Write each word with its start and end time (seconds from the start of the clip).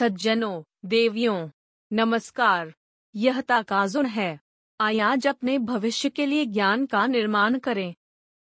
सज्जनों, 0.00 0.62
देवियों, 0.84 1.50
नमस्कार। 1.92 2.74
यह 3.16 3.40
ताकाजुन 3.40 4.06
है। 4.06 4.40
आज 4.80 5.26
अपने 5.26 5.58
भविष्य 5.58 6.10
के 6.10 6.26
लिए 6.26 6.46
ज्ञान 6.46 6.86
का 6.86 7.06
निर्माण 7.06 7.58
करें। 7.58 7.94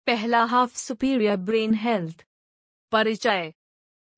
पहला 0.07 0.43
हाफ़ 0.43 0.77
सुपीरियर 0.77 1.35
ब्रेन 1.35 1.73
हेल्थ 1.73 2.25
परिचय। 2.91 3.53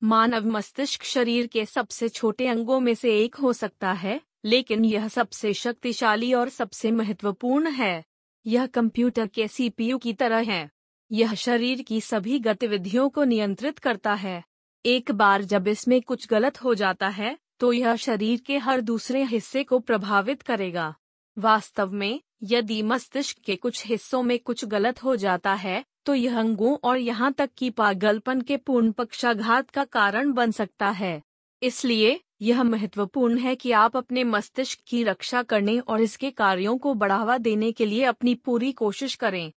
मानव 0.04 0.46
मस्तिष्क 0.46 1.02
शरीर 1.02 1.46
के 1.46 1.66
सबसे 1.66 2.08
छोटे 2.08 2.46
अंगों 2.46 2.80
में 2.80 2.94
से 2.94 3.20
एक 3.20 3.34
हो 3.34 3.52
सकता 3.52 3.92
है, 3.92 4.20
लेकिन 4.44 4.84
यह 4.84 5.08
सबसे 5.08 5.54
शक्तिशाली 5.54 6.34
और 6.34 6.48
सबसे 6.48 6.90
महत्वपूर्ण 6.90 7.70
है। 7.70 8.04
यह 8.46 8.66
कंप्यूटर 8.66 9.26
के 9.26 9.48
सीपीयू 9.48 9.98
की 9.98 10.12
तरह 10.12 10.52
है। 10.52 10.70
यह 11.12 11.34
शरीर 11.34 11.82
की 11.82 12.00
सभी 12.00 12.38
गतिविधियों 12.38 13.08
को 13.08 13.24
नियंत्रित 13.24 13.78
करता 13.78 14.14
है। 14.14 14.44
एक 14.84 15.10
बार 15.12 15.42
जब 15.42 15.68
इसमें 15.68 16.00
कुछ 16.02 16.26
गलत 16.28 16.62
हो 16.62 16.74
जाता 16.74 17.08
है 17.08 17.36
तो 17.60 17.72
यह 17.72 17.96
शरीर 17.96 18.40
के 18.40 18.58
हर 18.58 18.80
दूसरे 18.80 19.22
हिस्से 19.24 19.62
को 19.64 19.78
प्रभावित 19.78 20.42
करेगा। 20.42 20.94
वास्तव 21.36 21.92
में, 21.92 22.20
यदि 22.42 22.80
मस्तिष्क 22.82 23.38
के 23.38 23.56
कुछ 23.56 23.84
हिस्सों 23.86 24.22
में 24.22 24.38
कुछ 24.38 24.64
गलत 24.64 25.02
हो 25.04 25.16
जाता 25.16 25.54
है 25.54 25.84
तो 26.06 26.14
यह 26.14 26.38
अंगों 26.38 26.76
और 26.84 26.98
यहाँ 26.98 27.32
तक 27.32 27.50
कि 27.58 27.70
पागलपन 27.72 28.40
के 28.40 28.56
पूर्ण 28.56 28.92
पक्षाघात 28.92 29.70
का 29.70 29.84
कारण 29.84 30.32
बन 30.32 30.50
सकता 30.50 30.88
है। 30.90 31.20
इसलिए, 31.62 32.18
यह 32.42 32.62
महत्वपूर्ण 32.62 33.38
है 33.38 33.54
कि 33.56 33.72
आप 33.72 33.96
अपने 33.96 34.24
मस्तिष्क 34.24 34.78
की 34.86 35.02
रक्षा 35.04 35.42
करने 35.42 35.78
और 35.78 36.00
इसके 36.00 36.30
कार्यों 36.30 36.76
को 36.78 36.94
बढ़ावा 36.94 37.38
देने 37.38 37.72
के 37.72 37.86
लिए 37.86 38.04
अपनी 38.04 38.34
पूरी 38.36 38.72
कोशिश 38.74 39.14
करें। 39.14 39.52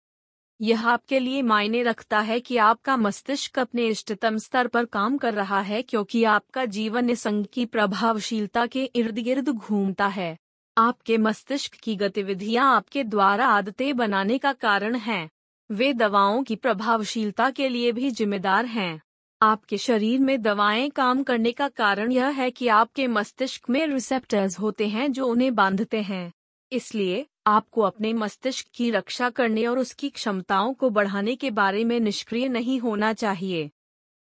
यह 0.61 0.89
आपके 0.89 1.19
लिए 1.19 1.43
मायने 1.43 1.83
रखता 1.83 2.21
है 2.21 2.41
कि 2.41 2.57
आपका 2.57 2.97
मस्तिष्क 2.97 3.59
अपने 3.59 3.87
इष्टतम 3.87 4.37
स्तर 4.39 4.67
पर 4.67 4.85
काम 4.85 5.19
कर 5.19 5.35
रहा 5.35 5.61
है 5.61 5.83
क्योंकि 5.83 6.25
आपका 6.25 6.65
जीवन 6.65 7.11
इस 7.11 7.27
अंग 7.27 7.47
की 7.53 7.67
प्रभावशीलता 7.67 8.67
के 8.67 8.85
इर्द 8.85 9.19
गिर्द 9.19 9.49
घूमता 9.49 10.07
है। 10.07 10.37
आपके 10.79 11.19
मस्तिष्क 11.19 11.75
की 11.75 11.97
गतिविधियाँ 11.97 12.77
आपके 12.77 13.05
द्वारा 13.05 13.47
आदतें 13.47 13.97
बनाने 13.97 14.39
का 14.39 14.53
कारण 14.53 14.95
हैं। 14.95 15.31
वे 15.71 15.93
दवाओं 15.93 16.43
की 16.43 16.57
प्रभावशीलता 16.57 17.51
के 17.51 17.69
लिए 17.69 17.93
भी 17.93 18.11
जिम्मेदार 18.11 18.65
हैं। 18.65 19.01
आपके 19.43 19.79
शरीर 19.79 20.21
में 20.21 20.43
दवाएँ 20.43 20.91
काम 20.91 21.23
करने 21.23 21.53
का 21.53 21.69
कारण 21.69 22.13
यह 22.13 22.27
है 22.27 22.51
कि 22.51 22.69
आपके 22.69 23.07
मस्तिष्क 23.07 23.71
में 23.71 23.87
रिसेप्टर्स 23.87 24.59
होते 24.59 24.89
हैं 24.89 25.13
जो 25.13 25.27
उन्हें 25.27 25.55
बांधते 25.55 26.03
हैं। 26.03 26.33
इसलिए 26.73 27.27
आपको 27.47 27.83
अपने 27.83 28.13
मस्तिष्क 28.13 28.67
की 28.75 28.91
रक्षा 28.91 29.31
करने 29.31 29.67
और 29.67 29.79
उसकी 29.79 30.09
क्षमताओं 30.11 30.73
को 30.75 30.91
बढ़ाने 30.91 31.35
के 31.37 31.51
बारे 31.51 31.85
में 31.85 31.99
निष्क्रिय 32.01 32.49
नहीं 32.49 32.79
होना 32.81 33.13
चाहिए। 33.13 33.71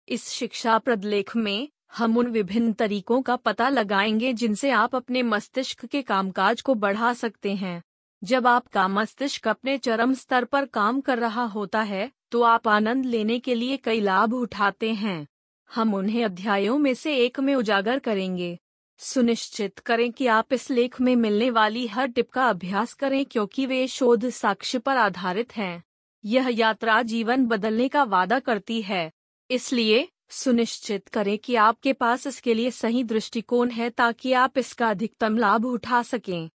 इस 0.09 0.29
शिक्षा 0.29 0.79
प्रदलेख 0.79 1.37
में 1.37 1.69
हम 1.97 2.17
उन 2.19 2.27
विभिन्न 2.27 2.73
तरीकों 2.73 3.21
का 3.23 3.37
पता 3.37 3.69
लगाएँगे 3.69 4.33
जिनसे 4.33 4.71
आप 4.71 4.97
अपने 4.97 5.23
मस्तिष्क 5.23 5.85
के 5.87 6.03
कामकाज 6.03 6.61
को 6.61 6.75
बढ़ा 6.75 7.13
सकते 7.13 7.55
हैं। 7.55 7.83
जब 8.23 8.47
आपका 8.47 8.89
मस्तिष्क 8.89 9.49
अपने 9.49 9.77
चरम 9.79 10.15
स्तर 10.15 10.45
पर 10.45 10.67
काम 10.67 11.01
कर 11.01 11.19
रहा 11.19 11.45
होता 11.45 11.83
है 11.83 12.11
तो 12.31 12.43
आप 12.43 12.69
आनंद 12.69 13.07
लेने 13.07 13.39
के 13.39 13.55
लिए 13.55 13.77
कई 13.77 14.01
लाभ 14.01 14.35
उठाते 14.35 14.93
हैं। 14.95 15.27
हम 15.71 15.95
उन्हें 15.95 16.25
अध्यायों 16.25 16.79
में 16.79 16.95
से 16.95 17.17
एक 17.17 17.41
में 17.41 17.55
उजागर 17.55 17.99
करेंगे। 17.99 18.59
सुनिश्चित 19.05 19.79
करें 19.79 20.13
कि 20.13 20.27
आप 20.27 20.53
इस 20.53 20.71
लेख 20.71 21.01
में 21.01 21.17
मिलने 21.17 21.51
वाली 21.51 21.87
हर 21.87 22.07
टिप 22.07 22.31
का 22.31 22.49
अभ्यास 22.49 22.95
करें 22.95 23.25
क्योंकि 23.25 23.67
वे 23.67 23.87
शोध 23.87 24.29
साक्ष्य 24.29 24.79
पर 24.79 24.97
आधारित 24.97 25.57
हैं। 25.57 25.85
यह 26.25 26.49
यात्रा 26.53 27.03
जीवन 27.03 27.47
बदलने 27.47 27.89
का 27.89 28.03
वादा 28.03 28.39
करती 28.39 28.83
है। 28.83 29.13
इसलिए, 29.51 30.09
सुनिश्चित 30.31 31.09
करें 31.09 31.39
कि 31.39 31.55
आपके 31.55 31.93
पास 31.93 32.27
इसके 32.27 32.55
लिए 32.55 32.71
सही 32.71 33.05
दृष्टिकोण 33.05 33.71
है 33.71 33.91
ताकि 33.91 34.33
आप 34.33 34.59
इसका 34.59 34.91
अधिकतम 34.91 35.37
लाभ 35.37 35.67
उठा 35.67 36.03
सकें। 36.03 36.51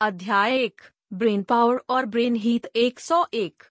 अध्याय 0.00 0.56
एक, 0.56 0.80
ब्रेन 1.12 1.42
पावर 1.42 1.80
और 1.88 2.06
ब्रेन 2.06 2.36
हीट 2.36 2.66
101 2.76 3.62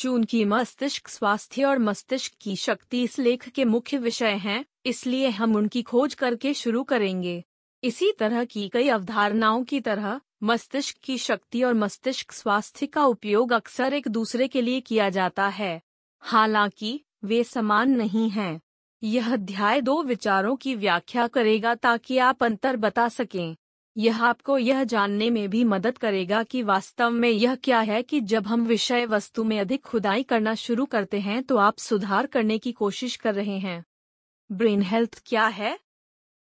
चूँकि 0.00 0.44
मस्तिष्क 0.44 1.08
स्वास्थ्य 1.08 1.64
और 1.64 1.78
मस्तिष्क 1.78 2.32
की 2.40 2.56
शक्ति 2.56 3.02
इस 3.02 3.18
लेख 3.18 3.48
के 3.48 3.64
मुख्य 3.64 3.98
विषय 3.98 4.30
हैं, 4.30 4.64
इसलिए 4.86 5.28
हम 5.28 5.56
उनकी 5.56 5.82
खोज 5.82 6.14
करके 6.14 6.54
शुरू 6.54 6.82
करेंगे। 6.82 7.44
इसी 7.84 8.12
तरह 8.18 8.44
की 8.44 8.68
कई 8.68 8.88
अवधारणाओं 8.88 9.64
की 9.64 9.80
तरह, 9.80 10.20
मस्तिष्क 10.42 10.96
की 11.02 11.18
शक्ति 11.18 11.62
और 11.62 11.74
मस्तिष्क 11.74 12.32
स्वास्थ्य 12.32 12.86
का 12.86 13.04
उपयोग 13.04 13.52
अक्सर 13.52 13.92
एक 13.92 14.08
दूसरे 14.08 14.48
के 14.48 14.62
लिए 14.62 14.80
किया 14.80 15.10
जाता 15.10 15.48
है। 15.48 15.82
हालाँकि, 16.20 17.04
वे 17.24 17.44
समान 17.44 17.90
नहीं 17.90 18.30
हैं। 18.30 18.60
यह 19.02 19.32
अध्याय 19.32 19.80
दो 19.80 20.02
विचारों 20.02 20.56
की 20.56 20.74
व्याख्या 20.74 21.26
करेगा 21.26 21.74
ताकि 21.74 22.18
आप 22.18 22.42
अंतर 22.42 22.76
बता 22.76 23.08
सकें। 23.08 23.56
यह 24.00 24.22
आपको 24.24 24.58
यह 24.58 24.84
जानने 24.84 25.30
में 25.30 25.50
भी 25.50 25.64
मदद 25.64 25.98
करेगा 25.98 26.42
कि 26.42 26.62
वास्तव 26.62 27.10
में 27.10 27.28
यह 27.28 27.54
क्या 27.54 27.80
है 27.80 28.02
कि 28.02 28.20
जब 28.20 28.46
हम 28.46 28.66
विषय 28.66 29.06
वस्तु 29.06 29.44
में 29.44 29.60
अधिक 29.60 29.82
खुदाई 29.82 30.22
करना 30.22 30.54
शुरू 30.54 30.84
करते 30.84 31.20
हैं 31.20 31.42
तो 31.42 31.56
आप 31.56 31.78
सुधार 31.78 32.26
करने 32.26 32.58
की 32.58 32.72
कोशिश 32.72 33.16
कर 33.16 33.34
रहे 33.34 33.58
हैं। 33.58 33.84
ब्रेन 34.52 34.82
हेल्थ 34.82 35.22
क्या 35.26 35.46
है? 35.46 35.78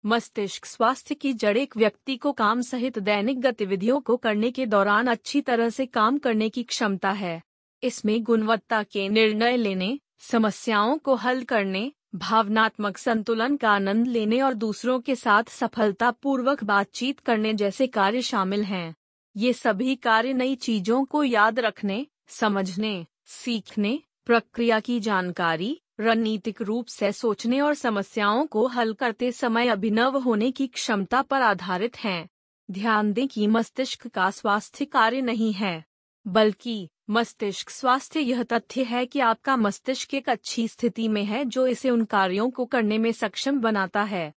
मस्तिष्क 0.06 0.66
स्वास्थ्य 0.66 1.16
की 1.16 1.34
जड़ 1.34 1.58
एक 1.58 1.78
व्यक्ति 1.78 2.18
को 2.18 2.32
काम 2.32 2.62
सहित 2.62 3.00
दैनिक 3.00 3.42
गतिविधियों 3.42 4.02
को 4.02 4.18
करने 4.18 4.52
के 4.52 4.66
दौरान 4.66 5.08
अच्छी 5.08 5.42
तरह 5.42 5.70
से 5.70 5.86
काम 5.86 6.18
करने 6.18 6.50
की 6.50 6.64
क्षमता 6.64 7.12
है। 7.12 7.42
इसमें 7.84 8.24
गुणवत्ता 8.24 8.84
के 8.84 9.10
निर्णय 9.10 9.58
लेने, 9.58 10.00
समस्याओं 10.20 10.98
को 10.98 11.16
हल 11.16 11.44
करने 11.44 11.92
भावनात्मक 12.16 12.98
संतुलन 12.98 13.56
का 13.58 13.70
आनंद 13.70 14.08
लेने 14.08 14.42
और 14.42 14.54
दूसरों 14.54 15.00
के 15.00 15.16
साथ 15.16 15.44
सफलतापूर्वक 15.44 16.64
बातचीत 16.64 17.20
करने 17.20 17.54
जैसे 17.54 17.88
कार्य 17.88 18.22
शामिल 18.22 18.64
हैं। 18.64 18.96
ये 19.36 19.54
सभी 19.54 19.96
कार्य 19.96 20.34
नई 20.34 20.56
चीज़ों 20.56 21.06
को 21.06 21.24
याद 21.24 21.60
रखने, 21.60 22.08
समझने, 22.28 23.06
सीखने, 23.26 24.00
प्रक्रिया 24.26 24.80
की 24.80 25.00
जानकारी, 25.00 25.82
रणनीतिक 26.00 26.62
रूप 26.62 26.88
से 26.88 27.12
सोचने 27.12 27.62
और 27.62 27.74
समस्याओं 27.74 28.46
को 28.48 28.68
हल 28.68 28.94
करते 28.94 29.32
समय 29.32 29.68
अभिनव 29.68 30.18
होने 30.18 30.52
की 30.52 30.68
क्षमता 30.68 31.22
पर 31.22 31.42
आधारित 31.42 31.98
हैं। 31.98 32.30
ध्यान 32.72 33.14
दें 33.14 33.28
कि 33.28 33.48
मस्तिष्क 33.48 34.08
का 34.08 34.30
स्वास्थ्य 34.32 34.86
कार्य 34.86 35.22
नहीं 35.22 35.54
है, 35.54 35.84
बल्कि 36.28 36.90
मस्तिष्क 37.10 37.70
स्वास्थ्य 37.70 38.20
यह 38.20 38.42
तथ्य 38.44 38.84
है 38.84 39.06
कि 39.06 39.20
आपका 39.20 39.56
मस्तिष्क 39.58 40.14
एक 40.14 40.30
अच्छी 40.30 40.68
स्थिति 40.68 41.08
में 41.08 41.24
है 41.24 41.44
जो 41.46 41.66
इसे 41.68 41.90
उन 41.90 42.04
कार्यों 42.06 42.50
को 42.50 42.66
करने 42.66 42.98
में 42.98 43.12
सक्षम 43.12 43.60
बनाता 43.60 44.02
है। 44.04 44.34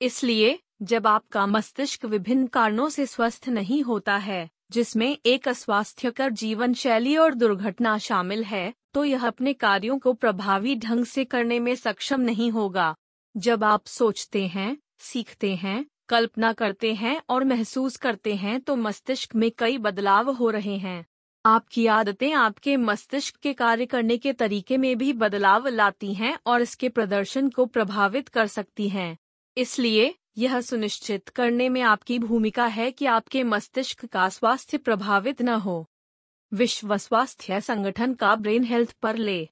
इसलिए, 0.00 0.58
जब 0.82 1.06
आपका 1.06 1.46
मस्तिष्क 1.46 2.04
विभिन्न 2.04 2.46
कारणों 2.46 2.88
से 2.88 3.06
स्वस्थ 3.06 3.48
नहीं 3.48 3.82
होता 3.82 4.16
है, 4.16 4.48
जिसमें 4.70 5.16
एक 5.26 5.48
अस्वास्थ्यकर 5.48 6.30
जीवन 6.30 6.74
शैली 6.74 7.16
और 7.16 7.34
दुर्घटना 7.34 7.96
शामिल 7.98 8.42
है 8.44 8.72
तो 8.94 9.04
यह 9.04 9.26
अपने 9.26 9.52
कार्यों 9.52 9.98
को 9.98 10.12
प्रभावी 10.12 10.74
ढंग 10.76 11.04
से 11.04 11.24
करने 11.24 11.58
में 11.60 11.74
सक्षम 11.74 12.20
नहीं 12.20 12.50
होगा। 12.50 12.94
जब 13.34 13.64
आप 13.64 13.86
सोचते 13.86 14.46
हैं, 14.46 14.76
सीखते 14.98 15.54
हैं, 15.54 15.84
कल्पना 16.08 16.52
करते 16.52 16.92
हैं 16.94 17.20
और 17.28 17.44
महसूस 17.44 17.96
करते 17.96 18.34
हैं 18.34 18.60
तो 18.60 18.76
मस्तिष्क 18.76 19.34
में 19.34 19.50
कई 19.58 19.78
बदलाव 19.78 20.30
हो 20.30 20.50
रहे 20.50 20.76
हैं। 20.76 21.04
आपकी 21.46 21.86
आदतें 21.86 22.32
आपके 22.32 22.76
मस्तिष्क 22.76 23.36
के 23.36 23.52
कार्य 23.52 23.86
करने 23.86 24.16
के 24.18 24.32
तरीके 24.32 24.76
में 24.76 24.98
भी 24.98 25.12
बदलाव 25.12 25.68
लाती 25.68 26.14
हैं 26.14 26.38
और 26.46 26.62
इसके 26.62 26.88
प्रदर्शन 26.88 27.48
को 27.50 27.66
प्रभावित 27.66 28.28
कर 28.28 28.46
सकती 28.46 28.88
हैं। 28.88 29.18
इसलिए, 29.56 30.14
यह 30.38 30.60
सुनिश्चित 30.60 31.28
करने 31.28 31.68
में 31.68 31.80
आपकी 31.82 32.18
भूमिका 32.18 32.66
है 32.66 32.92
कि 32.92 33.06
आपके 33.06 33.42
मस्तिष्क 33.42 34.04
का 34.04 34.28
स्वास्थ्य 34.28 34.78
प्रभावित 34.78 35.42
न 35.42 35.48
हो। 35.48 35.86
विश्व 36.52 36.96
स्वास्थ्य 36.96 37.60
संगठन 37.60 38.14
का 38.14 38.34
ब्रेन 38.36 38.64
हेल्थ 38.64 38.96
पर 39.02 39.16
ले। 39.16 39.48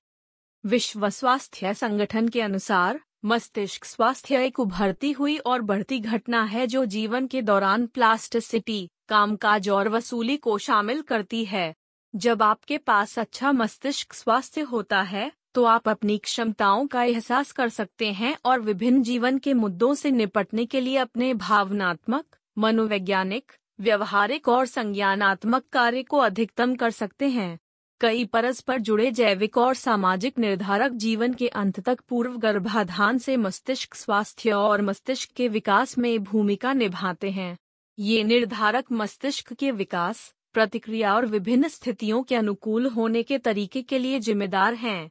विश्व 0.66 1.08
स्वास्थ्य 1.10 1.74
संगठन 1.74 2.28
के 2.28 2.40
अनुसार, 2.40 3.00
मस्तिष्क 3.24 3.84
स्वास्थ्य 3.84 4.44
एक 4.44 4.60
उभरती 4.60 5.12
हुई 5.12 5.38
और 5.38 5.62
बढ़ती 5.62 6.00
घटना 6.00 6.42
है 6.44 6.66
जो 6.66 6.84
जीवन 6.84 7.26
के 7.26 7.42
दौरान 7.42 7.86
प्लास्टिसिटी 7.86 8.90
कामकाज 9.08 9.68
और 9.68 9.88
वसूली 9.88 10.36
को 10.36 10.58
शामिल 10.58 11.02
करती 11.02 11.44
है। 11.44 11.74
जब 12.14 12.42
आपके 12.42 12.78
पास 12.78 13.18
अच्छा 13.18 13.52
मस्तिष्क 13.52 14.12
स्वास्थ्य 14.12 14.60
होता 14.60 15.00
है 15.02 15.30
तो 15.54 15.64
आप 15.64 15.88
अपनी 15.88 16.16
क्षमताओं 16.18 16.86
का 16.86 17.02
एहसास 17.02 17.52
कर 17.52 17.68
सकते 17.68 18.10
हैं 18.12 18.36
और 18.44 18.60
विभिन्न 18.60 19.02
जीवन 19.02 19.38
के 19.38 19.54
मुद्दों 19.54 19.94
से 19.94 20.10
निपटने 20.10 20.64
के 20.66 20.80
लिए 20.80 20.96
अपने 20.96 21.32
भावनात्मक, 21.34 22.24
मनोवैज्ञानिक, 22.58 23.52
व्यवहारिक 23.80 24.48
और 24.48 24.66
संज्ञानात्मक 24.66 25.64
कार्य 25.72 26.02
को 26.02 26.18
अधिकतम 26.18 26.74
कर 26.74 26.90
सकते 26.90 27.28
हैं। 27.28 27.58
कई 28.00 28.24
परस्पर 28.24 28.78
जुड़े 28.78 29.10
जैविक 29.10 29.58
और 29.58 29.74
सामाजिक 29.74 30.38
निर्धारक 30.38 30.92
जीवन 30.92 31.34
के 31.34 31.48
अंत 31.48 31.80
तक 31.80 32.00
पूर्व 32.00 32.36
गर्भाधान 32.36 33.18
से 33.18 33.36
मस्तिष्क 33.36 33.94
स्वास्थ्य 33.94 34.52
और 34.52 34.82
मस्तिष्क 34.82 35.30
के 35.30 35.48
विकास 35.48 35.98
में 35.98 36.22
भूमिका 36.24 36.72
निभाते 36.72 37.30
हैं। 37.30 37.56
ये 38.00 38.24
निर्धारक 38.24 38.84
मस्तिष्क 38.92 39.52
के 39.52 39.70
विकास, 39.70 40.34
प्रतिक्रिया 40.52 41.14
और 41.14 41.26
विभिन्न 41.26 41.68
स्थितियों 41.68 42.22
के 42.22 42.34
अनुकूल 42.34 42.86
होने 42.86 43.22
के 43.22 43.38
तरीके 43.38 43.82
के 43.82 43.98
लिए 43.98 44.18
जिम्मेदार 44.20 44.74
हैं। 44.74 45.10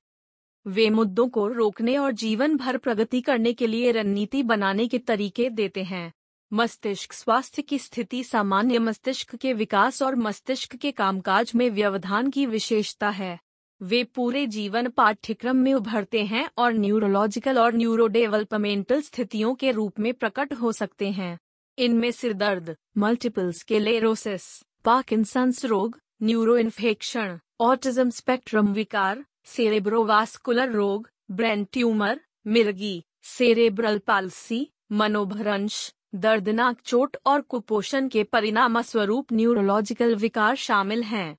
वे 0.67 0.89
मुद्दों 0.89 1.29
को 1.29 1.47
रोकने 1.47 1.97
और 1.97 2.11
जीवन 2.11 2.57
भर 2.57 2.77
प्रगति 2.77 3.21
करने 3.21 3.53
के 3.53 3.67
लिए 3.67 3.91
रणनीति 3.91 4.43
बनाने 4.43 4.87
के 4.87 4.97
तरीके 4.97 5.49
देते 5.49 5.83
हैं। 5.83 6.13
मस्तिष्क 6.53 7.13
स्वास्थ्य 7.13 7.61
की 7.61 7.79
स्थिति 7.79 8.23
सामान्य 8.23 8.79
मस्तिष्क 8.79 9.35
के 9.35 9.53
विकास 9.53 10.01
और 10.01 10.15
मस्तिष्क 10.15 10.75
के 10.75 10.91
कामकाज 10.91 11.51
में 11.55 11.69
व्यवधान 11.69 12.29
की 12.29 12.45
विशेषता 12.45 13.09
है। 13.09 13.39
वे 13.81 14.03
पूरे 14.03 14.47
जीवन 14.47 14.89
पाठ्यक्रम 14.89 15.57
में 15.57 15.73
उभरते 15.73 16.23
हैं 16.23 16.49
और 16.57 16.73
न्यूरोलॉजिकल 16.73 17.59
और 17.59 17.73
न्यूरोडेवलपमेंटल 17.73 19.01
स्थितियों 19.01 19.55
के 19.55 19.71
रूप 19.71 19.99
में 19.99 20.13
प्रकट 20.13 20.53
हो 20.53 20.71
सकते 20.71 21.09
हैं। 21.11 21.39
इनमें 21.77 22.11
सिरदर्द 22.11 22.75
मल्टीपल 22.97 23.51
स्केलेरोसिस 23.51 24.43
पार्किंसंस 24.85 25.65
रोग 25.65 25.99
न्यूरो 26.23 26.57
इन्फेक्शन 26.57 27.39
ऑटिज्म 27.61 28.09
स्पेक्ट्रम 28.09 28.71
विकार 28.73 29.23
सेरेब्रोवास्कुलर 29.45 30.71
रोग 30.71 31.09
ब्रेन 31.31 31.63
ट्यूमर 31.63 32.19
मिर्गी 32.47 33.03
सेरेब्रल 33.23 33.97
पालसी 33.97 34.59
मनोभ्रंश, 34.91 35.93
दर्दनाक 36.15 36.77
चोट 36.85 37.17
और 37.25 37.41
कुपोषण 37.41 38.07
के 38.07 38.23
परिणाम 38.23 38.81
स्वरूप 38.81 39.33
न्यूरोलॉजिकल 39.33 40.15
विकार 40.15 40.55
शामिल 40.55 41.03
हैं। 41.03 41.37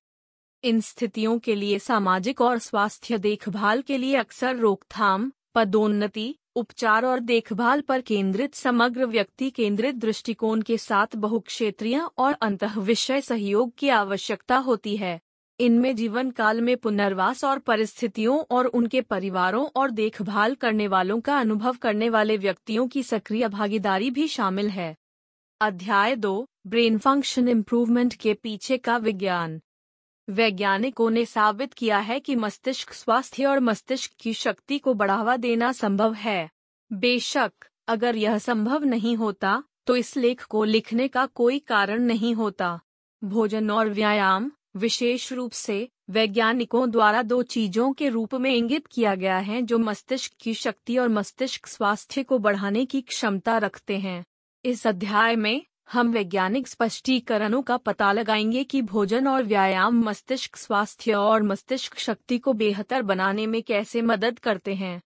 इन 0.65 0.81
स्थितियों 0.81 1.39
के 1.39 1.55
लिए 1.55 1.79
सामाजिक 1.79 2.41
और 2.41 2.59
स्वास्थ्य 2.59 3.19
देखभाल 3.19 3.83
के 3.83 3.99
लिए 3.99 4.17
अक्सर 4.17 4.57
रोकथाम, 4.57 5.33
पदोन्नति 5.55 6.35
उपचार 6.59 7.05
और 7.05 7.21
देखभाल 7.21 7.81
पर 7.81 8.01
केंद्रित, 8.01 8.55
समग्र 8.55 9.07
व्यक्ति 9.07 9.51
केंद्रित 9.51 9.95
दृष्टिकोण 9.95 10.63
के 10.63 10.79
साथ 10.79 11.17
बहुक्षेत्रीय 11.17 12.01
और 12.19 12.33
अंत 12.33 12.65
विषय 12.65 13.21
सहयोग 13.21 13.73
की 13.79 13.89
आवश्यकता 13.89 14.57
होती 14.57 14.97
है। 14.97 15.21
इनमें 15.61 15.97
जीवन 15.97 16.31
काल 16.31 16.61
में 16.61 16.77
पुनर्वास 16.77 17.45
और 17.45 17.59
परिस्थितियों 17.59 18.39
और 18.51 18.67
उनके 18.67 19.01
परिवारों 19.01 19.67
और 19.77 19.91
देखभाल 19.91 20.55
करने 20.55 20.89
वालों 20.89 21.21
का 21.21 21.39
अनुभव 21.39 21.77
करने 21.83 22.09
वाले 22.09 22.37
व्यक्तियों 22.37 22.89
की 22.89 23.03
सक्रिय 23.03 23.49
भागीदारी 23.49 24.11
भी 24.11 24.29
शामिल 24.29 24.69
है। 24.69 24.97
अध्याय 25.61 26.17
दो, 26.17 26.49
ब्रेन 26.67 26.99
फ़ंक्शन 26.99 27.49
इम्प्रूवमेंट 27.49 28.15
के 28.15 28.35
पीछे 28.35 28.79
का 28.79 28.97
विज्ञान। 28.97 29.61
वैज्ञानिकों 30.29 31.11
ने 31.11 31.25
साबित 31.27 31.75
किया 31.75 31.99
है 31.99 32.19
कि 32.21 32.35
मस्तिष्क 32.37 32.93
स्वास्थ्य 32.93 33.45
और 33.45 33.61
मस्तिष्क 33.61 34.13
की 34.21 34.33
शक्ति 34.35 34.79
को 34.79 34.95
बढ़ावा 34.95 35.37
देना 35.37 35.73
संभव 35.73 36.15
है। 36.15 36.51
बेशक, 36.91 37.53
अगर 37.89 38.17
यह 38.17 38.39
संभव 38.39 38.85
नहीं 38.85 39.17
होता 39.17 39.63
तो 39.87 39.97
इस 39.97 40.17
लेख 40.17 40.43
को 40.43 40.65
लिखने 40.65 41.09
का 41.09 41.25
कोई 41.27 41.59
कारण 41.59 42.03
नहीं 42.03 42.35
होता। 42.35 42.81
भोजन 43.23 43.71
और 43.71 43.89
व्यायाम, 43.89 44.51
विशेष 44.77 45.33
रूप 45.33 45.53
से, 45.53 45.89
वैज्ञानिकों 46.11 46.91
द्वारा 46.91 47.23
दो 47.23 47.43
चीज़ों 47.43 47.93
के 47.93 48.09
रूप 48.09 48.35
में 48.35 48.55
इंगित 48.55 48.87
किया 48.87 49.15
गया 49.15 49.39
है 49.39 49.63
जो 49.63 49.79
मस्तिष्क 49.79 50.33
की 50.41 50.55
शक्ति 50.55 50.99
और 50.99 51.09
मस्तिष्क 51.09 51.67
स्वास्थ्य 51.67 52.23
को 52.23 52.39
बढ़ाने 52.39 52.85
की 52.87 53.01
क्षमता 53.01 53.57
रखते 53.59 53.99
हैं। 53.99 54.25
इस 54.65 54.87
अध्याय 54.87 55.37
में 55.37 55.63
हम 55.93 56.13
वैज्ञानिक 56.13 56.69
स्पष्टीकरणों 56.69 57.63
का 57.63 57.77
पता 57.77 58.13
लगाएँगे 58.13 58.65
कि 58.65 58.83
भोजन 58.83 59.29
और 59.29 59.43
व्यायाम 59.43 60.03
मस्तिष्क 60.05 60.57
स्वास्थ्य 60.57 61.15
और 61.15 61.43
मस्तिष्क 61.43 61.99
शक्ति 61.99 62.39
को 62.39 62.53
बेहतर 62.53 63.03
बनाने 63.03 63.47
में 63.47 63.63
कैसे 63.63 64.03
मदद 64.03 64.39
करते 64.39 64.75
हैं। 64.75 65.03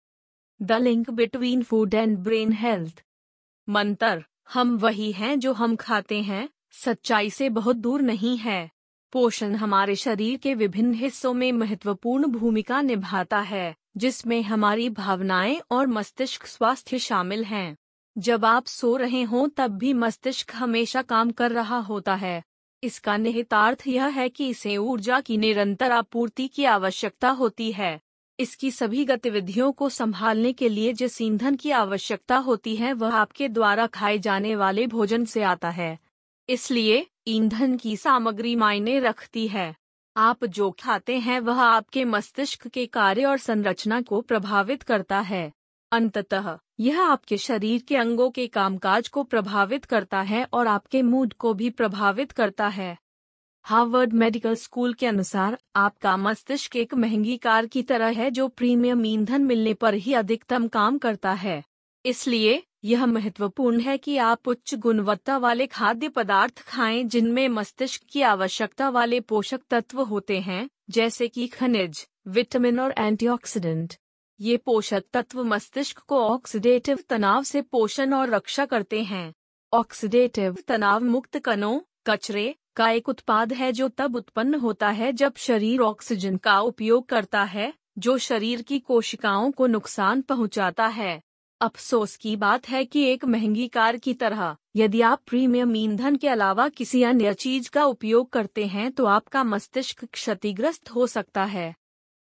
The 0.62 0.72
link 0.72 1.10
between 1.10 1.62
food 1.62 1.94
and 1.94 2.18
brain 2.18 2.52
health 2.52 3.02
मंत्र, 3.68 4.24
हम 4.50 4.78
वही 4.78 5.12
हैं 5.12 5.38
जो 5.40 5.52
हम 5.52 5.76
खाते 5.76 6.22
हैं, 6.22 6.48
सच्चाई 6.70 7.30
से 7.30 7.48
बहुत 7.48 7.76
दूर 7.76 8.02
नहीं 8.02 8.36
है। 8.38 8.70
पोषण 9.12 9.54
हमारे 9.54 9.96
शरीर 9.96 10.38
के 10.38 10.54
विभिन्न 10.54 10.94
हिस्सों 10.94 11.34
में 11.34 11.52
महत्वपूर्ण 11.52 12.26
भूमिका 12.26 12.80
निभाता 12.80 13.40
है, 13.40 13.76
जिसमें 13.96 14.42
हमारी 14.42 14.90
भावनाएँ 14.90 15.60
और 15.70 15.86
मस्तिष्क 15.86 16.46
स्वास्थ्य 16.46 16.98
शामिल 16.98 17.44
हैं। 17.44 17.76
जब 18.18 18.44
आप 18.44 18.66
सो 18.66 18.96
रहे 18.96 19.22
हों 19.22 19.48
तब 19.48 19.70
भी 19.70 19.92
मस्तिष्क 19.92 20.52
हमेशा 20.54 21.02
काम 21.02 21.30
कर 21.30 21.50
रहा 21.52 21.78
होता 21.78 22.14
है। 22.14 22.42
इसका 22.82 23.16
निहितार्थ 23.16 23.82
यह 23.86 24.06
है 24.06 24.28
कि 24.28 24.48
इसे 24.48 24.76
ऊर्जा 24.76 25.20
की 25.20 25.36
निरंतर 25.36 25.92
आपूर्ति 25.92 26.48
की 26.48 26.64
आवश्यकता 26.64 27.30
होती 27.30 27.72
है। 27.72 28.00
इसकी 28.40 28.70
सभी 28.70 29.04
गतिविधियों 29.04 29.72
को 29.72 29.88
संभालने 29.88 30.52
के 30.52 30.68
लिए 30.68 30.92
जिस 30.92 31.22
ईंधन 31.22 31.56
की 31.56 31.70
आवश्यकता 31.70 32.36
होती 32.36 32.76
है 32.76 32.92
वह 32.92 33.14
आपके 33.14 33.48
द्वारा 33.48 33.86
खाए 33.86 34.18
जाने 34.18 34.56
वाले 34.56 34.86
भोजन 34.86 35.24
से 35.24 35.42
आता 35.42 35.70
है। 35.70 35.98
इसलिए, 36.48 37.06
ईंधन 37.26 37.76
की 37.76 37.96
सामग्री 37.96 38.56
मायने 38.56 39.00
रखती 39.00 39.48
है। 39.48 39.74
आप 40.16 40.44
जो 40.44 40.70
खाते 40.70 41.18
हैं 41.18 41.40
वह 41.40 41.60
आपके 41.60 42.04
मस्तिष्क 42.04 42.68
के 42.68 42.86
कार्य 42.86 43.24
और 43.24 43.38
संरचना 43.38 44.02
को 44.02 44.20
प्रभावित 44.20 44.82
करता 44.82 45.20
है। 45.20 45.52
अंततः, 45.92 46.58
यह 46.80 47.02
आपके 47.02 47.36
शरीर 47.36 47.82
के 47.82 47.96
अंगों 47.96 48.30
के 48.30 48.46
कामकाज 48.46 49.08
को 49.08 49.22
प्रभावित 49.22 49.84
करता 49.84 50.20
है 50.20 50.46
और 50.52 50.66
आपके 50.66 51.02
मूड 51.02 51.34
को 51.34 51.54
भी 51.54 51.70
प्रभावित 51.70 52.32
करता 52.32 52.68
है। 52.68 52.98
हार्वर्ड 53.62 54.12
मेडिकल 54.12 54.54
स्कूल 54.54 54.94
के 54.94 55.06
अनुसार, 55.06 55.58
आपका 55.76 56.16
मस्तिष्क 56.16 56.76
एक 56.76 56.94
महँगी 56.94 57.36
कार 57.36 57.66
की 57.66 57.82
तरह 57.82 58.06
है 58.06 58.30
जो 58.30 58.48
प्रीमियम 58.48 59.06
ईंधन 59.06 59.42
मिलने 59.42 59.74
पर 59.74 59.94
ही 59.94 60.14
अधिकतम 60.14 60.68
काम 60.68 60.98
करता 60.98 61.32
है। 61.32 61.64
इसलिए, 62.04 62.62
यह 62.84 63.06
महत्वपूर्ण 63.06 63.80
है 63.80 63.98
कि 63.98 64.16
आप 64.16 64.48
उच्च 64.48 64.74
गुणवत्ता 64.74 65.38
वाले 65.38 65.66
खाद्य 65.66 66.08
पदार्थ 66.08 66.58
खाएँ 66.58 67.04
जिनमें 67.04 67.48
मस्तिष्क 67.48 68.02
की 68.10 68.22
आवश्यकता 68.22 68.88
वाले 68.88 69.20
पोषक 69.20 69.60
तत्व 69.70 70.00
होते 70.00 70.40
हैं, 70.40 70.70
जैसे 70.90 71.28
कि 71.28 71.46
खनिज, 71.46 72.08
विटामिन 72.28 72.80
और 72.80 72.94
एंटीऑक्सीडेंट। 72.98 73.94
ये 74.40 74.56
पोषक 74.56 75.04
तत्व 75.12 75.44
मस्तिष्क 75.44 75.98
को 75.98 76.18
ऑक्सीडेटिव 76.18 76.98
तनाव 77.08 77.42
से 77.42 77.60
पोषण 77.62 78.12
और 78.12 78.30
रक्षा 78.30 78.64
करते 78.64 79.02
हैं। 79.02 79.32
ऑक्सीडेटिव 79.72 80.56
तनाव 80.68 81.04
मुक्त 81.04 81.38
कणों, 81.38 81.80
कचरे, 82.06 82.54
का 82.76 82.88
एक 82.90 83.08
उत्पाद 83.08 83.52
है 83.52 83.72
जो 83.72 83.88
तब 83.88 84.16
उत्पन्न 84.16 84.54
होता 84.54 84.88
है 84.88 85.12
जब 85.12 85.36
शरीर 85.36 85.80
ऑक्सीजन 85.80 86.36
का 86.36 86.60
उपयोग 86.60 87.06
करता 87.06 87.42
है, 87.42 87.72
जो 87.98 88.18
शरीर 88.18 88.62
की 88.62 88.78
कोशिकाओं 88.78 89.50
को 89.50 89.66
नुकसान 89.66 90.22
पहुंचाता 90.22 90.86
है। 90.86 91.20
अफसोस 91.60 92.16
की 92.16 92.36
बात 92.36 92.68
है 92.68 92.84
कि 92.84 93.02
एक 93.02 93.24
महँगी 93.24 93.68
कार 93.68 93.96
की 93.96 94.14
तरह, 94.14 94.56
यदि 94.76 95.00
आप 95.00 95.22
प्रीमियम 95.26 95.76
ईंधन 95.76 96.16
के 96.16 96.28
अलावा 96.28 96.68
किसी 96.68 97.02
अन्य 97.02 97.34
चीज़ 97.34 97.70
का 97.70 97.84
उपयोग 97.84 98.30
करते 98.30 98.66
हैं 98.66 98.90
तो 98.92 99.04
आपका 99.04 99.44
मस्तिष्क 99.44 100.04
क्षतिग्रस्त 100.04 100.90
हो 100.90 101.06
सकता 101.06 101.44
है। 101.44 101.74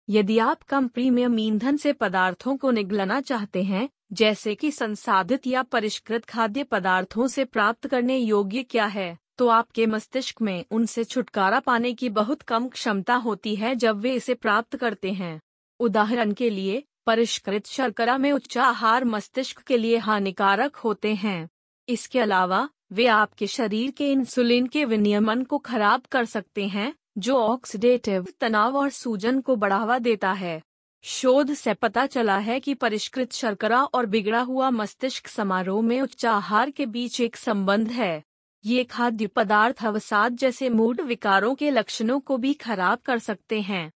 यदि 0.10 0.38
आप 0.40 0.62
कम 0.64 0.88
प्रीमियम 0.88 1.40
ईंधन 1.40 1.78
से 1.78 1.92
पदार्थों 1.94 2.56
को 2.58 2.72
निगलना 2.72 3.20
चाहते 3.22 3.64
हैं, 3.64 3.90
जैसे 4.14 4.54
कि 4.56 4.72
संसाधित 4.72 5.48
या 5.48 5.64
परिष्कृत 5.64 6.26
खाद्य 6.26 6.64
पदार्थों 6.64 7.28
से 7.28 7.46
प्राप्त 7.46 7.88
करने 7.88 8.18
योग्य 8.18 8.64
क्या 8.64 8.86
है 8.86 9.18
तो 9.38 9.48
आपके 9.48 9.86
मस्तिष्क 9.86 10.42
में 10.42 10.66
उनसे 10.72 11.04
छुटकारा 11.04 11.60
पाने 11.60 11.94
की 11.94 12.10
बहुत 12.10 12.42
कम 12.42 12.68
क्षमता 12.68 13.16
होती 13.16 13.56
है 13.56 13.76
जब 13.76 14.00
वे 14.00 14.14
इसे 14.14 14.34
प्राप्त 14.34 14.76
करते 14.76 15.12
हैं। 15.12 15.40
उदाहरण 15.80 16.32
के 16.32 16.50
लिए, 16.50 16.84
परिष्कृत 17.06 17.68
शर्करा 17.68 18.18
में 18.18 18.32
उच्च 18.32 18.58
आहार 18.58 19.06
मस्तिष्क 19.06 19.62
के 19.62 19.78
लिए 19.78 19.98
हानिकारक 19.98 20.76
होते 20.76 21.14
हैं। 21.16 21.50
इसके 21.88 22.20
अलावा, 22.20 22.68
वे 22.92 23.08
आपके 23.08 23.48
शरीर 23.48 23.92
के 23.92 24.12
इंसुलिन 24.12 24.68
के 24.68 24.86
विनियमन 24.86 25.44
को 25.44 25.58
खराब 25.58 26.02
कर 26.12 26.26
सकते 26.26 26.68
हैं 26.68 26.94
जो 27.18 27.36
ऑक्सीडेटिव 27.36 28.28
तनाव 28.40 28.78
और 28.78 28.90
सूजन 28.90 29.42
को 29.42 29.56
बढ़ावा 29.56 30.00
देता 30.00 30.32
है। 30.32 30.62
शोध 31.04 31.54
से 31.54 31.74
पता 31.74 32.06
चला 32.06 32.38
है 32.38 32.60
कि 32.60 32.74
परिष्कृत 32.74 33.34
शर्करा 33.34 33.84
और 33.84 34.06
बिगड़ा 34.06 34.40
हुआ 34.40 34.70
मस्तिष्क 34.70 35.28
समारोह 35.28 35.82
में 35.82 36.02
उच्च 36.02 36.26
आहार 36.26 36.72
के 36.72 36.86
बीच 36.86 37.22
एक 37.22 37.36
संबंध 37.36 37.88
है। 37.88 38.24
ये 38.66 38.84
खाद्य 38.84 39.28
पदार्थ 39.28 39.86
अवसाद 39.86 40.36
जैसे 40.36 40.70
मूड 40.70 41.02
विकारों 41.02 41.56
के 41.56 41.72
लक्षणों 41.72 42.20
को 42.20 42.38
भी 42.38 42.54
खराब 42.54 43.00
कर 43.00 43.20
सकते 43.20 43.62
हैं। 43.62 43.92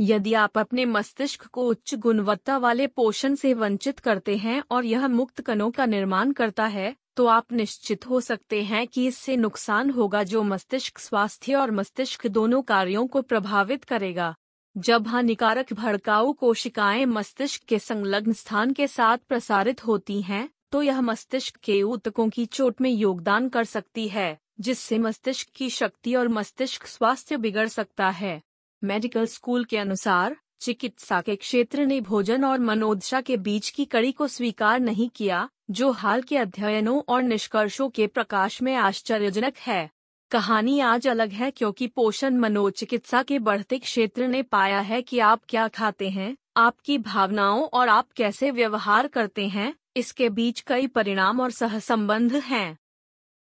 यदि 0.00 0.34
आप 0.34 0.58
अपने 0.58 0.84
मस्तिष्क 0.84 1.46
को 1.46 1.68
उच्च 1.68 1.94
गुणवत्ता 1.94 2.58
वाले 2.58 2.86
पोषण 2.86 3.34
से 3.34 3.54
वंचित 3.54 3.98
करते 3.98 4.36
हैं 4.36 4.62
और 4.70 4.84
यह 4.84 5.08
मुक्त 5.08 5.40
कणों 5.40 5.70
का 5.70 5.86
निर्माण 5.86 6.32
करता 6.32 6.66
है 6.66 6.96
तो 7.20 7.26
आप 7.26 7.52
निश्चित 7.52 8.06
हो 8.06 8.20
सकते 8.20 8.62
हैं 8.62 8.86
कि 8.86 9.06
इससे 9.06 9.36
नुकसान 9.36 9.90
होगा 9.90 10.22
जो 10.22 10.42
मस्तिष्क 10.42 10.98
स्वास्थ्य 10.98 11.54
और 11.54 11.70
मस्तिष्क 11.70 12.26
दोनों 12.26 12.60
कार्यों 12.62 13.06
को 13.06 13.22
प्रभावित 13.22 13.84
करेगा। 13.84 14.34
जब 14.76 15.08
हानिकारक 15.08 15.72
भड़काऊ 15.72 16.32
कोशिकाएँ 16.32 17.04
मस्तिष्क 17.06 17.64
के 17.64 17.78
संलग्न 17.78 18.32
स्थान 18.32 18.72
के 18.72 18.86
साथ 18.86 19.18
प्रसारित 19.18 19.84
होती 19.86 20.20
हैं 20.22 20.48
तो 20.72 20.82
यह 20.82 21.00
मस्तिष्क 21.00 21.56
के 21.56 21.82
ऊतकों 21.82 22.28
की 22.28 22.46
चोट 22.46 22.80
में 22.80 22.90
योगदान 22.90 23.48
कर 23.48 23.64
सकती 23.64 24.08
है, 24.08 24.38
जिससे 24.60 24.98
मस्तिष्क 24.98 25.48
की 25.54 25.70
शक्ति 25.70 26.14
और 26.14 26.28
मस्तिष्क 26.28 26.86
स्वास्थ्य 26.86 27.36
बिगड़ 27.36 27.68
सकता 27.68 28.08
है। 28.08 28.40
मेडिकल 28.82 29.26
स्कूल 29.26 29.64
के 29.64 29.78
अनुसार 29.78 30.36
चिकित्सा 30.60 31.20
के 31.20 31.36
क्षेत्र 31.36 31.84
ने 31.86 32.00
भोजन 32.00 32.44
और 32.44 32.58
मनोदशा 32.58 33.20
के 33.20 33.36
बीच 33.36 33.70
की 33.70 33.84
कड़ी 33.84 34.12
को 34.12 34.26
स्वीकार 34.28 34.80
नहीं 34.80 35.08
किया, 35.08 35.48
जो 35.70 35.90
हाल 35.90 36.22
के 36.22 36.36
अध्ययनों 36.36 37.00
और 37.08 37.22
निष्कर्षों 37.22 37.88
के 37.90 38.06
प्रकाश 38.06 38.62
में 38.62 38.74
आश्चर्यजनक 38.74 39.56
है। 39.58 39.90
कहानी 40.30 40.80
आज 40.80 41.08
अलग 41.08 41.30
है 41.30 41.50
क्योंकि 41.50 41.86
पोषण 41.86 42.36
मनोचिकित्सा 42.36 43.22
के 43.22 43.38
बढ़ते 43.38 43.78
क्षेत्र 43.78 44.28
ने 44.28 44.42
पाया 44.42 44.80
है 44.80 45.02
कि 45.02 45.18
आप 45.18 45.40
क्या 45.48 45.68
खाते 45.68 46.10
हैं, 46.10 46.36
आपकी 46.56 46.98
भावनाओं 46.98 47.64
और 47.64 47.88
आप 47.88 48.12
कैसे 48.12 48.50
व्यवहार 48.50 49.06
करते 49.06 49.48
हैं, 49.48 49.74
इसके 49.96 50.28
बीच 50.28 50.60
कई 50.60 50.86
परिणाम 50.86 51.40
और 51.40 51.50
सहसंबंध 51.50 52.36
हैं। 52.36 52.78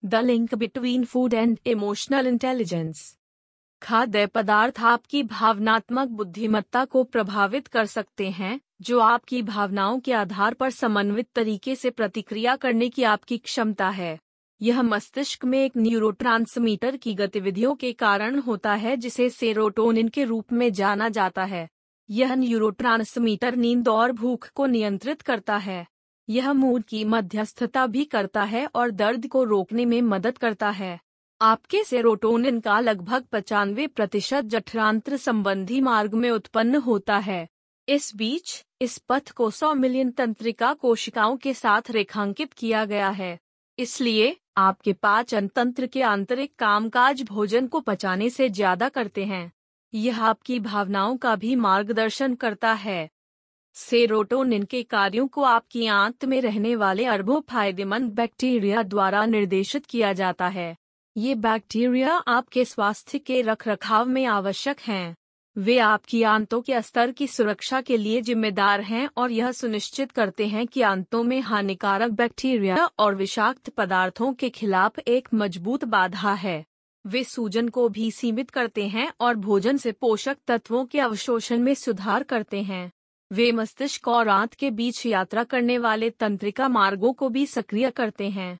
The 0.06 0.16
link 0.16 0.56
between 0.56 1.06
food 1.06 1.34
and 1.34 1.58
emotional 1.66 2.28
intelligence. 2.28 3.19
खाद्य 3.82 4.26
पदार्थ 4.26 4.80
आपकी 4.80 5.24
भावनात्मक 5.24 6.08
बुद्धिमत्ता 6.08 6.86
को 6.86 7.04
प्रभावित 7.04 7.68
कर 7.68 7.86
सकते 7.86 8.30
हैं, 8.30 8.62
जो 8.82 9.00
आपकी 9.00 9.42
भावनाओं 9.42 10.00
के 10.00 10.14
आधार 10.14 10.54
पर 10.54 10.70
समन्वित 10.70 11.28
तरीके 11.36 11.76
से 11.76 11.90
प्रतिक्रिया 11.90 12.56
करने 12.56 12.90
की 12.90 13.04
आपकी 13.04 13.38
क्षमता 13.38 13.90
है। 13.90 14.20
यह 14.62 14.82
मस्तिष्क 14.82 15.46
में 15.46 15.66
एक 15.66 15.72
न्यूरोट्रांसमीटर 15.78 16.98
की 16.98 17.14
गतिविधियों 17.14 17.76
के 17.76 17.94
कारण 17.94 18.40
होता 18.40 18.74
है 18.74 18.98
जिसे 18.98 19.30
सेरोटोनिन 19.30 20.08
के 20.08 20.24
रूप 20.24 20.54
में 20.54 20.74
जाना 20.74 21.10
जाता 21.10 21.44
है। 21.44 21.70
यह 22.10 22.36
न्यूरोट्रांसमीटर 22.36 23.56
नींद 23.56 23.88
और 23.88 24.12
भूख 24.12 24.50
को 24.50 24.66
नियंत्रित 24.66 25.22
करता 25.22 25.58
है। 25.58 25.88
यह 26.30 26.54
मूड 26.54 26.84
की 26.84 27.06
मध्यस्थता 27.06 27.88
भी 27.88 28.06
करता 28.06 28.44
है 28.44 28.68
और 28.76 28.92
दर्द 28.92 29.28
को 29.28 29.44
रोकने 29.44 29.86
में 29.86 30.02
मदद 30.02 30.38
करता 30.38 30.70
है। 30.70 31.00
आपके 31.42 31.84
सेरोटोनिन 31.84 32.60
का 32.60 32.80
लगभग 32.80 33.26
पचानवे 33.32 33.88
प्रतिशत 33.88 34.46
जठरांत्र 34.46 35.18
संबंधी 35.18 35.82
मार्ग 35.82 36.14
में 36.14 36.30
उत्पन्न 36.30 36.76
होता 36.76 37.18
है। 37.18 37.48
इस 37.88 38.12
बीच, 38.16 38.66
इस 38.82 38.98
पथ 38.98 39.32
को 39.32 39.50
सौ 39.50 39.74
मिलियन 39.74 40.12
तंत्रिका 40.12 40.74
कोशिकाओं 40.74 41.38
के 41.38 41.54
साथ 41.54 41.92
रेखांकित 41.92 42.54
किया 42.54 42.84
गया 42.86 43.10
है। 43.10 43.40
इसलिए, 43.78 44.36
आपके 44.58 44.94
पाचन 44.94 45.48
तंत्र 45.48 45.88
के 45.88 46.02
आंतरिक 46.02 46.54
कामकाज 46.60 47.22
भोजन 47.24 47.68
को 47.68 47.80
पचाने 47.80 48.30
से 48.30 48.50
ज़्यादा 48.50 48.90
करते 48.90 49.26
हैं। 49.26 49.52
यह 49.94 50.22
आपकी 50.24 50.60
भावनाओं 50.60 51.18
का 51.18 51.36
भी 51.36 51.56
मार्गदर्शन 51.56 52.36
करता 52.36 52.74
है। 52.74 53.10
सेरोटोनिन 53.76 54.64
के 54.64 54.84
कार्यों 54.84 55.28
को 55.28 55.44
आपकी 55.44 55.88
आंत 55.88 56.26
में 56.26 56.42
रहने 56.42 56.76
वाले 56.76 57.06
अरबों 57.06 57.42
फ़ायदेमंद 57.42 58.12
बैक्टीरिया 58.12 58.84
द्वारा 58.84 59.26
निर्देशित 59.26 59.86
किया 59.86 60.14
जाता 60.14 60.48
है। 60.48 60.76
ये 61.18 61.36
बैक्टीरिया 61.36 62.14
आपके 62.14 62.66
स्वास्थ्य 62.66 63.20
के 63.20 63.42
रखरखाव 63.42 64.06
में 64.06 64.26
आवश्यक 64.26 64.80
हैं। 64.80 65.16
वे 65.58 65.78
आपकी 65.80 66.24
आंतों 66.24 66.62
के 66.62 66.82
स्तर 66.82 67.12
की 67.12 67.28
सुरक्षा 67.28 67.82
के 67.82 67.98
लिए 67.98 68.22
जिम्मेदार 68.22 68.82
हैं 68.82 69.10
और 69.18 69.32
यह 69.32 69.52
सुनिश्चित 69.52 70.12
करते 70.12 70.48
हैं 70.48 70.68
कि 70.68 70.82
आंतों 70.82 71.24
में 71.24 71.42
हानिकारक 71.42 72.12
बैक्टीरिया 72.12 72.86
और 73.00 73.16
विषाक्त 73.16 73.70
पदार्थों 73.70 74.34
के 74.34 74.50
खिलाफ 74.50 75.00
एक 75.00 75.30
मज़बूत 75.34 75.86
बाधा 75.86 76.34
है। 76.34 76.66
वे 77.08 77.24
सूजन 77.24 77.70
को 77.70 77.90
भी 77.90 78.12
सीमित 78.12 78.50
करते 78.50 78.88
हैं 78.88 79.12
और 79.20 79.36
भोजन 79.36 79.78
से 79.78 79.92
पोषक 79.92 80.38
तत्वों 80.48 80.86
के 80.86 81.00
अवशोषण 81.00 81.60
में 81.60 81.74
सुधार 81.74 82.24
करते 82.24 82.62
हैं। 82.62 82.92
वे 83.32 83.52
मस्तिष्क 83.52 84.08
और 84.08 84.28
आंत 84.28 84.54
के 84.54 84.72
बीच 84.72 85.06
यात्रा 85.06 85.44
करने 85.44 85.78
वाले 85.78 86.10
तंत्रिका 86.10 86.68
मार्गों 86.68 87.14
को 87.14 87.30
भी 87.30 87.46
सक्रिय 87.46 87.92
करते 87.92 88.30
हैं। 88.30 88.58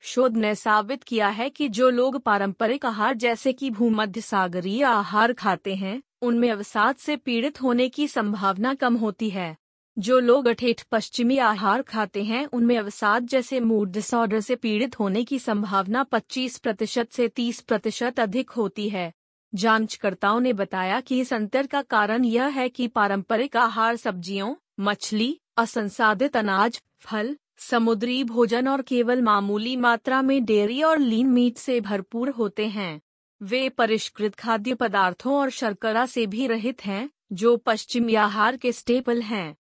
शोध 0.00 0.36
ने 0.36 0.54
साबित 0.54 1.02
किया 1.02 1.28
है 1.28 1.50
कि 1.50 1.68
जो 1.68 1.90
लोग 1.90 2.18
पारंपरिक 2.18 2.86
आहार 2.86 3.14
जैसे 3.14 3.52
कि 3.52 3.70
भूमध्य 3.70 4.20
सागरीय 4.20 4.82
आहार 4.82 5.32
खाते 5.32 5.74
हैं, 5.74 6.02
उनमें 6.22 6.50
अवसाद 6.50 6.96
से 6.96 7.16
पीड़ित 7.16 7.62
होने 7.62 7.88
की 7.88 8.08
संभावना 8.08 8.74
कम 8.74 8.96
होती 8.96 9.30
है। 9.30 9.56
जो 9.98 10.18
लोग 10.18 10.46
अठेठ 10.46 10.82
पश्चिमी 10.90 11.38
आहार 11.38 11.82
खाते 11.82 12.24
हैं, 12.24 12.46
उनमें 12.46 12.78
अवसाद 12.78 13.26
जैसे 13.26 13.60
मूड 13.60 13.92
डिसऑर्डर 13.92 14.40
से 14.40 14.56
पीड़ित 14.56 14.98
होने 15.00 15.24
की 15.24 15.38
संभावना 15.38 16.02
25 16.02 16.58
प्रतिशत 16.58 17.12
से 17.12 17.28
30 17.28 17.60
प्रतिशत 17.60 18.20
अधिक 18.20 18.50
होती 18.50 18.88
है। 18.88 19.12
जांचकर्ताओं 19.54 20.40
ने 20.40 20.52
बताया 20.52 21.00
कि 21.00 21.20
इस 21.20 21.32
अंतर 21.32 21.66
का 21.66 21.82
कारण 21.82 22.24
यह 22.24 22.46
है 22.46 22.68
कि 22.68 22.88
पारंपरिक 22.88 23.56
आहार 23.56 23.96
सब्जियों, 23.96 24.54
मछली, 24.80 25.40
असंसाधित 25.56 26.36
अनाज, 26.36 26.82
फल 27.00 27.36
समुद्री 27.58 28.24
भोजन 28.24 28.68
और 28.68 28.82
केवल 28.82 29.22
मामूली 29.22 29.76
मात्रा 29.76 30.22
में 30.22 30.44
डेयरी 30.44 30.82
और 30.82 30.98
लीन 30.98 31.26
मीट 31.26 31.56
से 31.56 31.80
भरपूर 31.80 32.30
होते 32.30 32.66
हैं। 32.66 33.00
वे 33.42 33.68
परिष्कृत 33.68 34.34
खाद्य 34.34 34.74
पदार्थों 34.74 35.34
और 35.34 35.50
शर्करा 35.50 36.06
से 36.06 36.26
भी 36.26 36.46
रहित 36.46 36.84
हैं, 36.84 37.10
जो 37.32 37.56
पश्चिमी 37.56 38.14
आहार 38.14 38.56
के 38.56 38.72
स्टेपल 38.72 39.22
हैं। 39.22 39.56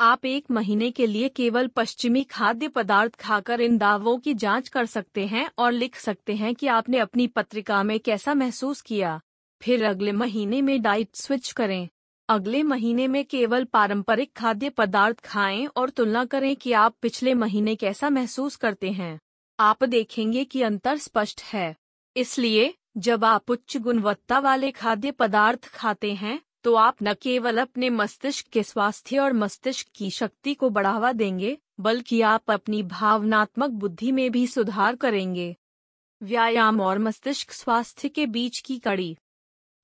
आप 0.00 0.24
एक 0.24 0.50
महीने 0.50 0.90
के 0.90 1.06
लिए 1.06 1.28
केवल 1.28 1.66
पश्चिमी 1.66 2.24
खाद्य 2.24 2.68
पदार्थ 2.68 3.14
खाकर 3.14 3.60
इन 3.60 3.78
दावों 3.78 4.18
की 4.18 4.34
जाँच 4.34 4.68
कर 4.68 4.86
सकते 4.86 5.26
हैं 5.26 5.50
और 5.58 5.72
लिख 5.72 5.96
सकते 5.96 6.34
हैं 6.34 6.54
कि 6.54 6.66
आपने 6.66 6.98
अपनी 6.98 7.26
पत्रिका 7.26 7.82
में 7.82 8.00
कैसा 8.00 8.34
महसूस 8.34 8.80
किया। 8.80 9.20
फिर 9.62 9.84
अगले 9.84 10.12
महीने 10.12 10.62
में 10.62 10.82
डाइट 10.82 11.08
स्विच 11.14 11.52
करें। 11.52 11.88
अगले 12.28 12.62
महीने 12.62 13.06
में 13.08 13.24
केवल 13.24 13.64
पारंपरिक 13.64 14.32
खाद्य 14.36 14.68
पदार्थ 14.70 15.20
खाएँ 15.20 15.66
और 15.66 15.90
तुलना 15.90 16.24
करें 16.24 16.54
कि 16.56 16.72
आप 16.72 16.94
पिछले 17.02 17.34
महीने 17.34 17.74
कैसा 17.76 18.10
महसूस 18.10 18.56
करते 18.56 18.90
हैं। 18.90 19.18
आप 19.60 19.84
देखेंगे 19.84 20.44
कि 20.44 20.62
अंतर 20.62 20.96
स्पष्ट 20.96 21.40
है। 21.42 21.74
इसलिए, 22.16 22.72
जब 22.96 23.24
आप 23.24 23.50
उच्च 23.50 23.76
गुणवत्ता 23.76 24.38
वाले 24.38 24.70
खाद्य 24.70 25.10
पदार्थ 25.10 25.68
खाते 25.68 26.12
हैं 26.12 26.40
तो 26.64 26.74
आप 26.74 26.96
न 27.02 27.12
केवल 27.14 27.58
अपने 27.58 27.90
मस्तिष्क 27.90 28.46
के 28.46 28.62
स्वास्थ्य 28.62 29.18
और 29.18 29.32
मस्तिष्क 29.32 29.86
की 29.94 30.10
शक्ति 30.10 30.54
को 30.54 30.70
बढ़ावा 30.70 31.12
देंगे, 31.12 31.56
बल्कि 31.80 32.20
आप 32.20 32.50
अपनी 32.50 32.82
भावनात्मक 32.82 33.70
बुद्धि 33.70 34.12
में 34.12 34.30
भी 34.30 34.46
सुधार 34.46 34.96
करेंगे। 34.96 35.56
व्यायाम 36.22 36.80
और 36.80 36.98
मस्तिष्क 36.98 37.52
स्वास्थ्य 37.52 38.08
के 38.08 38.26
बीच 38.26 38.58
की 38.58 38.78
कड़ी। 38.78 39.16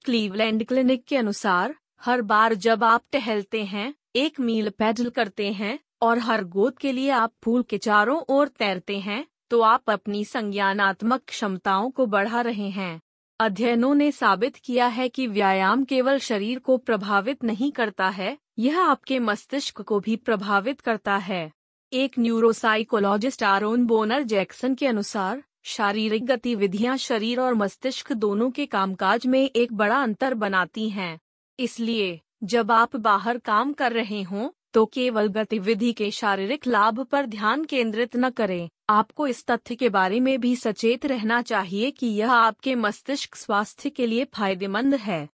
क्लीवलैंड 0.05 0.67
क्लिनिक 0.67 1.05
के 1.05 1.17
अनुसार 1.17 1.75
हर 2.03 2.21
बार 2.23 2.55
जब 2.55 2.85
आप 2.85 3.03
टहलते 3.13 3.63
हैं, 3.65 3.95
एक 4.17 4.39
मील 4.41 4.69
पैडल 4.71 5.09
करते 5.11 5.51
हैं, 5.53 5.79
और 6.03 6.19
हर 6.19 6.45
गोद 6.45 6.79
के 6.79 6.93
लिए 6.93 7.11
आप 7.11 7.33
फूल 7.45 7.63
के 7.63 7.79
चारों 7.79 8.21
ओर 8.29 8.49
तैरते 8.49 8.99
हैं 8.99 9.25
तो 9.51 9.61
आप 9.61 9.91
अपनी 9.91 10.25
संज्ञानात्मक 10.25 11.23
क्षमताओं 11.29 11.91
को 11.91 12.07
बढ़ा 12.07 12.41
रहे 12.41 12.69
हैं। 12.71 13.01
अध्ययनों 13.41 13.95
ने 13.95 14.11
साबित 14.13 14.57
किया 14.57 14.87
है 14.87 15.09
कि 15.09 15.27
व्यायाम 15.27 15.85
केवल 15.85 16.19
शरीर 16.19 16.59
को 16.59 16.77
प्रभावित 16.77 17.45
नहीं 17.45 17.71
करता 17.73 18.09
है, 18.09 18.37
यह 18.59 18.81
आपके 18.81 19.19
मस्तिष्क 19.19 19.81
को 19.83 20.01
भी 20.01 20.17
प्रभावित 20.17 20.81
करता 20.81 21.17
है। 21.17 21.51
एक 21.93 22.19
न्यूरोसाइकोलॉजिस्ट 22.19 23.43
आरोन 23.43 23.87
बोनर 23.87 24.23
जैक्सन 24.23 24.75
के 24.75 24.87
अनुसार, 24.87 25.43
शारीरिक 25.65 26.27
गतिविधियाँ 26.27 26.97
शरीर 26.97 27.41
और 27.41 27.55
मस्तिष्क 27.55 28.13
दोनों 28.13 28.51
के 28.51 28.67
कामकाज 28.67 29.27
में 29.27 29.41
एक 29.41 29.73
बड़ा 29.73 30.03
अंतर 30.03 30.35
बनाती 30.35 30.89
हैं। 30.91 31.19
इसलिए, 31.61 32.21
जब 32.45 32.71
आप 32.73 32.97
बाहर 32.97 33.39
काम 33.39 33.73
कर 33.73 33.93
रहे 33.93 34.23
हों 34.23 34.49
तो 34.73 34.85
केवल 34.87 35.29
गतिविधि 35.29 35.93
के 35.93 36.11
शारीरिक 36.11 36.67
लाभ 36.67 37.01
पर 37.03 37.27
ध्यान 37.27 37.65
केंद्रित 37.65 38.17
न 38.17 38.31
करें। 38.31 38.69
आपको 38.91 39.27
इस 39.27 39.45
तथ्य 39.47 39.75
के 39.75 39.89
बारे 39.89 40.21
में 40.21 40.41
भी 40.41 40.55
सचेत 40.57 41.07
रहना 41.07 41.41
चाहिए 41.43 41.91
कि 41.91 42.07
यह 42.07 42.33
आपके 42.33 42.75
मस्तिष्क 42.75 43.35
स्वास्थ्य 43.37 43.91
के 43.91 44.07
लिए 44.07 44.25
फ़ायदेमंद 44.25 44.95
है। 44.95 45.29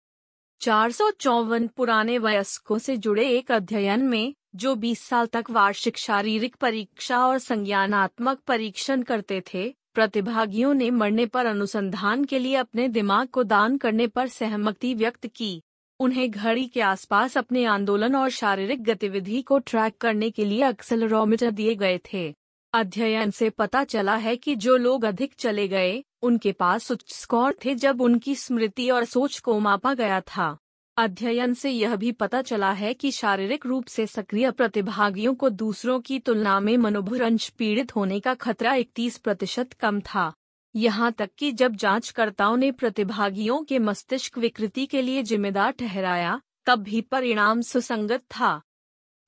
चार 0.60 0.92
सौ 0.92 1.10
चौवन 1.10 1.66
पुराने 1.66 2.18
वयस्कों 2.18 2.78
से 2.78 2.96
जुड़े 2.96 3.28
एक 3.28 3.52
अध्ययन 3.52 4.02
में, 4.02 4.34
जो 4.54 4.74
20 4.74 5.02
साल 5.02 5.26
तक 5.26 5.50
वार्षिक 5.50 5.98
शारीरिक 5.98 6.56
परीक्षा 6.56 7.26
और 7.26 7.38
संज्ञानात्मक 7.38 8.40
परीक्षण 8.40 9.02
करते 9.02 9.42
थे, 9.54 9.68
प्रतिभागियों 9.94 10.74
ने 10.74 10.90
मरने 10.90 11.26
पर 11.26 11.46
अनुसंधान 11.46 12.24
के 12.24 12.38
लिए 12.38 12.54
अपने 12.54 12.88
दिमाग 12.88 13.28
को 13.28 13.42
दान 13.44 13.76
करने 13.76 14.06
पर 14.06 14.28
सहमति 14.28 14.94
व्यक्त 14.94 15.26
की। 15.26 15.62
उन्हें 16.00 16.30
घड़ी 16.30 16.66
के 16.66 16.80
आसपास 16.80 17.38
अपने 17.38 17.64
आंदोलन 17.64 18.16
और 18.16 18.30
शारीरिक 18.30 18.82
गतिविधि 18.82 19.42
को 19.42 19.58
ट्रैक 19.58 19.96
करने 19.98 20.30
के 20.30 20.44
लिए 20.44 20.68
एक्सेलरोमीटर 20.68 21.50
दिए 21.50 21.74
गए 21.74 22.00
थे। 22.12 22.34
अध्ययन 22.72 23.30
से 23.30 23.50
पता 23.50 23.84
चला 23.84 24.14
है 24.16 24.36
कि 24.36 24.56
जो 24.56 24.76
लोग 24.76 25.04
अधिक 25.04 25.34
चले 25.38 25.68
गए, 25.68 26.04
उनके 26.22 26.52
पास 26.52 26.90
उच्च 26.90 27.14
स्कोर 27.14 27.56
थे 27.64 27.74
जब 27.74 28.00
उनकी 28.00 28.34
स्मृति 28.34 28.90
और 28.90 29.04
सोच 29.04 29.38
को 29.38 29.58
मापा 29.58 29.94
गया 29.94 30.20
था। 30.20 30.58
अध्ययन 30.96 31.54
से 31.54 31.70
यह 31.70 31.96
भी 31.96 32.12
पता 32.12 32.42
चला 32.42 32.72
है 32.72 32.94
कि 32.94 33.10
शारीरिक 33.10 33.66
रूप 33.66 33.86
से 33.86 34.06
सक्रिय 34.06 34.50
प्रतिभागियों 34.50 35.34
को 35.34 35.50
दूसरों 35.50 36.00
की 36.00 36.18
तुलना 36.18 36.60
में 36.60 36.76
मनोभुरंश 36.76 37.48
पीड़ित 37.48 37.96
होने 37.96 38.20
का 38.20 38.34
खतरा 38.34 38.74
इकतीस 38.74 39.18
प्रतिशत 39.18 39.72
कम 39.72 40.00
था। 40.00 40.32
यहाँ 40.76 41.12
तक 41.12 41.30
कि 41.38 41.52
जब 41.52 41.74
जांचकर्ताओं 41.74 42.56
ने 42.56 42.72
प्रतिभागियों 42.72 43.64
के 43.64 43.78
मस्तिष्क 43.78 44.38
विकृति 44.38 44.86
के 44.86 45.02
लिए 45.02 45.22
जिम्मेदार 45.22 45.70
ठहराया, 45.70 46.40
तब 46.66 46.78
भी 46.78 47.00
परिणाम 47.00 47.60
सुसंगत 47.60 48.20
था। 48.20 48.62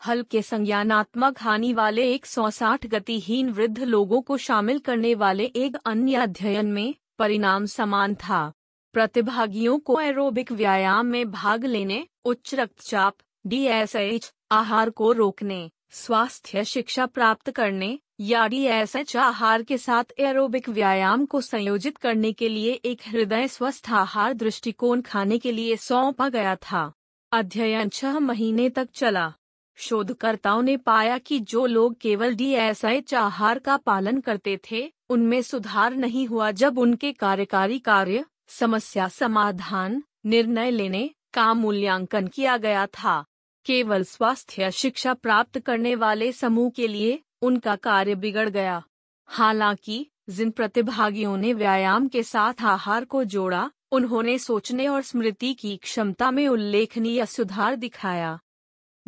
हल्के 0.06 0.42
संज्ञानात्मक 0.42 1.42
हानि 1.42 1.72
वाले 1.72 2.14
160 2.14 2.86
गतिहीन 2.86 3.50
वृद्ध 3.50 3.78
लोगों 3.78 4.22
को 4.22 4.36
शामिल 4.36 4.78
करने 4.78 5.14
वाले 5.14 5.44
एक 5.44 5.76
अन्य 5.84 6.14
अध्ययन 6.14 6.66
में, 6.66 6.94
परिणाम 7.18 7.66
समान 7.66 8.14
था। 8.14 8.52
प्रतिभागियों 8.92 9.78
को 9.78 10.00
एरोबिक 10.00 10.52
व्यायाम 10.52 11.06
में 11.06 11.30
भाग 11.30 11.64
लेने, 11.64 12.08
उच्च 12.24 12.54
रक्तचाप 12.54 13.16
डीएसएच 13.46 14.34
आहार 14.50 14.90
को 14.90 15.12
रोकने। 15.12 15.70
स्वास्थ्य 15.90 16.64
शिक्षा 16.64 17.06
प्राप्त 17.06 17.50
करने 17.50 17.98
या 18.20 18.46
डीएसएच 18.46 19.16
आहार 19.16 19.62
के 19.62 19.78
साथ 19.78 20.04
एरोबिक 20.18 20.68
व्यायाम 20.68 21.26
को 21.26 21.40
संयोजित 21.40 21.96
करने 21.96 22.32
के 22.32 22.48
लिए 22.48 22.72
एक 22.72 23.00
हृदय 23.06 23.48
स्वस्थ 23.48 23.90
आहार 23.90 24.32
दृष्टिकोण 24.32 25.00
खाने 25.00 25.38
के 25.38 25.52
लिए 25.52 25.76
सौंपा 25.76 26.28
गया 26.28 26.56
था। 26.56 26.92
अध्ययन 27.32 27.88
छह 27.88 28.18
महीने 28.18 28.70
तक 28.70 28.88
चला। 28.94 29.32
शोधकर्ताओं 29.76 30.62
ने 30.62 30.76
पाया 30.76 31.18
कि 31.18 31.40
जो 31.40 31.66
लोग 31.66 31.98
केवल 32.00 32.34
डीएसएच 32.34 33.14
आहार 33.14 33.58
का 33.58 33.76
पालन 33.76 34.20
करते 34.20 34.60
थे, 34.70 34.92
उनमें 35.10 35.42
सुधार 35.42 35.94
नहीं 35.94 36.26
हुआ 36.26 36.50
जब 36.50 36.78
उनके 36.78 37.12
कार्यकारी 37.12 37.78
कार्य, 37.78 38.24
समस्या 38.48 39.08
समाधान, 39.08 40.02
निर्णय 40.26 40.70
लेने, 40.70 41.10
का 41.34 41.54
मूल्यांकन 41.54 42.26
किया 42.26 42.56
गया 42.56 42.86
था। 42.86 43.24
केवल 43.66 44.04
स्वास्थ्य 44.04 44.70
शिक्षा 44.70 45.14
प्राप्त 45.14 45.58
करने 45.58 45.94
वाले 45.94 46.32
समूह 46.32 46.70
के 46.70 46.88
लिए 46.88 47.22
उनका 47.42 47.76
कार्य 47.76 48.14
बिगड़ 48.14 48.48
गया। 48.48 48.82
हालाँकि, 49.26 50.10
जिन 50.28 50.50
प्रतिभागियों 50.50 51.36
ने 51.36 51.52
व्यायाम 51.52 52.08
के 52.08 52.22
साथ 52.22 52.54
आहार 52.62 53.04
को 53.04 53.24
जोड़ा, 53.24 53.70
उन्होंने 53.92 54.38
सोचने 54.38 54.88
और 54.88 55.02
स्मृति 55.02 55.54
की 55.54 55.76
क्षमता 55.76 56.30
में 56.30 56.48
उल्लेखनीय 56.48 57.26
सुधार 57.26 57.76
दिखाया। 57.76 58.38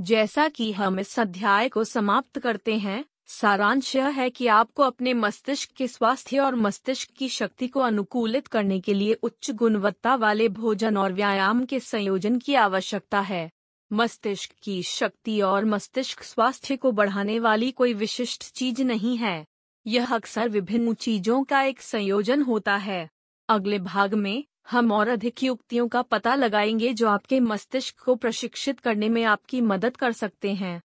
जैसा 0.01 0.49
कि 0.49 0.73
हम 0.73 1.01
इस 1.01 1.21
अध्याय 1.21 1.69
को 1.69 1.85
समाप्त 1.85 2.39
करते 2.39 2.75
हैं, 2.75 3.05
सारांश 3.27 3.97
यह 3.97 4.09
है 4.09 4.31
कि 4.31 4.47
आपको 4.47 4.83
अपने 4.83 5.15
मस्तिष्क 5.15 5.71
के 5.71 5.89
स्वास्थ्य 5.89 6.39
और 6.39 6.55
मस्तिष्क 6.55 7.11
की 7.11 7.29
शक्ति 7.29 7.69
को 7.69 7.81
अनुकूलित 7.81 8.47
करने 8.47 8.81
के 8.81 8.95
लिए 8.95 9.13
उच्च 9.13 9.51
गुणवत्ता 9.51 10.15
वाले 10.15 10.49
भोजन 10.49 10.97
और 10.97 11.13
व्यायाम 11.13 11.65
के 11.65 11.81
संयोजन 11.81 12.39
की 12.39 12.55
आवश्यकता 12.55 13.21
है। 13.21 13.51
मस्तिष्क 13.93 14.51
की 14.63 14.83
शक्ति 14.83 15.41
और 15.41 15.65
मस्तिष्क 15.65 16.23
स्वास्थ्य 16.23 16.77
को 16.77 16.93
बढ़ाने 16.93 17.39
वाली 17.39 17.71
कोई 17.73 17.95
विशिष्ट 17.95 18.53
चीज़ 18.53 18.83
नहीं 18.83 19.17
है। 19.17 19.47
यह 19.87 20.15
अक्सर 20.15 20.49
विभिन्न 20.49 20.95
चीज़ों 20.95 21.45
का 21.45 21.63
एक 21.63 21.81
संयोजन 21.81 22.43
होता 22.43 22.77
है। 22.77 23.11
अगले 23.49 23.79
भाग 23.79 24.15
में 24.15 24.45
हम 24.71 24.93
और 24.93 25.09
अधिक 25.09 25.43
युक्तियों 25.43 25.89
का 25.89 26.03
पता 26.03 26.35
लगाएँगे 26.35 26.93
जो 26.95 27.09
आपके 27.09 27.41
मस्तिष्क 27.41 27.99
को 27.99 28.15
प्रशिक्षित 28.15 28.81
करने 28.81 29.09
में 29.09 29.25
आपकी 29.25 29.61
मदद 29.61 29.97
कर 29.97 30.13
सकते 30.13 30.55
हैं। 30.55 30.83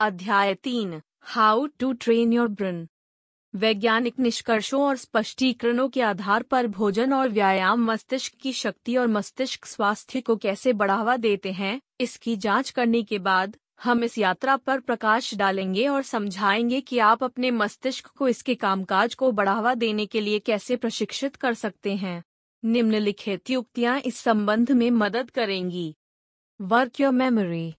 अध्याय 0.00 0.54
तीन 0.54 1.02
how 1.22 1.66
to 1.66 1.92
train 1.92 2.32
your 2.32 2.48
brain 2.48 2.88
वैज्ञानिक 3.54 4.18
निष्कर्षों 4.18 4.82
और 4.82 4.96
स्पष्टीकरणों 4.96 5.88
के 5.88 6.00
आधार 6.00 6.42
पर 6.42 6.66
भोजन 6.66 7.12
और 7.12 7.28
व्यायाम 7.28 7.84
मस्तिष्क 7.84 8.32
की 8.40 8.52
शक्ति 8.52 8.96
और 8.96 9.06
मस्तिष्क 9.06 9.66
स्वास्थ्य 9.66 10.20
को 10.20 10.36
कैसे 10.36 10.72
बढ़ावा 10.72 11.16
देते 11.16 11.52
हैं, 11.52 11.80
इसकी 12.00 12.36
जाँच 12.36 12.70
करने 12.70 13.02
के 13.02 13.18
बाद, 13.18 13.56
हम 13.82 14.04
इस 14.04 14.18
यात्रा 14.18 14.56
पर 14.56 14.80
प्रकाश 14.80 15.34
डालेंगे 15.34 15.86
और 15.88 16.02
समझाएँगे 16.02 16.80
कि 16.80 16.98
आप 16.98 17.24
अपने 17.24 17.50
मस्तिष्क 17.50 18.06
को 18.06 18.28
इसके 18.28 18.54
कामकाज 18.54 19.14
को 19.14 19.32
बढ़ावा 19.32 19.74
देने 19.74 20.06
के 20.06 20.20
लिए 20.20 20.38
कैसे 20.38 20.76
प्रशिक्षित 20.76 21.36
कर 21.36 21.54
सकते 21.54 21.94
हैं। 21.96 22.22
निम्नलिखित 22.64 23.50
युक्तियाँ 23.50 24.00
इस 24.00 24.16
संबंध 24.16 24.72
में 24.72 24.90
मदद 24.90 25.30
करेंगी। 25.30 25.94
वर्क 26.60 27.00
योर 27.00 27.12
मेमोरी 27.12 27.74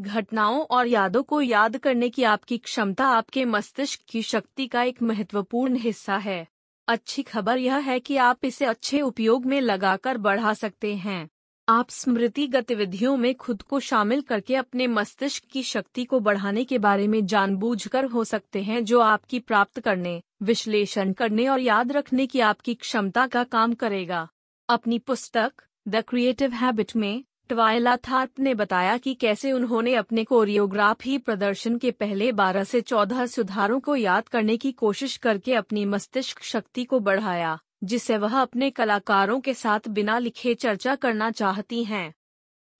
घटनाओं 0.00 0.60
और 0.60 0.86
यादों 0.86 1.22
को 1.22 1.40
याद 1.40 1.76
करने 1.76 2.08
की 2.08 2.22
आपकी 2.22 2.58
क्षमता 2.58 3.04
आपके 3.04 3.44
मस्तिष्क 3.44 4.00
की 4.08 4.22
शक्ति 4.22 4.66
का 4.66 4.82
एक 4.82 5.02
महत्वपूर्ण 5.02 5.76
हिस्सा 5.76 6.16
है। 6.16 6.46
अच्छी 6.88 7.22
खबर 7.22 7.58
यह 7.58 7.76
है 7.76 8.00
कि 8.00 8.16
आप 8.16 8.44
इसे 8.44 8.64
अच्छे 8.64 9.00
उपयोग 9.00 9.46
में 9.46 9.60
लगाकर 9.60 10.18
बढ़ा 10.18 10.54
सकते 10.54 10.94
हैं। 10.94 11.28
आप 11.68 11.90
स्मृति 11.90 12.46
गतिविधियों 12.46 13.16
में 13.16 13.34
खुद 13.34 13.62
को 13.62 13.80
शामिल 13.80 14.20
करके 14.20 14.54
अपने 14.54 14.86
मस्तिष्क 14.86 15.44
की 15.44 15.62
शक्ति 15.62 16.04
को 16.04 16.20
बढ़ाने 16.20 16.64
के 16.64 16.78
बारे 16.78 17.08
में 17.08 17.26
जानबूझकर 17.26 18.04
हो 18.04 18.24
सकते 18.24 18.62
हैं 18.62 18.84
जो 18.84 19.00
आपकी 19.00 19.38
प्राप्त 19.38 19.80
करने, 19.80 20.22
विश्लेषण 20.42 21.12
करने 21.12 21.48
और 21.48 21.60
याद 21.60 21.92
रखने 21.92 22.26
की 22.26 22.40
आपकी 22.40 22.74
क्षमता 22.74 23.26
का 23.26 23.44
काम 23.44 23.74
करेगा। 23.74 24.28
अपनी 24.68 24.98
पुस्तक, 24.98 25.52
द 25.88 25.96
क्रिएटिव 25.96 26.52
हैबिट 26.52 26.96
में 26.96 27.24
ट्वाइला 27.48 27.96
थार्प 27.96 28.38
ने 28.38 28.54
बताया 28.54 28.98
कि 28.98 29.14
कैसे 29.14 29.52
उन्होंने 29.52 29.94
अपने 29.94 30.24
कोरियोग्राफी 30.24 31.18
प्रदर्शन 31.18 31.78
के 31.78 31.90
पहले 31.90 32.32
12 32.32 32.64
से 32.64 32.80
14 32.80 33.26
सुधारों 33.26 33.80
को 33.80 33.96
याद 33.96 34.28
करने 34.28 34.56
की 34.56 34.72
कोशिश 34.72 35.16
करके 35.16 35.54
अपनी 35.54 35.84
मस्तिष्क 35.84 36.42
शक्ति 36.42 36.84
को 36.84 37.00
बढ़ाया 37.00 37.58
जिसे 37.84 38.16
वह 38.16 38.40
अपने 38.40 38.70
कलाकारों 38.70 39.40
के 39.40 39.54
साथ 39.54 39.88
बिना 39.88 40.18
लिखे 40.18 40.54
चर्चा 40.54 40.94
करना 40.94 41.30
चाहती 41.30 41.84
हैं। 41.84 42.14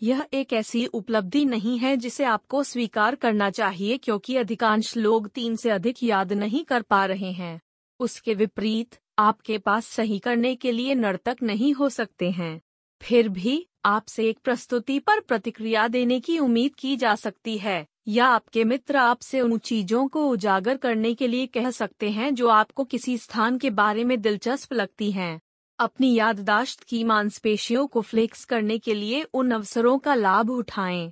यह 0.02 0.26
एक 0.33 0.52
ऐसी 0.52 0.87
उपलब्धि 0.87 1.44
नहीं 1.44 1.78
है 1.78 1.96
जिसे 1.96 2.24
आपको 2.24 2.62
स्वीकार 2.62 3.14
करना 3.14 3.50
चाहिए 3.50 3.96
क्योंकि 3.98 4.37
अधिकांश 4.37 4.96
लोग 4.96 5.28
तीन 5.28 5.57
से 5.57 5.70
अधिक 5.70 6.02
याद 6.02 6.33
नहीं 6.33 6.64
कर 6.64 6.83
पा 6.83 7.04
रहे 7.07 7.33
हैं। 7.33 7.61
उसके 8.00 8.35
विपरीत, 8.35 8.98
आपके 9.18 9.59
पास 9.59 9.87
सही 9.87 10.18
करने 10.18 10.54
के 10.57 10.72
लिए 10.72 10.94
नर्तक 10.94 11.37
नहीं 11.42 11.74
हो 11.74 11.88
सकते 11.88 12.31
हैं। 12.31 12.61
फिर 13.02 13.28
भी 13.28 13.67
आपसे 13.84 14.28
एक 14.28 14.38
प्रस्तुति 14.38 14.98
पर 14.98 15.20
प्रतिक्रिया 15.20 15.86
देने 15.88 16.18
की 16.20 16.38
उम्मीद 16.38 16.74
की 16.74 16.96
जा 16.96 17.14
सकती 17.14 17.56
है, 17.58 17.86
या 18.08 18.26
आपके 18.26 18.64
मित्र 18.64 18.96
आपसे 18.96 19.40
उन 19.40 19.58
चीज़ों 19.58 20.06
को 20.08 20.26
उजागर 20.28 20.76
करने 20.76 21.12
के 21.14 21.26
लिए 21.28 21.46
कह 21.46 21.70
सकते 21.70 22.10
हैं 22.10 22.34
जो 22.34 22.48
आपको 22.48 22.84
किसी 22.84 23.16
स्थान 23.18 23.58
के 23.58 23.70
बारे 23.70 24.04
में 24.04 24.20
दिलचस्प 24.20 24.72
लगती 24.72 25.10
हैं। 25.12 25.40
अपनी 25.78 26.12
याददाश्त 26.14 26.82
की 26.82 27.02
मांसपेशियों 27.04 27.86
को 27.86 28.00
फ्लेक्स 28.00 28.44
करने 28.44 28.78
के 28.78 28.94
लिए 28.94 29.22
उन 29.34 29.50
अवसरों 29.50 29.98
का 29.98 30.14
लाभ 30.14 30.50
उठाएँ। 30.50 31.10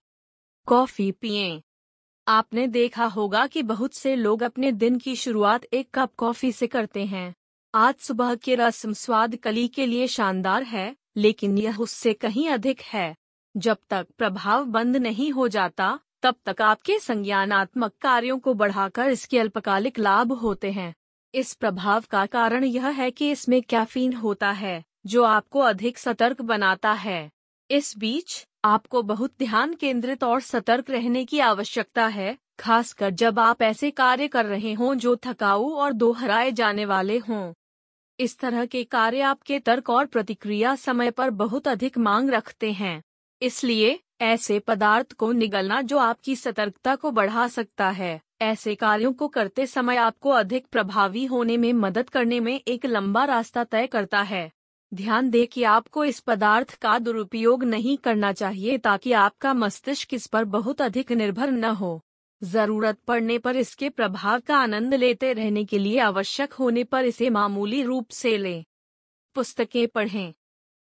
कॉफ़ी 0.69 1.11
पिएँ। 1.13 1.63
आपने 2.27 2.67
देखा 2.67 3.05
होगा 3.07 3.47
कि 3.47 3.63
बहुत 3.63 3.95
से 3.95 4.15
लोग 4.17 4.43
अपने 4.43 4.73
दिन 4.73 4.99
की 4.99 5.17
शुरुआत 5.17 5.65
एक 5.65 5.89
कप 5.95 6.15
कॉफ़ी 6.17 6.53
से 6.53 6.67
करते 6.67 7.05
हैं 7.05 7.35
आज 7.75 7.95
सुबह 7.95 8.35
के 8.35 8.55
रस्म 8.55 8.93
स्वाद 8.93 9.37
कली 9.37 9.67
के 9.69 9.87
लिए 9.87 10.07
शानदार 10.09 10.63
है 10.63 10.95
लेकिन 11.17 11.59
यह 11.59 11.79
उससे 11.79 12.13
कहीं 12.13 12.49
अधिक 12.49 12.81
है। 12.81 13.17
जब 13.57 13.77
तक 13.91 14.07
प्रभाव 14.19 14.65
बंद 14.65 14.97
नहीं 14.97 15.33
हो 15.33 15.49
जाता, 15.49 15.99
तब 16.23 16.35
तक 16.47 16.63
आपके 16.63 16.99
संज्ञानात्मक 16.99 17.93
कार्यों 18.01 18.39
को 18.39 18.55
बढ़ाकर 18.55 19.09
इसके 19.09 19.39
अल्पकालिक 19.39 19.99
लाभ 19.99 20.33
होते 20.33 20.73
हैं। 20.73 20.95
इस 21.35 21.55
प्रभाव 21.55 22.05
का 22.11 22.27
कारण 22.27 22.65
यह 22.65 22.87
है 22.87 23.11
कि 23.11 23.31
इसमें 23.31 23.63
कैफीन 23.63 24.13
होता 24.13 24.51
है, 24.51 24.85
जो 25.07 25.23
आपको 25.23 25.61
अधिक 25.61 25.99
सतर्क 25.99 26.43
बनाता 26.43 26.93
है। 26.93 27.31
इस 27.71 27.99
बीच, 27.99 28.47
आपको 28.65 29.03
बहुत 29.03 29.33
ध्यान 29.39 29.75
केंद्रित 29.75 30.25
और 30.25 30.41
सतर्क 30.41 30.91
रहने 30.91 31.25
की 31.25 31.39
आवश्यकता 31.39 32.07
है, 32.07 32.39
खासकर 32.61 33.11
जब 33.11 33.39
आप 33.39 33.63
ऐसे 33.63 33.91
कार्य 33.91 34.29
कर 34.29 34.47
रहे 34.47 34.73
हों 34.73 34.95
जो 34.95 35.17
थकाऊ 35.17 35.71
और 35.71 35.93
दोहराए 35.93 36.53
जाने 36.53 36.85
वाले 36.85 37.19
हों। 37.19 37.53
इस 38.21 38.39
तरह 38.39 38.65
के 38.65 38.85
कार्य 38.85 39.21
आपके 39.21 39.59
तर्क 39.59 39.91
और 39.91 40.07
प्रतिक्रिया 40.07 40.75
समय 40.75 41.11
पर 41.11 41.31
बहुत 41.31 41.69
अधिक 41.69 41.99
मांग 41.99 42.31
रखते 42.31 42.73
हैं। 42.73 43.03
इसलिए, 43.43 44.01
ऐसे 44.21 44.59
पदार्थ 44.59 45.13
को 45.13 45.33
निगलना 45.33 45.83
जो 45.83 45.99
आपकी 45.99 46.37
सतर्कता 46.37 46.95
को 46.97 47.11
बढ़ा 47.11 47.49
सकता 47.49 47.91
है, 47.91 48.21
ऐसे 48.43 48.75
कार्यों 48.75 49.13
को 49.13 49.29
करते 49.29 49.67
समय 49.67 49.97
आपको 49.97 50.31
अधिक 50.31 50.67
प्रभावी 50.67 51.25
होने 51.25 51.57
में 51.57 51.73
मदद 51.73 52.11
करने 52.11 52.41
में 52.41 52.61
एक 52.69 52.87
लंबा 52.87 53.25
रास्ता 53.25 53.65
तय 53.65 53.87
करता 53.87 54.23
है। 54.23 54.51
ध्यान 54.95 55.31
दें 55.31 55.47
कि 55.47 55.63
आपको 55.63 56.05
इस 56.05 56.21
पदार्थ 56.21 56.75
का 56.75 56.99
दुरुपयोग 56.99 57.65
नहीं 57.65 57.97
करना 57.97 58.33
चाहिए 58.33 58.79
ताकि 58.79 59.13
आपका 59.13 59.55
मस्तिष्क 59.55 60.15
इस 60.15 60.27
पर 60.27 60.45
बहुत 60.45 60.83
अधिक 60.83 61.13
निर्भर 61.13 61.51
न 61.51 61.65
हो। 61.65 62.01
ज़रूरत 62.43 62.99
पड़ने 62.99 63.39
पर 63.39 63.57
इसके 63.57 63.89
प्रभाव 63.89 64.41
का 64.41 64.57
आनंद 64.57 64.95
लेते 64.95 65.33
रहने 65.33 65.65
के 65.65 65.79
लिए 65.79 65.99
आवश्यक 65.99 66.53
होने 66.53 66.85
पर 66.85 67.05
इसे 67.05 67.31
मामूली 67.31 67.83
रूप 67.83 68.11
से 68.11 68.39
लें। 68.39 68.65
पुस्तकें 69.35 69.89
पढ़ें। 69.89 70.35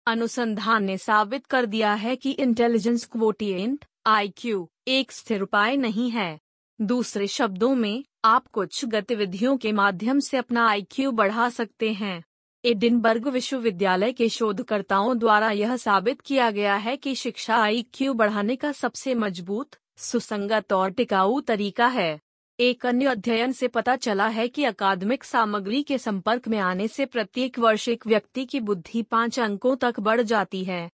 अनुसंधान 0.08 0.84
ने 0.84 0.98
साबित 0.98 1.46
कर 1.46 1.66
दिया 1.66 1.94
है 1.94 2.16
कि 2.16 2.32
इंटेलिजेंस 2.32 3.06
क्वोटिएंट 3.06 3.86
आईक्यू 4.06 4.70
एक 4.88 5.12
स्थिर 5.12 5.42
उपाय 5.42 5.78
नहीं 5.78 6.10
है। 6.12 6.40
दूसरे 6.82 7.28
शब्दों 7.28 7.76
में, 7.76 8.04
आप 8.26 8.48
कुछ 8.48 8.86
गतिविधियों 8.86 9.58
के 9.58 9.72
माध्यम 9.72 10.20
से 10.20 10.38
अपना 10.38 10.68
आईक्यू 10.68 11.12
बढ़ा 11.12 11.50
सकते 11.50 11.94
हैं। 11.94 12.24
एडिनबर्ग 12.66 13.28
विश्वविद्यालय 13.28 14.12
के 14.12 14.30
शोधकर्ताओं 14.30 15.18
द्वारा 15.18 15.52
यह 15.52 15.78
साबित 15.78 16.22
किया 16.22 16.52
गया 16.52 16.76
है 16.76 16.98
कि 16.98 17.16
शिक्षा 17.16 17.56
आईक्यू 17.56 18.14
बढ़ाने 18.14 18.56
का 18.56 18.72
सबसे 18.72 19.16
मज़बूत 19.16 19.76
सुसंगत 19.98 20.74
और 20.74 20.90
टिकाऊ 20.90 21.40
तरीका 21.42 21.88
है। 21.88 22.20
एक 22.60 22.86
अन्य 22.86 23.06
अध्ययन 23.06 23.52
से 23.52 23.68
पता 23.68 23.96
चला 23.96 24.28
है 24.28 24.48
कि 24.48 24.64
अकादमिक 24.64 25.24
सामग्री 25.24 25.82
के 25.84 25.98
संपर्क 25.98 26.48
में 26.48 26.58
आने 26.60 26.88
से 26.88 27.06
प्रत्येक 27.06 27.60
वर्ष 27.60 27.88
एक 27.90 28.08
व्यक्ति 28.08 28.46
की 28.46 28.60
बुद्धि 28.60 29.02
पाँच 29.02 29.40
अंकों 29.40 29.76
तक 29.76 30.00
बढ़ 30.00 30.22
जाती 30.22 30.64
है। 30.64 30.90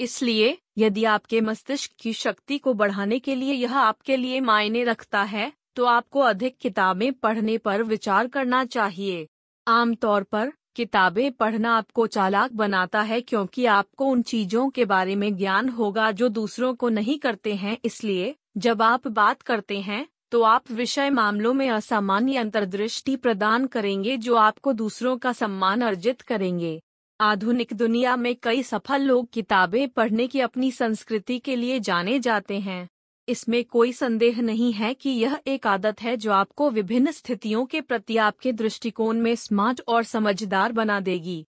इसलिए, 0.00 0.56
यदि 0.78 1.04
आपके 1.04 1.40
मस्तिष्क 1.40 1.92
की 2.00 2.12
शक्ति 2.12 2.58
को 2.58 2.74
बढ़ाने 2.74 3.18
के 3.18 3.34
लिए 3.34 3.52
यह 3.52 3.76
आपके 3.76 4.16
लिए 4.16 4.40
मायने 4.40 4.84
रखता 4.84 5.22
है 5.22 5.52
तो 5.76 5.84
आपको 5.84 6.20
अधिक 6.20 6.56
किताबें 6.58 7.12
पढ़ने 7.12 7.56
पर 7.58 7.82
विचार 7.82 8.28
करना 8.28 8.64
चाहिए। 8.64 9.26
आमतौर 9.66 10.22
पर 10.22 10.52
किताबें 10.78 11.32
पढ़ना 11.32 11.76
आपको 11.76 12.06
चालाक 12.08 12.52
बनाता 12.54 13.00
है 13.02 13.20
क्योंकि 13.20 13.64
आपको 13.66 14.06
उन 14.06 14.22
चीज़ों 14.24 14.68
के 14.70 14.84
बारे 14.84 15.14
में 15.16 15.36
ज्ञान 15.36 15.68
होगा 15.68 16.10
जो 16.12 16.28
दूसरों 16.30 16.74
को 16.74 16.88
नहीं 16.90 17.18
करते 17.18 17.54
हैं। 17.54 17.76
इसलिए, 17.84 18.34
जब 18.56 18.82
आप 18.82 19.08
बात 19.08 19.42
करते 19.42 19.78
हैं 19.80 20.06
तो 20.32 20.42
आप 20.42 20.70
विषय 20.70 21.10
मामलों 21.10 21.52
में 21.54 21.68
असामान्य 21.70 22.36
अंतर्दृष्टि 22.36 23.16
प्रदान 23.16 23.66
करेंगे 23.66 24.16
जो 24.16 24.34
आपको 24.36 24.72
दूसरों 24.72 25.16
का 25.18 25.32
सम्मान 25.32 25.80
अर्जित 25.80 26.20
करेंगे। 26.22 26.80
आधुनिक 27.20 27.72
दुनिया 27.74 28.16
में 28.16 28.34
कई 28.42 28.62
सफल 28.62 29.02
लोग 29.02 29.28
किताबें 29.30 29.88
पढ़ने 29.88 30.26
की 30.26 30.40
अपनी 30.40 30.70
संस्कृति 30.72 31.38
के 31.38 31.56
लिए 31.56 31.80
जाने 31.80 32.18
जाते 32.18 32.58
हैं। 32.60 32.88
इसमें 33.28 33.64
कोई 33.64 33.92
संदेह 33.92 34.40
नहीं 34.42 34.72
है 34.72 34.92
कि 34.94 35.10
यह 35.10 35.38
एक 35.46 35.66
आदत 35.66 36.00
है 36.02 36.16
जो 36.16 36.32
आपको 36.32 36.70
विभिन्न 36.70 37.10
स्थितियों 37.10 37.64
के 37.66 37.80
प्रति 37.80 38.16
आपके 38.16 38.52
दृष्टिकोण 38.52 39.20
में 39.20 39.34
स्मार्ट 39.36 39.80
और 39.88 40.02
समझदार 40.04 40.72
बना 40.72 40.98
देगी। 41.00 41.44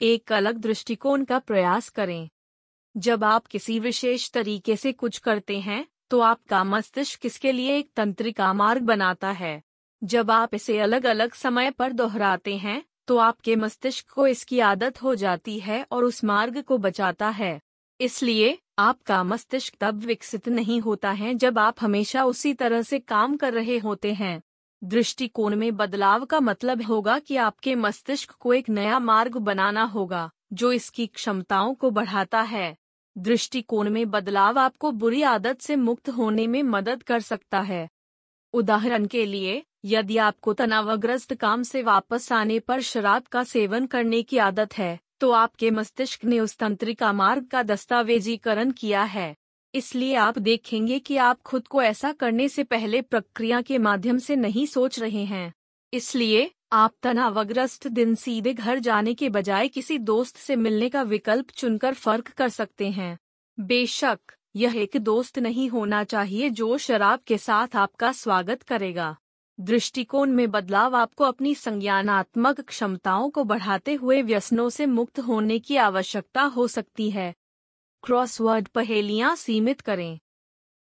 एक 0.00 0.32
अलग 0.32 0.58
दृष्टिकोण 0.58 1.24
का 1.24 1.38
प्रयास 1.38 1.88
करें। 1.88 2.28
जब 2.94 3.24
आप 3.24 3.46
किसी 3.46 3.78
विशेष 3.78 4.30
तरीके 4.30 4.76
से 4.76 4.92
कुछ 4.92 5.18
करते 5.18 5.58
हैं 5.60 5.86
तो 6.10 6.20
आपका 6.20 6.62
मस्तिष्क 6.64 7.26
इसके 7.26 7.52
लिए 7.52 7.76
एक 7.78 7.90
तंत्रिका 7.96 8.52
मार्ग 8.52 8.82
बनाता 8.82 9.30
है। 9.30 9.62
जब 10.02 10.30
आप 10.30 10.54
इसे 10.54 10.78
अलग 10.78 11.06
अलग 11.06 11.34
समय 11.34 11.70
पर 11.70 11.92
दोहराते 11.92 12.56
हैं 12.56 12.82
तो 13.08 13.16
आपके 13.16 13.56
मस्तिष्क 13.56 14.10
को 14.10 14.26
इसकी 14.26 14.60
आदत 14.60 15.02
हो 15.02 15.14
जाती 15.14 15.58
है 15.60 15.84
और 15.92 16.04
उस 16.04 16.22
मार्ग 16.24 16.60
को 16.62 16.78
बचाता 16.78 17.28
है। 17.28 17.60
इसलिए 18.00 18.58
आपका 18.78 19.22
मस्तिष्क 19.22 19.74
तब 19.80 19.98
विकसित 19.98 20.48
नहीं 20.48 20.80
होता 20.80 21.10
है 21.10 21.34
जब 21.34 21.58
आप 21.58 21.74
हमेशा 21.80 22.24
उसी 22.24 22.54
तरह 22.54 22.82
से 22.82 22.98
काम 22.98 23.36
कर 23.36 23.52
रहे 23.52 23.78
होते 23.78 24.12
हैं। 24.12 24.42
दृष्टिकोण 24.84 25.56
में 25.56 25.76
बदलाव 25.76 26.24
का 26.24 26.40
मतलब 26.40 26.82
होगा 26.82 27.18
कि 27.18 27.36
आपके 27.36 27.74
मस्तिष्क 27.74 28.30
को 28.30 28.52
एक 28.54 28.68
नया 28.68 28.98
मार्ग 28.98 29.36
बनाना 29.36 29.82
होगा, 29.82 30.30
जो 30.52 30.72
इसकी 30.72 31.06
क्षमताओं 31.06 31.74
को 31.74 31.90
बढ़ाता 31.90 32.40
है। 32.40 32.76
दृष्टिकोण 33.18 33.90
में 33.90 34.10
बदलाव 34.10 34.58
आपको 34.58 34.92
बुरी 34.92 35.22
आदत 35.22 35.60
से 35.60 35.76
मुक्त 35.76 36.08
होने 36.08 36.46
में 36.46 36.62
मदद 36.62 37.02
कर 37.02 37.20
सकता 37.20 37.60
है। 37.60 37.88
उदाहरण 38.52 39.06
के 39.06 39.26
लिए, 39.26 39.62
यदि 39.84 40.16
आपको 40.16 40.52
तनावग्रस्त 40.52 41.34
काम 41.34 41.62
से 41.62 41.82
वापस 41.82 42.32
आने 42.32 42.58
पर 42.58 42.80
शराब 42.80 43.22
का 43.22 43.44
सेवन 43.44 43.86
करने 43.86 44.22
की 44.22 44.38
आदत 44.38 44.78
है 44.78 44.98
तो 45.20 45.30
आपके 45.30 45.70
मस्तिष्क 45.70 46.24
ने 46.24 46.40
उस 46.40 46.56
तंत्रिका 46.56 47.12
मार्ग 47.12 47.46
का 47.46 47.62
दस्तावेजीकरण 47.62 48.70
किया 48.70 49.02
है। 49.02 49.36
इसलिए 49.74 50.14
आप 50.14 50.38
देखेंगे 50.38 50.98
कि 50.98 51.16
आप 51.16 51.42
खुद 51.42 51.68
को 51.68 51.82
ऐसा 51.82 52.12
करने 52.12 52.48
से 52.48 52.64
पहले 52.64 53.02
प्रक्रिया 53.02 53.60
के 53.62 53.78
माध्यम 53.78 54.18
से 54.18 54.36
नहीं 54.36 54.66
सोच 54.66 54.98
रहे 54.98 55.24
हैं। 55.24 55.52
इसलिए, 55.92 56.50
आप 56.72 56.94
तनावग्रस्त 57.02 57.86
दिन 57.86 58.14
सीधे 58.14 58.54
घर 58.54 58.78
जाने 58.78 59.14
के 59.14 59.28
बजाय 59.28 59.68
किसी 59.68 59.98
दोस्त 59.98 60.36
से 60.36 60.56
मिलने 60.56 60.88
का 60.88 61.02
विकल्प 61.02 61.50
चुनकर 61.50 61.94
फ़र्क 61.94 62.28
कर 62.28 62.48
सकते 62.48 62.90
हैं। 62.90 63.18
बेशक, 63.60 64.18
यह 64.56 64.76
एक 64.76 64.96
दोस्त 64.96 65.38
नहीं 65.38 65.68
होना 65.68 66.04
चाहिए 66.04 66.50
जो 66.50 66.78
शराब 66.78 67.20
के 67.26 67.38
साथ 67.38 67.76
आपका 67.76 68.12
स्वागत 68.12 68.62
करेगा। 68.62 69.16
दृष्टिकोण 69.60 70.30
में 70.30 70.50
बदलाव 70.50 70.96
आपको 70.96 71.24
अपनी 71.24 71.54
संज्ञानात्मक 71.54 72.60
क्षमताओं 72.60 73.30
को 73.30 73.44
बढ़ाते 73.44 73.94
हुए 73.94 74.22
व्यसनों 74.22 74.68
से 74.68 74.86
मुक्त 74.86 75.18
होने 75.18 75.58
की 75.58 75.76
आवश्यकता 75.76 76.42
हो 76.42 76.66
सकती 76.68 77.10
है। 77.10 77.34
क्रॉसवर्ड 78.04 78.68
पहेलियाँ 78.68 79.36
सीमित 79.36 79.80
करें। 79.80 80.18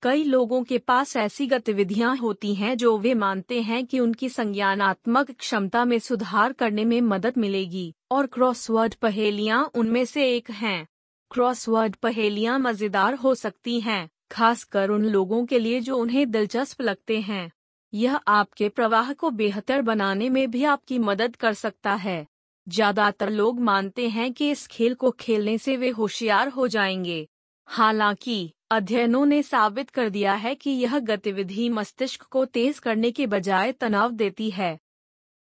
कई 0.03 0.25
लोगों 0.25 0.63
के 0.65 0.79
पास 0.79 1.17
ऐसी 1.17 1.47
गतिविधियाँ 1.47 2.17
होती 2.17 2.55
हैं 2.55 2.77
जो 2.77 2.99
वे 2.99 3.15
मानते 3.15 3.61
हैं 3.63 3.87
कि 3.87 4.01
उनकी 4.01 4.29
संज्ञानात्मक 4.29 5.31
क्षमता 5.31 5.85
में 5.85 5.99
सुधार 5.99 6.53
करने 6.53 6.85
में 6.85 7.01
मदद 7.01 7.35
मिलेगी, 7.37 7.95
और 8.11 8.27
क्रॉसवर्ड 8.27 8.95
पहेलियाँ 8.95 9.71
उनमें 9.75 10.05
से 10.05 10.37
एक 10.37 10.51
हैं। 10.51 10.87
क्रॉसवर्ड 11.31 11.97
पहेलियाँ 11.97 12.59
मज़ेदार 12.59 13.15
हो 13.15 13.35
सकती 13.35 13.81
हैं, 13.81 14.11
खासकर 14.31 14.91
उन 14.91 15.05
लोगों 15.05 15.47
के 15.47 15.59
लिए 15.59 15.81
जो 15.81 15.97
उन्हें 15.97 16.31
दिलचस्प 16.31 16.83
लगते 16.83 17.21
हैं। 17.21 17.53
यह 17.95 18.21
आपके 18.29 18.69
प्रवाह 18.69 19.13
को 19.13 19.31
बेहतर 19.31 19.83
बनाने 19.83 20.29
में 20.29 20.51
भी 20.51 20.65
आपकी 20.65 20.99
मदद 20.99 21.37
कर 21.37 21.55
सकता 21.55 21.95
है। 21.95 22.27
ज़्यादातर 22.69 23.31
लोग 23.31 23.61
मानते 23.61 24.09
हैं 24.09 24.33
कि 24.33 24.51
इस 24.51 24.67
खेल 24.67 24.95
को 24.95 25.11
खेलने 25.11 25.59
से 25.59 25.77
वे 25.77 25.89
होशियार 25.89 26.49
हो 26.49 26.69
जाएँगे। 26.69 27.29
हालाँकि, 27.67 28.53
अध्ययनों 28.71 29.27
ने 29.27 29.43
साबित 29.43 29.91
कर 29.91 30.09
दिया 30.09 30.35
है 30.35 30.55
कि 30.55 30.71
यह 30.71 30.99
गतिविधि 30.99 31.69
मस्तिष्क 31.69 32.23
को 32.23 32.45
तेज 32.45 32.79
करने 32.79 33.11
के 33.11 33.27
बजाय 33.27 33.73
तनाव 33.73 34.11
देती 34.11 34.51
है। 34.51 34.79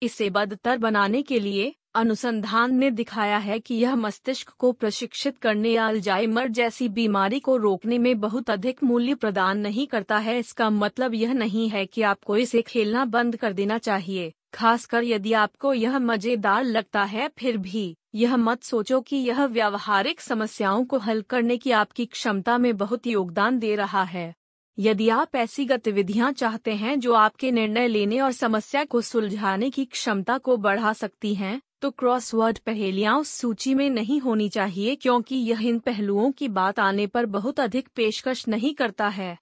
इसे 0.03 0.31
बदतर 0.31 0.79
बनाने 0.79 1.23
के 1.23 1.41
लिए 1.41 1.75
अनुसंधान 1.95 2.75
ने 2.75 2.91
दिखाया 2.91 3.39
है 3.39 3.59
कि 3.61 3.75
यह 3.75 3.95
मस्तिष्क 3.97 4.51
को 4.51 4.71
प्रशिक्षित 4.73 5.39
करने 5.39 5.71
या 5.71 5.87
अल्जाइमर 5.87 6.49
जैसी 6.49 6.89
बीमारी 6.89 7.41
को 7.41 7.57
रोकने 7.57 7.99
में 7.99 8.21
बहुत 8.21 8.51
अधिक 8.51 8.83
मूल्य 8.85 9.15
प्रदान 9.15 9.59
नहीं 9.59 9.87
करता 9.87 10.19
है। 10.19 10.39
इसका 10.39 10.69
मतलब 10.71 11.15
यह 11.15 11.33
नहीं 11.33 11.69
है 11.69 11.85
कि 11.87 12.03
आपको 12.03 12.37
इसे 12.37 12.63
खेलना 12.63 13.05
बंद 13.05 13.37
कर 13.37 13.53
देना 13.53 13.79
चाहिए 13.79 14.33
खासकर 14.55 15.05
यदि 15.05 15.33
आपको 15.33 15.73
यह 15.75 15.99
मज़ेदार 15.99 16.65
लगता 16.65 17.03
है 17.03 17.29
फिर 17.39 17.57
भी 17.57 17.97
यह 18.15 18.37
मत 18.37 18.63
सोचो 18.63 19.01
कि 19.01 19.17
यह 19.17 19.45
व्यावहारिक 19.45 20.21
समस्याओं 20.21 20.85
को 20.85 20.99
हल 20.99 21.21
करने 21.23 21.57
की 21.57 21.71
आपकी 21.71 22.07
क्षमता 22.07 22.57
में 22.59 22.77
बहुत 22.77 23.07
योगदान 23.07 23.59
दे 23.59 23.75
रहा 23.77 24.03
है। 24.03 24.35
यदि 24.79 25.09
आप 25.09 25.37
ऐसी 25.37 25.65
गतिविधियाँ 25.65 26.33
चाहते 26.33 26.75
हैं 26.75 26.99
जो 27.01 27.13
आपके 27.13 27.51
निर्णय 27.51 27.89
लेने 27.89 28.21
और 28.21 28.33
समस्या 28.33 28.85
को 28.85 29.01
सुलझाने 29.01 29.71
की 29.71 29.85
क्षमता 29.85 30.39
को 30.39 30.57
बढ़ा 30.57 30.93
सकती 30.93 31.35
हैं, 31.35 31.61
तो 31.83 31.91
क्रॉसवर्ड 31.91 32.59
पहेलियाँ 32.59 33.19
उस 33.19 33.29
सूची 33.29 33.75
में 33.75 33.91
नहीं 33.91 34.21
होनी 34.21 34.49
चाहिए 34.49 34.95
क्योंकि 34.95 35.37
यह 35.37 35.61
इन 35.63 35.79
पहलुओं 35.79 36.33
की 36.33 36.49
बात 36.49 36.81
आने 36.81 37.07
पर 37.07 37.27
बहुत 37.27 37.61
अधिक 37.61 37.89
पेशकश 37.95 38.49
नहीं 38.49 38.75
करता 38.75 39.09
है। 39.09 39.39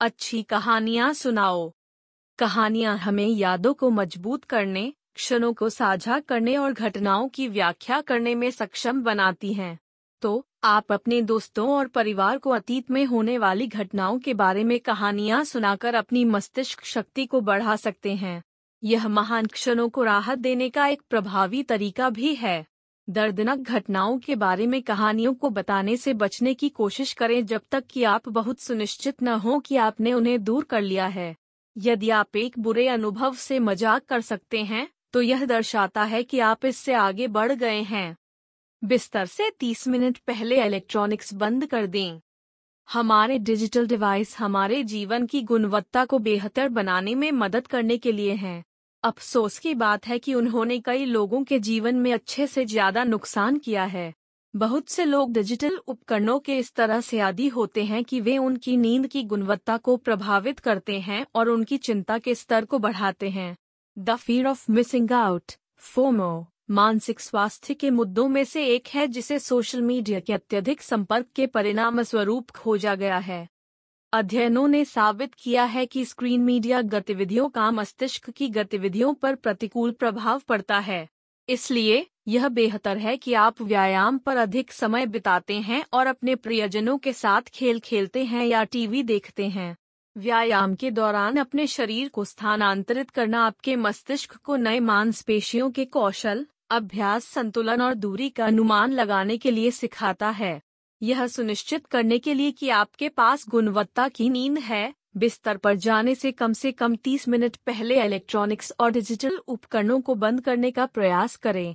अच्छी 0.00 0.42
कहानियाँ 0.42 1.12
सुनाओ। 1.12 1.74
कहानियाँ 2.38 2.98
हमें 2.98 3.26
यादों 3.26 3.74
को 3.74 3.90
मज़बूत 3.90 4.44
करने, 4.44 4.92
क्षणों 5.14 5.52
को 5.52 5.68
साझा 5.68 6.20
करने 6.20 6.56
और 6.56 6.72
घटनाओं 6.72 7.28
की 7.28 7.48
व्याख्या 7.48 8.00
करने 8.00 8.34
में 8.34 8.50
सक्षम 8.50 9.02
बनाती 9.02 9.52
हैं। 9.54 9.78
तो 10.20 10.46
आप 10.64 10.92
अपने 10.92 11.22
दोस्तों 11.22 11.70
और 11.70 11.88
परिवार 11.88 12.38
को 12.38 12.50
अतीत 12.50 12.90
में 12.90 13.04
होने 13.04 13.38
वाली 13.38 13.66
घटनाओं 13.66 14.18
के 14.18 14.34
बारे 14.34 14.64
में 14.64 14.80
कहानियाँ 14.80 15.44
सुनाकर 15.44 15.94
अपनी 15.94 16.24
मस्तिष्क 16.24 16.84
शक्ति 16.84 17.26
को 17.26 17.40
बढ़ा 17.40 17.76
सकते 17.76 18.14
हैं। 18.14 18.42
यह 18.82 19.06
महान 19.08 19.46
क्षणों 19.46 19.88
को 19.88 20.02
राहत 20.04 20.38
देने 20.38 20.68
का 20.70 20.86
एक 20.86 21.02
प्रभावी 21.10 21.62
तरीका 21.62 22.10
भी 22.10 22.34
है। 22.34 22.66
दर्दनाक 23.08 23.58
घटनाओं 23.58 24.18
के 24.18 24.34
बारे 24.36 24.66
में 24.66 24.80
कहानियों 24.82 25.32
को 25.34 25.50
बताने 25.50 25.96
से 25.96 26.14
बचने 26.14 26.54
की 26.54 26.68
कोशिश 26.68 27.12
करें 27.12 27.44
जब 27.46 27.62
तक 27.70 27.86
कि 27.86 28.02
आप 28.04 28.28
बहुत 28.28 28.60
सुनिश्चित 28.60 29.22
न 29.22 29.28
हो 29.38 29.58
कि 29.58 29.76
आपने 29.76 30.12
उन्हें 30.12 30.42
दूर 30.44 30.64
कर 30.64 30.80
लिया 30.80 31.06
है। 31.06 31.34
यदि 31.76 32.10
आप 32.10 32.36
एक 32.36 32.58
बुरे 32.58 32.86
अनुभव 32.88 33.34
से 33.34 33.58
मज़ाक 33.58 34.04
कर 34.04 34.20
सकते 34.20 34.62
हैं 34.64 34.88
तो 35.12 35.22
यह 35.22 35.44
दर्शाता 35.46 36.04
है 36.04 36.22
कि 36.22 36.38
आप 36.40 36.64
इससे 36.64 36.94
आगे 36.94 37.26
बढ़ 37.28 37.52
गए 37.52 37.80
हैं। 37.82 38.16
बिस्तर 38.82 39.26
से 39.26 39.50
30 39.50 39.86
मिनट 39.88 40.18
पहले 40.18 40.64
इलेक्ट्रॉनिक्स 40.64 41.34
बंद 41.34 41.66
कर 41.66 41.86
दें। 41.86 42.20
हमारे 42.88 43.38
डिजिटल 43.38 43.86
डिवाइस 43.86 44.36
हमारे 44.38 44.82
जीवन 44.84 45.26
की 45.26 45.42
गुणवत्ता 45.42 46.04
को 46.04 46.18
बेहतर 46.20 46.68
बनाने 46.68 47.14
में 47.14 47.30
मदद 47.32 47.66
करने 47.66 47.98
के 47.98 48.12
लिए 48.12 48.34
हैं। 48.34 48.64
अफसोस 49.04 49.58
की 49.58 49.74
बात 49.74 50.06
है 50.06 50.18
कि 50.18 50.34
उन्होंने 50.34 50.78
कई 50.78 51.04
लोगों 51.04 51.42
के 51.44 51.58
जीवन 51.58 51.96
में 51.96 52.12
अच्छे 52.12 52.46
से 52.46 52.64
ज़्यादा 52.64 53.04
नुकसान 53.04 53.58
किया 53.58 53.84
है। 53.84 54.12
बहुत 54.54 54.88
से 54.88 55.04
लोग 55.04 55.32
डिजिटल 55.32 55.76
उपकरणों 55.78 56.38
के 56.38 56.56
इस 56.58 56.72
तरह 56.72 57.00
से 57.00 57.20
आदि 57.20 57.46
होते 57.48 57.84
हैं 57.84 58.02
कि 58.04 58.20
वे 58.20 58.36
उनकी 58.38 58.76
नींद 58.76 59.06
की 59.06 59.22
गुणवत्ता 59.22 59.76
को 59.76 59.96
प्रभावित 59.96 60.58
करते 60.58 60.98
हैं 61.00 61.24
और 61.34 61.48
उनकी 61.48 61.76
चिंता 61.76 62.18
के 62.18 62.34
स्तर 62.34 62.64
को 62.64 62.78
बढ़ाते 62.78 63.28
हैं। 63.28 63.56
The 63.96 64.16
fear 64.16 64.46
of 64.46 64.70
missing 64.72 65.12
out, 65.12 65.52
FOMO, 65.76 66.46
मानसिक 66.70 67.20
स्वास्थ्य 67.20 67.74
के 67.74 67.90
मुद्दों 67.90 68.28
में 68.28 68.44
से 68.44 68.66
एक 68.66 68.88
है 68.88 69.06
जिसे 69.08 69.38
सोशल 69.38 69.82
मीडिया 69.82 70.20
के 70.20 70.32
अत्यधिक 70.32 70.82
संपर्क 70.82 71.26
के 71.36 71.46
परिणाम 71.46 72.02
स्वरूप 72.02 72.50
खोजा 72.50 72.94
गया 72.94 73.18
है। 73.18 73.46
अध्ययनों 74.12 74.68
ने 74.68 74.84
साबित 74.84 75.34
किया 75.34 75.64
है 75.64 75.86
कि 75.86 76.04
स्क्रीन 76.04 76.40
मीडिया 76.40 76.82
गतिविधियों 76.82 77.48
का 77.48 77.70
मस्तिष्क 77.70 78.30
की 78.30 78.48
गतिविधियों 78.48 79.14
पर 79.14 79.34
प्रतिकूल 79.34 79.90
प्रभाव 79.90 80.38
पड़ता 80.38 80.78
है। 80.78 81.08
इसलिए, 81.48 82.06
यह 82.28 82.48
बेहतर 82.48 82.98
है 82.98 83.16
कि 83.16 83.32
आप 83.32 83.62
व्यायाम 83.62 84.18
पर 84.18 84.36
अधिक 84.36 84.72
समय 84.72 85.06
बिताते 85.06 85.54
हैं 85.54 85.84
और 85.92 86.06
अपने 86.06 86.34
प्रियजनों 86.34 86.98
के 86.98 87.12
साथ 87.12 87.42
खेल 87.42 87.80
खेलते 87.80 88.24
हैं 88.24 88.46
या 88.46 88.64
टीवी 88.64 89.02
देखते 89.02 89.48
हैं। 89.48 89.76
व्यायाम 90.18 90.74
के 90.74 90.90
दौरान 90.90 91.36
अपने 91.36 91.66
शरीर 91.66 92.08
को 92.08 92.24
स्थानांतरित 92.24 93.10
करना 93.10 93.44
आपके 93.44 93.76
मस्तिष्क 93.76 94.36
को 94.36 94.56
नए 94.56 94.80
मांसपेशियों 94.80 95.70
के 95.70 95.84
कौशल, 95.84 96.46
अभ्यास, 96.70 97.24
संतुलन 97.24 97.82
और 97.82 97.94
दूरी 97.94 98.30
का 98.30 98.46
अनुमान 98.46 98.92
लगाने 98.92 99.38
के 99.38 99.50
लिए 99.50 99.70
सिखाता 99.70 100.30
है। 100.30 100.62
यह 101.02 101.26
सुनिश्चित 101.26 101.86
करने 101.86 102.18
के 102.18 102.34
लिए 102.34 102.50
कि 102.50 102.68
आपके 102.68 103.08
पास 103.08 103.44
गुणवत्ता 103.48 104.08
की 104.08 104.28
नींद 104.28 104.58
है। 104.58 104.94
बिस्तर 105.16 105.56
पर 105.56 105.74
जाने 105.74 106.14
से 106.14 106.32
कम 106.32 106.52
से 106.52 106.72
कम 106.72 106.96
30 106.96 107.28
मिनट 107.28 107.56
पहले 107.56 108.04
इलेक्ट्रॉनिक्स 108.04 108.72
और 108.80 108.90
डिजिटल 108.90 109.36
उपकरणों 109.36 110.00
को 110.00 110.14
बंद 110.14 110.40
करने 110.40 110.70
का 110.70 110.86
प्रयास 110.86 111.36
करें। 111.36 111.74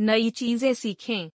नई 0.00 0.30
चीज़ें 0.30 0.74
सीखें। 0.74 1.30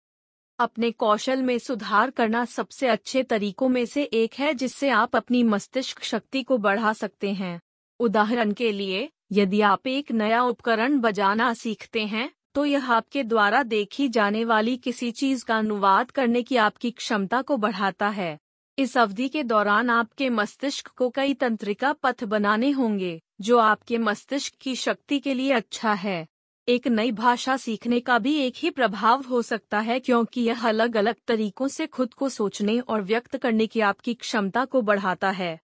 अपने 0.58 0.90
कौशल 0.90 1.42
में 1.42 1.58
सुधार 1.58 2.10
करना 2.10 2.44
सबसे 2.44 2.88
अच्छे 2.88 3.22
तरीकों 3.22 3.68
में 3.68 3.86
से 3.86 4.02
एक 4.02 4.34
है 4.34 4.54
जिससे 4.54 4.90
आप 4.90 5.16
अपनी 5.16 5.42
मस्तिष्क 5.42 6.02
शक्ति 6.02 6.42
को 6.42 6.58
बढ़ा 6.58 6.92
सकते 6.92 7.32
हैं। 7.32 7.60
उदाहरण 8.00 8.52
के 8.52 8.72
लिए, 8.72 9.10
यदि 9.32 9.60
आप 9.60 9.86
एक 9.86 10.12
नया 10.12 10.42
उपकरण 10.42 11.00
बजाना 11.00 11.54
सीखते 11.54 12.06
हैं 12.06 12.30
तो 12.54 12.64
यह 12.64 12.90
आपके 12.92 13.22
द्वारा 13.24 13.62
देखी 13.62 14.08
जाने 14.08 14.44
वाली 14.44 14.76
किसी 14.76 15.10
चीज़ 15.10 15.44
का 15.44 15.58
अनुवाद 15.58 16.10
करने 16.10 16.42
की 16.42 16.56
आपकी 16.56 16.90
क्षमता 16.90 17.42
को 17.42 17.56
बढ़ाता 17.56 18.08
है। 18.08 18.38
इस 18.78 18.96
अवधि 18.98 19.28
के 19.28 19.42
दौरान 19.42 19.90
आपके 19.90 20.30
मस्तिष्क 20.30 20.88
को 20.88 21.10
कई 21.10 21.34
तंत्रिका 21.34 21.92
पथ 21.92 22.24
बनाने 22.24 22.70
होंगे, 22.70 23.20
जो 23.40 23.58
आपके 23.58 23.98
मस्तिष्क 23.98 24.54
की 24.60 24.74
शक्ति 24.76 25.18
के 25.18 25.34
लिए 25.34 25.52
अच्छा 25.52 25.92
है। 25.92 26.26
एक 26.68 26.88
नई 26.88 27.12
भाषा 27.12 27.56
सीखने 27.56 28.00
का 28.00 28.18
भी 28.18 28.36
एक 28.38 28.54
ही 28.56 28.70
प्रभाव 28.70 29.22
हो 29.22 29.42
सकता 29.42 29.80
है, 29.80 30.00
क्योंकि 30.00 30.40
यह 30.40 30.68
अलग 30.68 30.96
अलग 30.96 31.16
तरीकों 31.26 31.68
से 31.68 31.86
खुद 31.86 32.14
को 32.14 32.28
सोचने 32.28 32.78
और 32.78 33.02
व्यक्त 33.02 33.36
करने 33.36 33.66
की 33.66 33.80
आपकी 33.80 34.14
क्षमता 34.14 34.64
को 34.64 34.82
बढ़ाता 34.82 35.30
है। 35.30 35.58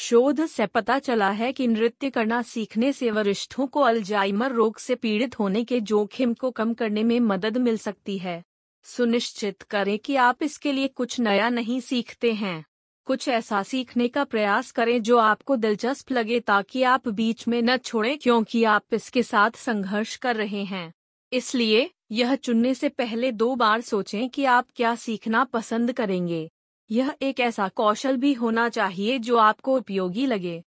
शोध 0.00 0.46
से 0.46 0.66
पता 0.66 0.98
चला 0.98 1.30
है 1.30 1.52
कि 1.52 1.66
नृत्य 1.66 2.10
करना 2.10 2.42
सीखने 2.42 2.92
से 2.92 3.10
वरिष्ठों 3.10 3.66
को 3.66 3.80
अल्जाइमर 3.80 4.52
रोग 4.52 4.78
से 4.78 4.94
पीड़ित 4.94 5.38
होने 5.38 5.64
के 5.64 5.80
जोखिम 5.80 6.34
को 6.34 6.50
कम 6.50 6.74
करने 6.74 7.02
में 7.02 7.20
मदद 7.20 7.56
मिल 7.56 7.76
सकती 7.76 8.18
है। 8.18 8.42
सुनिश्चित 8.82 9.62
करें 9.62 9.98
कि 9.98 10.16
आप 10.16 10.42
इसके 10.42 10.72
लिए 10.72 10.88
कुछ 10.88 11.20
नया 11.20 11.48
नहीं 11.48 11.80
सीखते 11.80 12.32
हैं। 12.32 12.64
कुछ 13.04 13.28
ऐसा 13.28 13.62
सीखने 13.62 14.08
का 14.08 14.24
प्रयास 14.24 14.70
करें 14.70 15.02
जो 15.02 15.18
आपको 15.18 15.56
दिलचस्प 15.56 16.12
लगे 16.12 16.40
ताकि 16.40 16.82
आप 16.82 17.08
बीच 17.08 17.48
में 17.48 17.62
न 17.62 17.76
छोड़ें 17.76 18.18
क्योंकि 18.18 18.64
आप 18.64 18.94
इसके 18.94 19.22
साथ 19.22 19.50
संघर्ष 19.50 20.16
कर 20.16 20.36
रहे 20.36 20.64
हैं। 20.64 20.92
इसलिए 21.32 21.90
यह 22.10 22.34
चुनने 22.34 22.74
से 22.74 22.88
पहले 22.88 23.32
दो 23.32 23.54
बार 23.54 23.80
सोचें 23.80 24.28
कि 24.28 24.44
आप 24.44 24.66
क्या 24.76 24.94
सीखना 24.94 25.44
पसंद 25.44 25.92
करेंगे। 25.92 26.50
यह 26.90 27.14
एक 27.22 27.40
ऐसा 27.40 27.68
कौशल 27.68 28.16
भी 28.16 28.32
होना 28.32 28.68
चाहिए 28.68 29.18
जो 29.18 29.36
आपको 29.36 29.76
उपयोगी 29.76 30.26
लगे। 30.26 30.62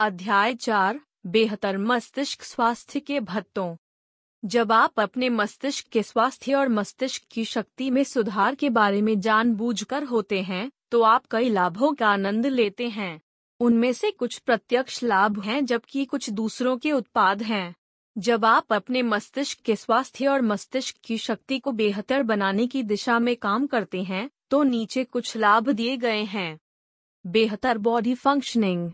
अध्याय 0.00 0.54
चार, 0.54 1.00
बेहतर 1.26 1.78
मस्तिष्क 1.78 2.42
स्वास्थ्य 2.42 3.00
के 3.00 3.20
भत्तों। 3.20 3.76
जब 4.42 4.72
आप 4.72 5.00
अपने 5.00 5.28
मस्तिष्क 5.28 5.88
के 5.88 6.02
स्वास्थ्य 6.02 6.54
और 6.54 6.68
मस्तिष्क 6.68 7.22
की 7.30 7.44
शक्ति 7.44 7.90
में 7.90 8.02
सुधार 8.04 8.54
के 8.54 8.70
बारे 8.70 9.02
में 9.02 9.20
जानबूझकर 9.20 10.04
होते 10.04 10.40
हैं 10.42 10.70
तो 10.90 11.02
आप 11.02 11.26
कई 11.30 11.48
लाभों 11.48 11.92
का 11.94 12.08
आनंद 12.08 12.46
लेते 12.46 12.88
हैं। 12.88 13.20
उनमें 13.60 13.92
से 13.92 14.10
कुछ 14.10 14.38
प्रत्यक्ष 14.38 15.02
लाभ 15.02 15.40
हैं 15.40 15.64
जबकि 15.66 16.04
कुछ 16.04 16.30
दूसरों 16.30 16.76
के 16.78 16.92
उत्पाद 16.92 17.42
हैं। 17.42 17.74
जब 18.16 18.44
आप 18.44 18.72
अपने 18.72 19.02
मस्तिष्क 19.02 19.60
के 19.60 19.76
स्वास्थ्य 19.76 20.26
और 20.26 20.42
मस्तिष्क 20.42 20.96
की 21.04 21.18
शक्ति 21.18 21.58
को 21.58 21.72
बेहतर 21.72 22.22
बनाने 22.22 22.66
की 22.66 22.82
दिशा 22.82 23.18
में 23.18 23.36
काम 23.36 23.66
करते 23.66 24.02
हैं 24.02 24.30
तो 24.50 24.62
नीचे 24.62 25.04
कुछ 25.04 25.36
लाभ 25.36 25.68
दिए 25.68 25.96
गए 25.96 26.22
हैं। 26.22 26.58
बेहतर 27.26 27.78
बॉडी 27.78 28.14
फंक्शनिंग 28.14 28.92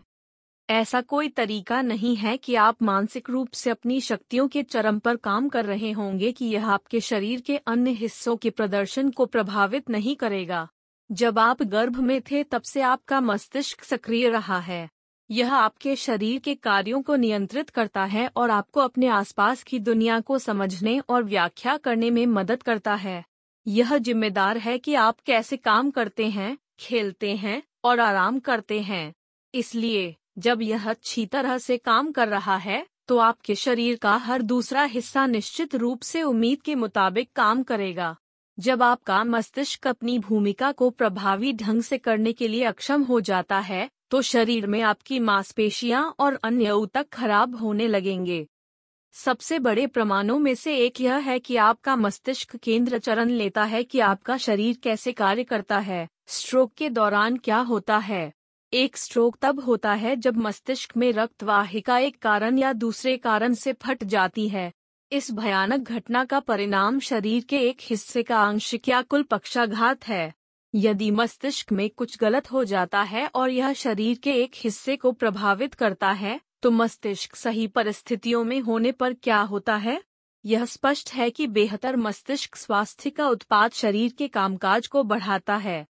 ऐसा 0.69 1.01
कोई 1.01 1.29
तरीका 1.29 1.81
नहीं 1.81 2.15
है 2.15 2.37
कि 2.37 2.55
आप 2.55 2.83
मानसिक 2.83 3.29
रूप 3.29 3.53
से 3.53 3.69
अपनी 3.69 4.01
शक्तियों 4.01 4.47
के 4.47 4.63
चरम 4.63 4.99
पर 4.99 5.15
काम 5.15 5.49
कर 5.49 5.65
रहे 5.65 5.91
होंगे 5.91 6.31
कि 6.31 6.45
यह 6.45 6.67
आपके 6.67 6.99
शरीर 6.99 7.41
के 7.41 7.57
अन्य 7.57 7.91
हिस्सों 7.91 8.37
के 8.37 8.49
प्रदर्शन 8.49 9.09
को 9.09 9.25
प्रभावित 9.25 9.89
नहीं 9.89 10.15
करेगा। 10.15 10.67
जब 11.11 11.39
आप 11.39 11.63
गर्भ 11.63 11.99
में 11.99 12.21
थे, 12.21 12.43
तब 12.43 12.61
से 12.61 12.81
आपका 12.81 13.21
मस्तिष्क 13.21 13.83
सक्रिय 13.83 14.29
रहा 14.29 14.59
है। 14.59 14.89
यह 15.31 15.53
आपके 15.53 15.95
शरीर 15.95 16.39
के 16.39 16.55
कार्यों 16.55 17.01
को 17.01 17.15
नियंत्रित 17.15 17.69
करता 17.69 18.03
है 18.03 18.29
और 18.35 18.49
आपको 18.49 18.79
अपने 18.79 19.07
आसपास 19.07 19.63
की 19.63 19.79
दुनिया 19.79 20.19
को 20.19 20.39
समझने 20.39 20.99
और 20.99 21.23
व्याख्या 21.23 21.77
करने 21.77 22.09
में 22.09 22.25
मदद 22.25 22.63
करता 22.63 22.95
है। 22.95 23.25
यह 23.67 23.97
जिम्मेदार 23.97 24.57
है 24.57 24.77
कि 24.77 24.93
आप 24.95 25.19
कैसे 25.19 25.57
काम 25.57 25.89
करते 25.91 26.25
हैं, 26.27 26.57
खेलते 26.79 27.35
हैं 27.35 27.61
और 27.83 27.99
आराम 27.99 28.39
करते 28.39 28.79
हैं। 28.81 29.13
इसलिए, 29.53 30.15
जब 30.37 30.61
यह 30.61 30.89
अच्छी 30.89 31.25
तरह 31.25 31.57
से 31.57 31.77
काम 31.77 32.11
कर 32.11 32.27
रहा 32.27 32.55
है 32.57 32.85
तो 33.07 33.17
आपके 33.17 33.55
शरीर 33.55 33.95
का 33.95 34.15
हर 34.17 34.41
दूसरा 34.41 34.83
हिस्सा 34.85 35.25
निश्चित 35.25 35.75
रूप 35.75 36.01
से 36.01 36.23
उम्मीद 36.23 36.61
के 36.61 36.75
मुताबिक 36.75 37.29
काम 37.35 37.63
करेगा। 37.63 38.15
जब 38.57 38.83
आपका 38.83 39.23
मस्तिष्क 39.23 39.87
अपनी 39.87 40.17
भूमिका 40.19 40.71
को 40.71 40.89
प्रभावी 40.89 41.53
ढंग 41.53 41.81
से 41.81 41.97
करने 41.97 42.33
के 42.33 42.47
लिए 42.47 42.63
अक्षम 42.63 43.03
हो 43.03 43.19
जाता 43.21 43.59
है 43.59 43.89
तो 44.11 44.21
शरीर 44.23 44.67
में 44.67 44.81
आपकी 44.81 45.19
मांसपेशियाँ 45.19 46.13
और 46.19 46.39
अन्य 46.43 46.71
ऊतक 46.71 47.09
खराब 47.09 47.55
होने 47.55 47.87
लगेंगे। 47.87 48.45
सबसे 49.13 49.59
बड़े 49.59 49.87
प्रमाणों 49.87 50.39
में 50.39 50.55
से 50.55 50.75
एक 50.77 51.01
यह 51.01 51.15
है 51.15 51.39
कि 51.39 51.55
आपका 51.55 51.95
मस्तिष्क 51.95 52.55
केंद्र 52.55 52.99
चरण 52.99 53.29
लेता 53.29 53.63
है 53.63 53.83
कि 53.83 53.99
आपका 53.99 54.37
शरीर 54.37 54.77
कैसे 54.83 55.11
कार्य 55.11 55.43
करता 55.43 55.77
है। 55.79 56.07
स्ट्रोक 56.27 56.73
के 56.73 56.89
दौरान 56.89 57.37
क्या 57.37 57.57
होता 57.57 57.97
है? 57.97 58.33
एक 58.73 58.97
स्ट्रोक 58.97 59.37
तब 59.41 59.59
होता 59.59 59.93
है 59.93 60.15
जब 60.15 60.37
मस्तिष्क 60.37 60.97
में 60.97 61.11
रक्त 61.13 61.43
वाहिका 61.43 61.97
एक 61.97 62.21
कारण 62.21 62.57
या 62.57 62.73
दूसरे 62.73 63.17
कारण 63.17 63.53
से 63.53 63.73
फट 63.73 64.03
जाती 64.03 64.47
है। 64.49 64.71
इस 65.11 65.31
भयानक 65.31 65.79
घटना 65.79 66.25
का 66.25 66.39
परिणाम 66.39 66.99
शरीर 66.99 67.43
के 67.43 67.59
एक 67.59 67.77
हिस्से 67.81 68.23
का 68.23 68.37
आंशिक 68.37 68.89
या 68.89 69.01
कुल 69.01 69.23
पक्षाघात 69.23 70.07
है। 70.07 70.33
यदि 70.75 71.11
मस्तिष्क 71.11 71.71
में 71.71 71.89
कुछ 71.89 72.17
गलत 72.17 72.51
हो 72.51 72.63
जाता 72.63 73.01
है 73.01 73.27
और 73.27 73.49
यह 73.49 73.73
शरीर 73.73 74.17
के 74.17 74.31
एक 74.31 74.51
हिस्से 74.55 74.95
को 74.95 75.11
प्रभावित 75.11 75.73
करता 75.73 76.11
है 76.11 76.39
तो 76.61 76.71
मस्तिष्क 76.71 77.35
सही 77.35 77.67
परिस्थितियों 77.67 78.43
में 78.43 78.59
होने 78.59 78.91
पर 78.91 79.13
क्या 79.13 79.41
होता 79.41 79.75
है? 79.75 80.03
यह 80.45 80.65
स्पष्ट 80.65 81.13
है 81.13 81.29
कि 81.29 81.47
बेहतर 81.47 81.95
मस्तिष्क 81.95 82.55
स्वास्थ्य 82.55 83.09
का 83.09 83.29
उत्पाद 83.29 83.71
शरीर 83.71 84.11
के 84.11 84.27
कामकाज 84.27 84.87
को 84.87 85.03
बढ़ाता 85.03 85.55
है। 85.55 85.87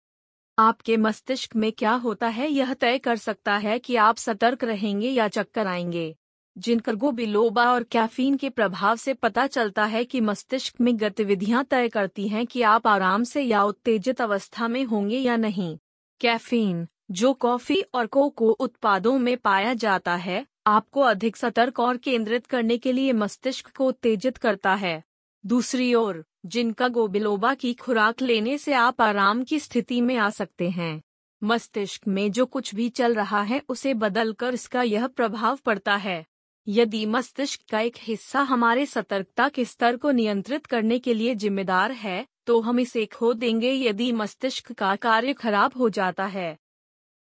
आपके 0.59 0.97
मस्तिष्क 0.97 1.57
में 1.57 1.73
क्या 1.73 1.93
होता 1.93 2.29
है 2.29 2.51
यह 2.51 2.75
तय 2.75 2.99
कर 2.99 3.17
सकता 3.17 3.57
है 3.57 3.79
कि 3.79 3.97
आप 3.97 4.17
सतर्क 4.17 4.65
रहेंगे 4.65 5.11
या 5.11 5.29
चक्कर 5.29 5.67
आएँगे। 5.67 6.17
जिनकर 6.59 6.97
बिलोबा 6.97 7.73
और 7.73 7.83
कैफीन 7.83 8.37
के 8.37 8.51
प्रभाव 8.51 8.97
से 8.97 9.15
पता 9.15 9.47
चलता 9.47 9.85
है 9.85 10.05
कि 10.05 10.21
मस्तिष्क 10.21 10.81
में 10.81 11.01
गतिविधियाँ 11.01 11.65
तय 11.65 11.89
करती 11.89 12.29
हैं 12.29 12.47
कि 12.47 12.63
आप 12.63 12.87
आराम 12.87 13.25
से 13.25 13.43
या 13.43 13.65
उत्तेजित 13.65 14.21
अवस्था 14.21 14.69
में 14.69 14.85
होंगे 14.85 15.19
या 15.19 15.37
नहीं। 15.37 15.79
कैफीन, 16.21 16.89
जो 17.11 17.33
कॉफ़ी 17.33 17.83
और 17.95 18.07
कोको 18.07 18.51
उत्पादों 18.51 19.19
में 19.19 19.37
पाया 19.37 19.75
जाता 19.75 20.17
है 20.17 20.54
आपको 20.67 21.01
अधिक 21.01 21.37
सतर्क 21.37 21.81
और 21.81 21.97
केंद्रित 21.97 22.47
करने 22.47 22.77
के 22.79 22.93
लिए 22.93 23.13
मस्तिष्क 23.13 23.69
को 23.69 23.89
उत्तेजित 23.89 24.37
करता 24.37 24.75
है। 24.75 25.03
दूसरी 25.45 25.95
ओर, 25.95 26.25
जिनका 26.47 26.89
गोबिलोबा 26.89 27.55
की 27.55 27.73
खुराक 27.75 28.23
लेने 28.23 28.57
से 28.59 28.73
आप 28.73 29.03
आराम 29.03 29.43
की 29.45 29.59
स्थिति 29.59 30.01
में 30.01 30.17
आ 30.17 30.31
सकते 30.31 30.71
हैं। 30.71 31.03
मस्तिष्क 31.43 32.09
में 32.09 32.31
जो 32.33 32.47
कुछ 32.47 32.75
भी 32.75 32.89
चल 32.89 33.15
रहा 33.15 33.43
है, 33.43 33.63
उसे 33.69 33.95
बदलकर 33.95 34.55
इसका 34.55 34.83
यह 34.83 35.07
प्रभाव 35.07 35.59
पड़ता 35.67 35.97
है। 35.97 36.25
यदि 36.67 37.05
मस्तिष्क 37.07 37.61
का 37.71 37.81
एक 37.81 37.97
हिस्सा 37.99 38.41
हमारे 38.41 38.87
सतर्कता 38.87 39.49
के 39.49 39.65
स्तर 39.65 39.97
को 39.97 40.11
नियंत्रित 40.11 40.67
करने 40.67 40.99
के 40.99 41.15
लिए 41.15 41.35
जिम्मेदार 41.35 41.93
है 41.93 42.27
तो 42.47 42.61
हम 42.61 42.81
इसे 42.81 43.05
खो 43.07 43.33
देंगे 43.35 43.73
यदि 43.73 44.11
मस्तिष्क 44.13 44.73
का 44.73 44.95
कार्य 44.97 45.33
खराब 45.33 45.73
हो 45.79 45.89
जाता 45.91 46.25
है। 46.27 46.57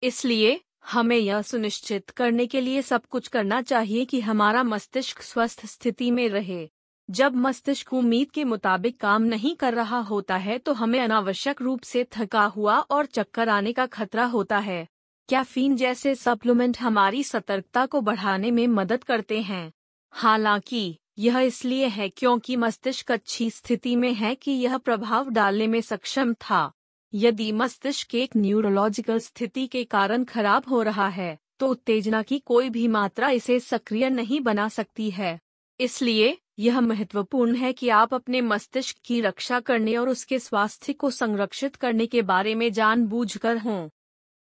इसलिए 0.02 0.60
हमें 0.86 1.16
यह 1.16 1.42
सुनिश्चित 1.42 2.10
करने 2.10 2.46
के 2.46 2.60
लिए 2.60 2.82
सब 2.82 3.06
कुछ 3.06 3.28
करना 3.28 3.62
चाहिए 3.62 4.04
कि 4.04 4.20
हमारा 4.20 4.62
मस्तिष्क 4.62 5.22
स्वस्थ 5.22 5.66
स्थिति 5.66 6.10
में 6.10 6.28
रहे। 6.28 6.68
जब 7.08 7.36
मस्तिष्क 7.36 7.92
उम्मीद 7.92 8.30
के 8.30 8.44
मुताबिक 8.44 9.00
काम 9.00 9.22
नहीं 9.22 9.54
कर 9.56 9.74
रहा 9.74 9.98
होता 9.98 10.36
है 10.36 10.58
तो 10.58 10.72
हमें 10.72 11.00
अनावश्यक 11.00 11.62
रूप 11.62 11.82
से 11.82 12.06
थका 12.12 12.44
हुआ 12.44 12.78
और 12.78 13.06
चक्कर 13.06 13.48
आने 13.48 13.72
का 13.72 13.86
खतरा 13.86 14.24
होता 14.24 14.58
है। 14.58 14.86
कैफीन 15.28 15.76
जैसे 15.76 16.14
सप्लीमेंट 16.14 16.78
हमारी 16.78 17.22
सतर्कता 17.24 17.86
को 17.86 18.00
बढ़ाने 18.00 18.50
में 18.50 18.66
मदद 18.66 19.04
करते 19.04 19.40
हैं। 19.42 19.72
हालाँकि, 20.10 20.98
यह 21.18 21.38
इसलिए 21.38 21.86
है 21.86 22.08
क्योंकि 22.08 22.56
मस्तिष्क 22.56 23.12
अच्छी 23.12 23.50
स्थिति 23.50 23.96
में 23.96 24.12
है 24.14 24.34
कि 24.34 24.52
यह 24.52 24.78
प्रभाव 24.78 25.30
डालने 25.30 25.66
में 25.66 25.80
सक्षम 25.80 26.34
था। 26.34 26.72
यदि 27.16 27.52
मस्तिष्क 27.52 28.14
एक 28.14 28.30
न्यूरोलॉजिकल 28.36 29.18
स्थिति 29.18 29.66
के 29.66 29.84
कारण 29.84 30.24
खराब 30.24 30.62
हो 30.68 30.82
रहा 30.82 31.08
है 31.08 31.38
तो 31.58 31.68
उत्तेजना 31.68 32.22
की 32.22 32.38
कोई 32.38 32.70
भी 32.70 32.88
मात्रा 32.88 33.28
इसे 33.30 33.60
सक्रिय 33.60 34.10
नहीं 34.10 34.40
बना 34.40 34.68
सकती 34.68 35.10
है। 35.10 35.38
इसलिए, 35.80 36.38
यह 36.58 36.80
महत्वपूर्ण 36.80 37.56
है 37.56 37.72
कि 37.72 37.88
आप 37.88 38.14
अपने 38.14 38.40
मस्तिष्क 38.40 38.96
की 39.04 39.20
रक्षा 39.20 39.60
करने 39.60 39.96
और 39.96 40.08
उसके 40.08 40.38
स्वास्थ्य 40.38 40.92
को 40.92 41.10
संरक्षित 41.10 41.76
करने 41.76 42.06
के 42.06 42.22
बारे 42.22 42.54
में 42.54 42.72
जानबूझकर 42.72 43.58
हों। 43.58 43.88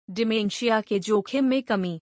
डिमेंशिया 0.10 0.82
के 0.82 1.00
जोखिम 1.00 1.46
में 1.46 1.64
कमी। 1.64 2.02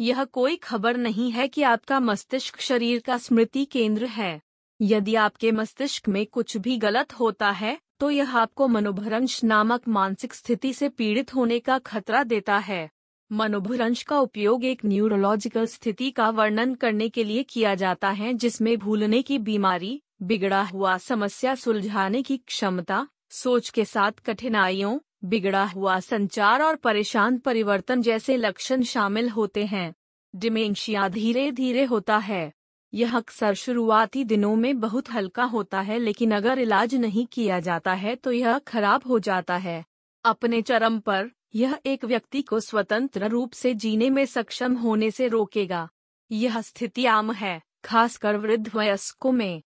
यह 0.00 0.24
कोई 0.24 0.56
खबर 0.56 0.96
नहीं 0.96 1.30
है 1.30 1.48
कि 1.48 1.62
आपका 1.62 2.00
मस्तिष्क 2.00 2.60
शरीर 2.60 3.00
का 3.00 3.18
स्मृति 3.18 3.64
केंद्र 3.64 4.06
है। 4.06 4.40
यदि 4.82 5.14
आपके 5.14 5.52
मस्तिष्क 5.52 6.08
में 6.08 6.26
कुछ 6.26 6.56
भी 6.56 6.76
गलत 6.76 7.12
होता 7.12 7.50
है 7.50 7.78
तो 8.00 8.10
यह 8.10 8.36
आपको 8.36 8.68
मनोभ्रंश 8.68 9.44
नामक 9.44 9.88
मानसिक 9.88 10.34
स्थिति 10.34 10.72
से 10.72 10.88
पीड़ित 10.88 11.34
होने 11.34 11.58
का 11.58 11.78
खतरा 11.78 12.22
देता 12.24 12.58
है। 12.58 12.90
मनोभ्रंश 13.32 14.02
का 14.02 14.20
उपयोग 14.20 14.64
एक 14.64 14.84
न्यूरोलॉजिकल 14.84 15.66
स्थिति 15.66 16.10
का 16.10 16.30
वर्णन 16.30 16.74
करने 16.74 17.08
के 17.08 17.24
लिए 17.24 17.42
किया 17.42 17.74
जाता 17.74 18.10
है, 18.10 18.34
जिसमें 18.34 18.78
भूलने 18.78 19.22
की 19.22 19.38
बीमारी, 19.38 20.02
बिगड़ा 20.22 20.62
हुआ 20.62 20.98
समस्या 20.98 21.54
सुलझाने 21.54 22.22
की 22.22 22.36
क्षमता, 22.36 23.08
सोच 23.30 23.70
के 23.70 23.84
साथ 23.84 24.12
कठिनाइयों, 24.12 24.98
बिगड़ा 25.24 25.64
हुआ 25.64 26.00
संचार 26.00 26.62
और 26.62 26.76
परेशान 26.76 27.38
परिवर्तन 27.38 28.02
जैसे 28.02 28.36
लक्षण 28.36 28.82
शामिल 28.82 29.28
होते 29.28 29.64
हैं। 29.64 29.94
डिमेंशिया 30.36 31.08
धीरे 31.08 31.52
धीरे 31.52 31.84
होता 31.84 32.16
है। 32.16 32.52
यह 32.94 33.16
अक्सर 33.16 33.54
शुरुआती 33.54 34.24
दिनों 34.24 34.56
में 34.56 34.80
बहुत 34.80 35.10
हल्का 35.10 35.44
होता 35.44 35.80
है, 35.80 35.98
लेकिन 35.98 36.32
अगर 36.32 36.58
इलाज 36.58 36.94
नहीं 36.94 37.26
किया 37.26 37.60
जाता 37.60 37.92
है 37.92 38.14
तो 38.14 38.32
यह 38.32 38.58
खराब 38.58 39.02
हो 39.06 39.18
जाता 39.18 39.56
है। 39.56 39.84
अपने 40.24 40.62
चरम 40.62 40.98
पर, 40.98 41.30
यह 41.54 41.78
एक 41.86 42.04
व्यक्ति 42.04 42.42
को 42.42 42.60
स्वतंत्र 42.60 43.28
रूप 43.28 43.52
से 43.52 43.74
जीने 43.74 44.10
में 44.10 44.26
सक्षम 44.26 44.74
होने 44.74 45.10
से 45.10 45.28
रोकेगा। 45.28 45.88
यह 46.30 46.60
स्थिति 46.60 47.04
आम 47.06 47.32
है, 47.32 47.62
खासकर 47.84 48.36
वृद्ध 48.36 48.70
वयस्कों 48.76 49.32
में। 49.32 49.62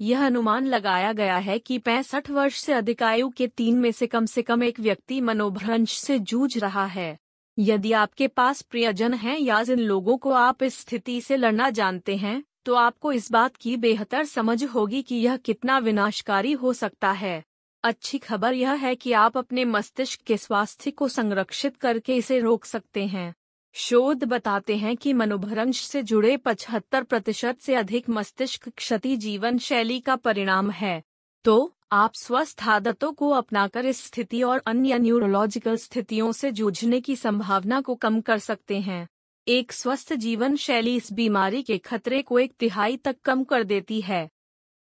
यह 0.00 0.26
अनुमान 0.26 0.66
लगाया 0.66 1.12
गया 1.12 1.36
है 1.36 1.58
कि 1.58 1.78
पैंसठ 1.78 2.30
वर्ष 2.30 2.60
से 2.60 2.72
अधिक 2.72 3.02
आयु 3.02 3.28
के 3.28 3.46
तीन 3.46 3.78
में 3.78 3.92
से 3.92 4.06
कम 4.06 4.26
से 4.26 4.42
कम 4.42 4.62
एक 4.62 4.80
व्यक्ति 4.80 5.20
मनोभ्रंश 5.20 5.98
से 5.98 6.18
जूझ 6.18 6.58
रहा 6.58 6.86
है। 6.86 7.18
यदि 7.58 7.92
आपके 7.92 8.28
पास 8.28 8.62
प्रियजन 8.62 9.14
हैं 9.14 9.38
या 9.38 9.62
जिन 9.62 9.78
लोगों 9.78 10.16
को 10.16 10.30
आप 10.30 10.62
इस 10.62 10.78
स्थिति 10.78 11.20
से 11.20 11.36
लड़ना 11.36 11.70
जानते 11.70 12.16
हैं 12.16 12.42
तो 12.64 12.74
आपको 12.74 13.12
इस 13.12 13.32
बात 13.32 13.56
की 13.56 13.76
बेहतर 13.76 14.24
समझ 14.24 14.64
होगी 14.64 15.02
कि 15.02 15.14
यह 15.14 15.36
कितना 15.36 15.78
विनाशकारी 15.78 16.52
हो 16.52 16.72
सकता 16.72 17.12
है। 17.12 17.44
अच्छी 17.84 18.18
खबर 18.18 18.54
यह 18.54 18.72
है 18.72 18.94
कि 18.94 19.12
आप 19.12 19.38
अपने 19.38 19.64
मस्तिष्क 19.64 20.20
के 20.20 20.36
स्वास्थ्य 20.36 20.90
को 20.90 21.08
संरक्षित 21.08 21.76
करके 21.76 22.16
इसे 22.16 22.40
रोक 22.40 22.64
सकते 22.64 23.06
हैं। 23.06 23.34
शोध 23.72 24.24
बताते 24.24 24.76
हैं 24.76 24.96
कि 24.96 25.12
मनोभ्रंश 25.12 25.80
से 25.80 26.02
जुड़े 26.02 26.36
75 26.36 27.02
प्रतिशत 27.02 27.58
से 27.60 27.74
अधिक 27.74 28.08
मस्तिष्क 28.08 28.68
क्षति 28.68 29.16
जीवन 29.16 29.58
शैली 29.58 30.00
का 30.00 30.16
परिणाम 30.16 30.70
है। 30.70 31.02
तो 31.44 31.74
आप 31.92 32.14
स्वस्थ 32.14 32.62
आदतों 32.62 33.12
को 33.12 33.30
अपनाकर 33.30 33.86
इस 33.86 34.04
स्थिति 34.04 34.42
और 34.42 34.62
अन्य 34.66 34.98
न्यूरोलॉजिकल 34.98 35.76
स्थितियों 35.76 36.32
से 36.32 36.52
जूझने 36.52 37.00
की 37.00 37.16
संभावना 37.16 37.80
को 37.80 37.94
कम 37.94 38.20
कर 38.20 38.38
सकते 38.38 38.80
हैं। 38.80 39.08
एक 39.46 39.72
स्वस्थ 39.72 40.12
जीवन 40.12 40.56
शैली 40.56 40.94
इस 40.96 41.12
बीमारी 41.12 41.62
के 41.62 41.78
खतरे 41.78 42.22
को 42.22 42.38
एक 42.38 42.52
तिहाई 42.58 42.96
तक 42.96 43.16
कम 43.24 43.42
कर 43.44 43.64
देती 43.64 44.00
है। 44.00 44.28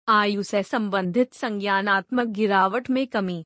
आयु 0.07 0.43
से 0.43 0.61
संबंधित 0.63 1.33
संज्ञानात्मक 1.33 2.27
गिरावट 2.27 2.89
में 2.89 3.07
कमी। 3.07 3.45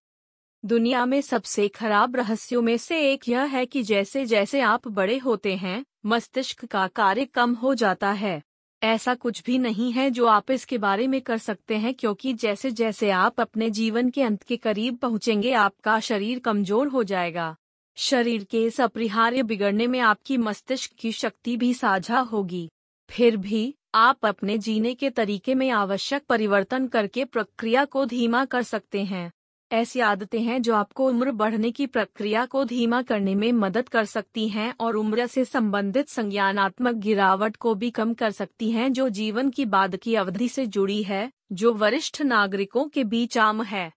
दुनिया 0.63 1.05
में 1.05 1.21
सबसे 1.21 1.67
खराब 1.67 2.15
रहस्यों 2.15 2.61
में 2.61 2.77
से 2.77 2.99
एक 3.13 3.27
यह 3.29 3.43
है 3.43 3.65
कि 3.65 3.83
जैसे 3.83 4.25
जैसे 4.25 4.61
आप 4.61 4.87
बड़े 4.87 5.17
होते 5.17 5.55
हैं, 5.55 5.83
मस्तिष्क 6.05 6.65
का 6.65 6.87
कार्य 6.87 7.25
कम 7.25 7.53
हो 7.53 7.73
जाता 7.75 8.11
है। 8.11 8.41
ऐसा 8.81 9.15
कुछ 9.15 9.43
भी 9.43 9.57
नहीं 9.57 9.91
है 9.91 10.09
जो 10.11 10.25
आप 10.25 10.51
इसके 10.51 10.77
बारे 10.77 11.07
में 11.07 11.21
कर 11.21 11.37
सकते 11.37 11.77
हैं 11.77 11.93
क्योंकि 11.93 12.33
जैसे 12.33 12.71
जैसे 12.71 13.09
आप 13.09 13.41
अपने 13.41 13.69
जीवन 13.69 14.09
के 14.09 14.21
अंत 14.21 14.43
के 14.43 14.57
करीब 14.57 14.97
पहुँचेंगे 14.97 15.53
आपका 15.53 15.99
शरीर 15.99 16.39
कमज़ोर 16.39 16.87
हो 16.87 17.03
जाएगा। 17.03 17.55
शरीर 18.01 18.43
के 18.43 18.63
इस 18.63 18.81
अपरिहार्य 18.81 19.43
बिगड़ने 19.43 19.87
में 19.87 19.99
आपकी 19.99 20.37
मस्तिष्क 20.37 20.91
की 20.99 21.11
शक्ति 21.11 21.57
भी 21.57 21.73
साझा 21.73 22.19
होगी। 22.19 22.69
फिर 23.09 23.37
भी, 23.37 23.75
आप 23.95 24.25
अपने 24.25 24.57
जीने 24.57 24.93
के 24.93 25.09
तरीके 25.09 25.55
में 25.55 25.69
आवश्यक 25.69 26.23
परिवर्तन 26.29 26.87
करके 26.87 27.25
प्रक्रिया 27.25 27.85
को 27.85 28.05
धीमा 28.05 28.45
कर 28.45 28.63
सकते 28.63 29.03
हैं। 29.03 29.31
ऐसी 29.71 29.99
आदतें 29.99 30.39
हैं 30.39 30.61
जो 30.61 30.75
आपको 30.75 31.07
उम्र 31.07 31.31
बढ़ने 31.31 31.71
की 31.71 31.87
प्रक्रिया 31.87 32.45
को 32.45 32.65
धीमा 32.65 33.01
करने 33.01 33.35
में 33.35 33.51
मदद 33.51 33.89
कर 33.89 34.05
सकती 34.05 34.49
हैं 34.49 34.73
और 34.79 34.95
उम्र 34.95 35.25
से 35.25 35.45
संबंधित 35.45 36.09
संज्ञानात्मक 36.09 36.95
गिरावट 36.95 37.55
को 37.55 37.75
भी 37.75 37.89
कम 37.89 38.13
कर 38.13 38.31
सकती 38.31 38.71
हैं 38.71 38.93
जो 38.93 39.09
जीवन 39.09 39.49
की 39.49 39.65
बाद 39.65 39.95
की 39.95 40.15
अवधि 40.15 40.47
से 40.47 40.65
जुड़ी 40.65 41.03
है, 41.03 41.31
जो 41.51 41.73
वरिष्ठ 41.73 42.21
नागरिकों 42.21 42.85
के 42.85 43.03
बीच 43.03 43.37
आम 43.37 43.61
है। 43.61 43.91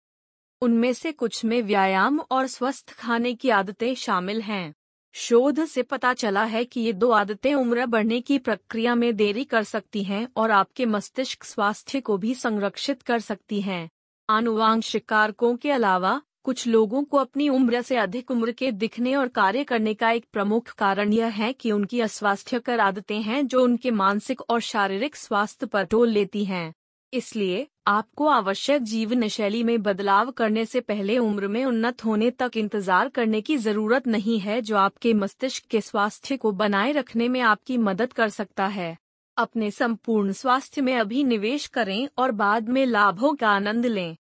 उनमें 0.63 0.93
से 0.93 1.13
कुछ 1.13 1.45
में 1.45 1.63
व्यायाम 1.63 2.21
और 2.31 2.47
स्वस्थ 2.47 2.93
खाने 2.93 3.35
की 3.35 3.51
आदतें 3.51 3.95
शामिल 3.95 4.41
हैं। 4.41 4.75
शोध 5.13 5.65
से 5.65 5.83
पता 5.83 6.15
चला 6.15 6.45
है 6.45 6.65
कि 6.65 6.81
ये 6.81 6.93
दो 6.93 7.11
आदतें 7.11 7.55
उम्र 7.55 7.87
बढ़ने 7.87 8.21
की 8.21 8.39
प्रक्रिया 8.39 8.95
में 8.95 9.17
देरी 9.17 9.45
कर 9.45 9.63
सकती 9.63 10.05
हैं 10.05 10.29
और 10.37 10.51
आपके 10.51 10.87
मस्तिष्क 10.87 11.45
स्वास्थ्य 11.45 12.01
को 12.01 12.17
भी 12.17 12.35
संरक्षित 12.35 13.03
कर 13.03 13.19
सकती 13.19 13.61
हैं। 13.61 13.91
आनुवांशिक 14.31 15.09
कारकों 15.09 15.57
के 15.57 15.71
अलावा, 15.71 16.23
कुछ 16.45 16.67
लोगों 16.67 17.05
को 17.05 17.17
अपनी 17.17 17.49
उम्र 17.49 17.83
से 17.83 17.97
अधिक 17.97 18.31
उम्र 18.31 18.53
के 18.53 18.73
दिखने 18.73 19.15
और 19.17 19.29
कार्य 19.29 19.65
करने 19.65 19.95
का 19.95 20.11
एक 20.11 20.25
प्रमुख 20.33 20.69
कारण 20.69 21.13
यह 21.13 21.27
है 21.27 21.53
कि 21.53 21.73
उनकी 21.73 22.01
अस्वास्थ्यकर 22.01 22.81
आदतें 22.81 23.23
हैं 23.23 23.47
जो 23.47 23.65
उनके 23.65 23.91
मानसिक 23.91 24.41
और 24.41 24.61
शारीरिक 24.61 25.17
स्वास्थ्य 25.17 25.67
पर 25.67 25.85
टोल 25.85 26.09
लेती 26.09 26.45
हैं। 26.45 26.75
इसलिए 27.13 27.67
आपको 27.87 28.27
आवश्यक 28.27 28.83
जीवन 28.83 29.29
शैली 29.29 29.63
में 29.63 29.83
बदलाव 29.83 30.31
करने 30.31 30.65
से 30.65 30.81
पहले 30.81 31.19
उम्र 31.19 31.49
में 31.49 31.65
उन्नत 31.65 32.05
होने 32.05 32.31
तक 32.31 32.57
इंतज़ार 32.57 33.09
करने 33.09 33.41
की 33.41 33.57
ज़रूरत 33.57 34.07
नहीं 34.07 34.39
है 34.41 34.61
जो 34.61 34.77
आपके 34.77 35.15
मस्तिष्क 35.15 35.65
के 35.65 35.81
स्वास्थ्य 35.81 36.37
को 36.37 36.53
बनाए 36.53 36.93
रखने 36.93 37.29
में 37.29 37.41
आपकी 37.41 37.79
मदद 37.79 38.13
कर 38.13 38.29
सकता 38.29 38.67
है। 38.67 38.97
अपने 39.37 39.71
संपूर्ण 39.71 40.33
स्वास्थ्य 40.33 40.81
में 40.81 40.97
अभी 40.97 41.25
निवेश 41.25 41.67
करें 41.67 42.09
और 42.19 42.33
बाद 42.33 42.69
में 42.69 42.85
लाभों 42.87 43.35
का 43.35 43.49
आनंद 43.49 43.87
लें। 43.87 44.17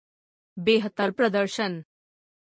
बेहतर 0.57 1.11
प्रदर्शन। 1.11 1.83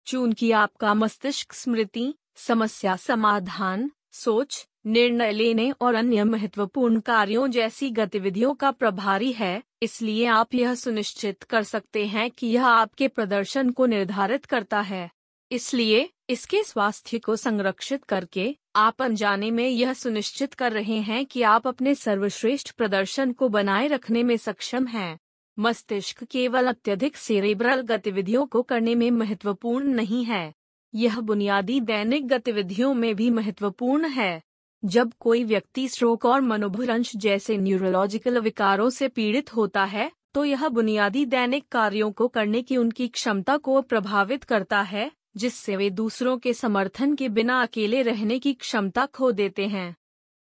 चूँकि 0.08 0.52
आपका 0.52 0.94
मस्तिष्क 0.94 1.54
स्मृति, 1.54 2.14
समस्या 2.36 2.96
समाधान 2.96 3.92
सोच, 4.14 4.68
निर्णय 4.86 5.32
लेने 5.32 5.72
और 5.72 5.96
अन्य 5.96 6.24
महत्वपूर्ण 6.24 7.00
कार्यों 7.00 7.48
जैसी 7.48 7.90
गतिविधियों 7.90 8.54
का 8.54 8.72
प्रभारी 8.72 9.32
है, 9.32 9.64
इसलिए 9.84 10.26
आप 10.26 10.54
यह 10.54 10.76
सुनिश्चित 10.76 11.44
कर 11.44 11.64
सकते 11.64 12.06
हैं 12.06 12.32
कि 12.32 12.48
यह 12.48 12.66
आपके 12.66 13.08
प्रदर्शन 13.08 13.70
को 13.70 13.86
निर्धारित 13.86 14.46
करता 14.46 14.82
है। 14.82 15.10
इसलिए, 15.52 16.10
इसके 16.30 16.64
स्वास्थ्य 16.64 17.20
को 17.20 17.36
संरक्षित 17.36 18.04
करके, 18.04 18.56
आप 18.76 19.02
अनजाने 19.02 19.52
में 19.52 19.70
यह 19.70 19.94
सुनिश्चित 19.94 20.54
कर 20.54 20.72
रहे 20.72 20.98
हैं 20.98 21.26
कि 21.26 21.42
आप 21.42 21.68
अपने 21.68 21.96
सर्वश्रेष्ठ 21.96 22.72
प्रदर्शन 22.72 23.32
को 23.32 23.50
बनाए 23.50 23.88
रखने 23.88 24.24
में 24.24 24.38
सक्षम 24.38 24.88
हैं। 24.88 25.20
मस्तिष्क 25.60 26.24
केवल 26.24 26.68
अत्यधिक 26.68 27.18
सेरेब्रल 27.18 27.82
गतिविधियों 27.82 28.46
को 28.46 28.62
करने 28.62 28.96
में 28.96 29.12
महत्वपूर्ण 29.12 29.88
नहीं 29.88 30.26
है। 30.26 30.54
यह 30.96 31.20
बुनियादी 31.20 31.80
दैनिक 31.82 32.28
गतिविधियों 32.28 32.94
में 32.94 33.16
भी 33.16 33.30
महत्वपूर्ण 33.30 34.08
है। 34.08 34.42
जब 34.86 35.14
कोई 35.20 35.44
व्यक्ति 35.44 35.88
स्ट्रोक 35.88 36.26
और 36.26 36.42
मनोभ्रंश 36.42 37.16
जैसे 37.16 37.58
न्यूरोलॉजिकल 37.58 38.40
विकारों 38.40 38.90
से 38.90 39.08
पीड़ित 39.08 39.56
होता 39.56 39.84
है 39.84 40.12
तो 40.34 40.46
यह 40.46 40.68
बुनियादी 40.68 41.26
दैनिक 41.26 41.68
कार्यों 41.68 42.12
को 42.12 42.28
करने 42.28 42.62
की 42.62 42.78
उनकी 42.78 43.08
क्षमता 43.08 43.58
को 43.58 43.82
प्रभावित 43.82 44.44
करता 44.44 44.82
है, 44.82 45.12
जिससे 45.38 45.76
वे 45.76 45.90
दूसरों 45.90 46.38
के 46.38 46.54
समर्थन 46.54 47.16
के 47.16 47.30
बिना 47.30 47.62
अकेले 47.62 48.02
रहने 48.02 48.40
की 48.40 48.54
क्षमता 48.54 49.06
खो 49.06 49.32
देते 49.32 49.68
हैं। 49.68 49.96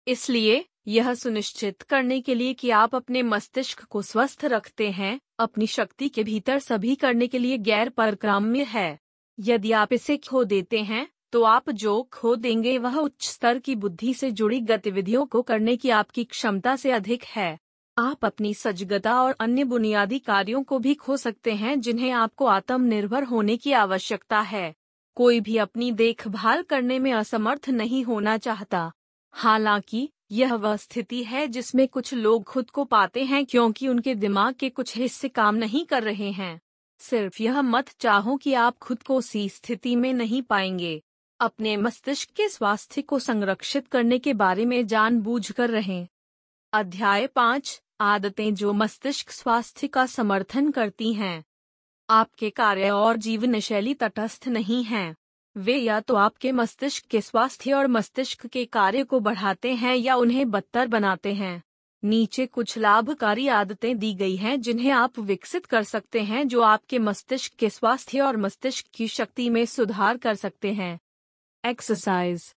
इसलिए, 0.08 0.66
यह 0.88 1.14
सुनिश्चित 1.14 1.82
करने 1.82 2.22
के 2.22 2.36
लिए 2.36 2.54
कि 2.54 2.70
आप 2.70 2.96
अपने 2.96 3.24
मस्तिष्क 3.24 3.84
को 3.84 4.02
स्वस्थ 4.02 4.46
रखते 4.46 4.90
हैं, 4.92 5.20
अपनी 5.40 5.68
शक्ति 5.68 6.10
के 6.10 6.24
भीतर 6.24 6.60
सभी 6.60 6.96
करने 6.96 7.28
के 7.28 7.40
लिए 7.40 7.58
गैर 7.58 7.90
परक्राम्य 7.90 8.64
है। 8.64 9.00
यदि 9.42 9.72
आप 9.72 9.94
इसे 9.94 10.18
खो 10.18 10.44
देते 10.44 10.80
हैं 10.80 11.08
तो 11.32 11.44
आप 11.44 11.70
जो 11.70 12.10
खो 12.14 12.36
देंगे 12.36 12.78
वह 12.78 12.98
उच्च 12.98 13.28
स्तर 13.28 13.60
की 13.60 13.76
बुद्धि 13.76 14.14
से 14.14 14.32
जुड़ी 14.32 14.60
गतिविधियों 14.60 15.26
को 15.26 15.42
करने 15.42 15.78
की 15.78 15.90
आपकी 15.90 16.24
क्षमता 16.24 16.76
से 16.76 16.92
अधिक 16.92 17.24
है। 17.24 17.60
आप 17.98 18.26
अपनी 18.26 18.54
सजगता 18.54 19.22
और 19.22 19.36
अन्य 19.40 19.64
बुनियादी 19.64 20.20
कार्यों 20.20 20.64
को 20.64 20.80
भी 20.80 20.94
खो 20.94 21.18
सकते 21.18 21.54
हैं 21.54 21.82
जिन्हें 21.82 22.12
आपको 22.12 22.46
आत्मनिर्भर 22.46 23.24
होने 23.24 23.58
की 23.58 23.72
आवश्यकता 23.72 24.40
है। 24.40 24.74
कोई 25.16 25.40
भी 25.40 25.58
अपनी 25.58 25.92
देखभाल 25.92 26.62
करने 26.62 27.00
में 27.00 27.14
असमर्थ 27.14 27.70
नहीं 27.70 28.04
होना 28.04 28.38
चाहता। 28.38 28.92
हालाँकि, 29.32 30.10
यह 30.32 30.54
वह 30.54 30.76
स्थिति 30.76 31.24
है 31.24 31.48
जिसमें 31.48 31.88
कुछ 31.88 32.14
लोग 32.14 32.44
खुद 32.44 32.70
को 32.70 32.84
पाते 32.86 33.24
हैं 33.24 33.46
क्योंकि 33.46 33.88
उनके 33.88 34.16
दिमाग 34.16 34.54
के 34.54 34.70
कुछ 34.70 34.98
हिस्से 34.98 35.30
काम 35.30 35.56
नहीं 35.56 35.86
कर 35.86 36.04
रहे 36.04 36.32
हैं। 36.32 36.62
सिर्फ़ 37.00 37.44
यह 37.44 37.62
मत 37.62 37.90
चाहो 37.90 38.38
कि 38.38 38.54
आप 38.54 38.78
खुद 38.78 39.04
को 39.04 39.16
उसी 39.16 39.50
स्थिति 39.50 39.96
में 39.96 40.14
नहीं 40.14 40.42
पाएँगे। 40.42 41.04
अपने 41.40 41.78
मस्तिष्क 41.78 42.30
के 42.30 42.50
स्वास्थ्य 42.50 43.02
को 43.02 43.20
संरक्षित 43.20 43.88
करने 43.88 44.20
के 44.20 44.34
बारे 44.34 44.66
में 44.66 44.88
जानबूझ 44.88 45.52
कर 45.52 45.70
रहें। 45.70 46.08
अध्याय 46.74 47.28
पाँच, 47.28 47.82
आदतें 48.02 48.56
जो 48.56 48.74
मस्तिष्क 48.74 49.30
स्वास्थ्य 49.30 49.88
का 49.88 50.06
समर्थन 50.06 50.72
करती 50.72 51.14
हैं। 51.14 51.44
आपके 52.10 52.50
कार्य 52.50 52.90
और 52.90 53.18
जीवन 53.18 53.60
शैली 53.60 53.94
तटस्थ 53.94 54.48
नहीं 54.48 54.84
हैं। 54.84 55.16
वे 55.58 55.78
या 55.78 56.00
तो 56.00 56.16
आपके 56.16 56.52
मस्तिष्क 56.52 57.06
के 57.06 57.22
स्वास्थ्य 57.22 57.74
और 57.74 57.88
मस्तिष्क 57.88 58.48
के 58.48 58.66
कार्य 58.66 59.04
को 59.04 59.20
बढ़ाते 59.20 59.74
हैं 59.74 59.96
या 59.96 60.16
उन्हें 60.16 60.52
बदतर 60.52 60.88
बनाते 60.88 61.34
हैं। 61.34 61.64
नीचे 62.04 62.46
कुछ 62.46 62.78
लाभकारी 62.78 63.48
आदतें 63.48 63.98
दी 64.00 64.14
गई 64.14 64.36
हैं 64.36 64.62
जिन्हें 64.62 64.92
आप 64.92 65.20
विकसित 65.20 65.66
कर 65.66 65.84
सकते 65.84 66.22
हैं 66.22 66.48
जो 66.48 66.62
आपके 66.62 67.00
मस्तिष्क 67.00 67.54
के 67.54 67.70
स्वास्थ्य 67.70 68.20
और 68.20 68.38
मस्तिष्क 68.38 68.86
की 68.94 69.08
शक्ति 69.08 69.50
में 69.50 69.66
सुधार 69.66 70.18
कर 70.18 70.36
सकते 70.36 70.74
हैं। 70.74 71.00
एक्सरसाइज। 71.66 72.56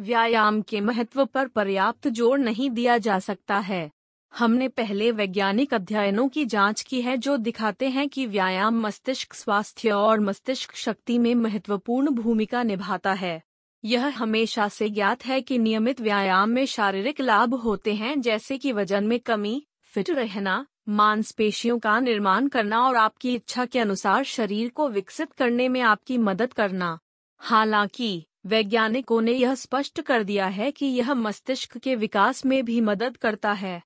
व्यायाम 0.00 0.62
के 0.62 0.80
महत्व 0.80 1.24
पर 1.24 1.48
पर्याप्त 1.48 2.08
ज़ोर 2.08 2.38
नहीं 2.38 2.70
दिया 2.70 2.98
जा 2.98 3.18
सकता 3.18 3.58
है। 3.58 3.90
हमने 4.34 4.68
पहले 4.68 5.10
वैज्ञानिक 5.10 5.74
अध्ययनों 5.74 6.28
की 6.28 6.44
जाँच 6.44 6.82
की 6.82 7.02
है 7.02 7.16
जो 7.16 7.36
दिखाते 7.36 7.88
हैं 7.88 8.08
कि 8.08 8.26
व्यायाम 8.26 8.80
मस्तिष्क 8.80 9.34
स्वास्थ्य 9.34 9.90
और 9.90 10.20
मस्तिष्क 10.20 10.74
शक्ति 10.74 11.18
में 11.18 11.34
महत्वपूर्ण 11.34 12.10
भूमिका 12.10 12.62
निभाता 12.62 13.12
है। 13.12 13.42
यह 13.84 14.06
हमेशा 14.06 14.68
से 14.68 14.90
ज्ञात 14.90 15.26
है 15.26 15.42
कि 15.42 15.58
नियमित 15.58 16.00
व्यायाम 16.00 16.50
में 16.50 16.66
शारीरिक 16.66 17.20
लाभ 17.20 17.54
होते 17.54 17.94
हैं, 17.94 18.20
जैसे 18.20 18.58
कि 18.58 18.72
वज़न 18.72 19.04
में 19.04 19.20
कमी, 19.20 19.66
फिट 19.82 20.10
रहना, 20.10 20.66
मांसपेशियों 20.88 21.78
का 21.78 22.00
निर्माण 22.00 22.48
करना 22.48 22.80
और 22.80 22.96
आपकी 22.96 23.34
इच्छा 23.34 23.64
के 23.64 23.78
अनुसार 23.78 24.24
शरीर 24.24 24.68
को 24.68 24.88
विकसित 24.88 25.32
करने 25.32 25.68
में 25.68 25.80
आपकी 25.80 26.18
मदद 26.18 26.52
करना। 26.52 26.98
हालाँकि, 27.38 28.26
वैज्ञानिकों 28.46 29.22
ने 29.22 29.32
यह 29.32 29.54
स्पष्ट 29.54 30.00
कर 30.00 30.22
दिया 30.22 30.46
है 30.46 30.70
कि 30.70 30.86
यह 30.86 31.14
मस्तिष्क 31.14 31.78
के 31.78 31.94
विकास 31.94 32.46
में 32.46 32.64
भी 32.64 32.80
मदद 32.80 33.16
करता 33.16 33.52
है। 33.52 33.82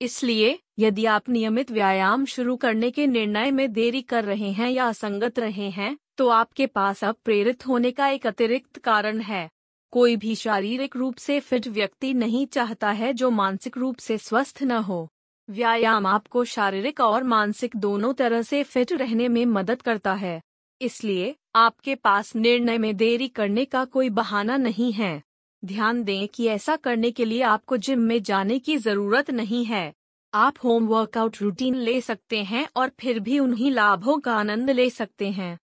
इसलिए, 0.00 0.58
यदि 0.78 1.04
आप 1.04 1.28
नियमित 1.28 1.70
व्यायाम 1.70 2.24
शुरू 2.24 2.56
करने 2.56 2.90
के 2.90 3.06
निर्णय 3.06 3.50
में 3.50 3.72
देरी 3.72 4.02
कर 4.02 4.24
रहे 4.24 4.50
हैं 4.50 4.70
या 4.70 4.86
असंगत 4.86 5.38
रहे 5.38 5.70
हैं 5.70 5.98
तो 6.16 6.28
आपके 6.28 6.66
पास 6.66 7.04
अब 7.04 7.16
प्रेरित 7.24 7.66
होने 7.66 7.90
का 7.90 8.08
एक 8.08 8.26
अतिरिक्त 8.26 8.78
कारण 8.78 9.20
है। 9.20 9.50
कोई 9.90 10.16
भी 10.16 10.34
शारीरिक 10.34 10.96
रूप 10.96 11.16
से 11.16 11.40
फिट 11.40 11.68
व्यक्ति 11.68 12.14
नहीं 12.14 12.46
चाहता 12.46 12.90
है 12.90 13.12
जो 13.12 13.30
मानसिक 13.30 13.78
रूप 13.78 13.96
से 13.96 14.18
स्वस्थ 14.18 14.62
न 14.62 14.70
हो। 14.70 15.08
व्यायाम 15.50 16.06
आपको 16.06 16.44
शारीरिक 16.44 17.00
और 17.00 17.22
मानसिक 17.22 17.76
दोनों 17.76 18.14
तरह 18.14 18.42
से 18.42 18.62
फिट 18.62 18.92
रहने 18.92 19.28
में 19.28 19.46
मदद 19.46 19.82
करता 19.82 20.14
है। 20.14 20.40
इसलिए, 20.80 21.36
आपके 21.54 21.94
पास 21.94 22.36
निर्णय 22.36 22.78
में 22.78 22.96
देरी 22.96 23.28
करने 23.28 23.64
का 23.64 23.84
कोई 23.84 24.10
बहाना 24.10 24.56
नहीं 24.56 24.92
है। 24.92 25.22
ध्यान 25.64 26.04
दें 26.04 26.28
कि 26.28 26.46
ऐसा 26.46 26.76
करने 26.76 27.10
के 27.10 27.24
लिए 27.24 27.42
आपको 27.42 27.76
जिम 27.76 28.00
में 28.00 28.22
जाने 28.22 28.58
की 28.58 28.76
ज़रूरत 28.76 29.30
नहीं 29.30 29.64
है। 29.64 29.92
आप 30.34 30.54
होम 30.64 30.86
वर्कआउट 30.86 31.36
रूटीन 31.42 31.74
ले 31.74 32.00
सकते 32.00 32.42
हैं 32.42 32.68
और 32.76 32.90
फिर 33.00 33.20
भी 33.20 33.38
उन्हीं 33.38 33.70
लाभों 33.70 34.18
का 34.18 34.34
आनंद 34.34 34.70
ले 34.70 34.90
सकते 34.90 35.30
हैं। 35.30 35.58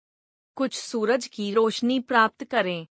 कुछ 0.57 0.74
सूरज 0.74 1.26
की 1.26 1.52
रोशनी 1.52 2.00
प्राप्त 2.00 2.44
करें। 2.44 2.86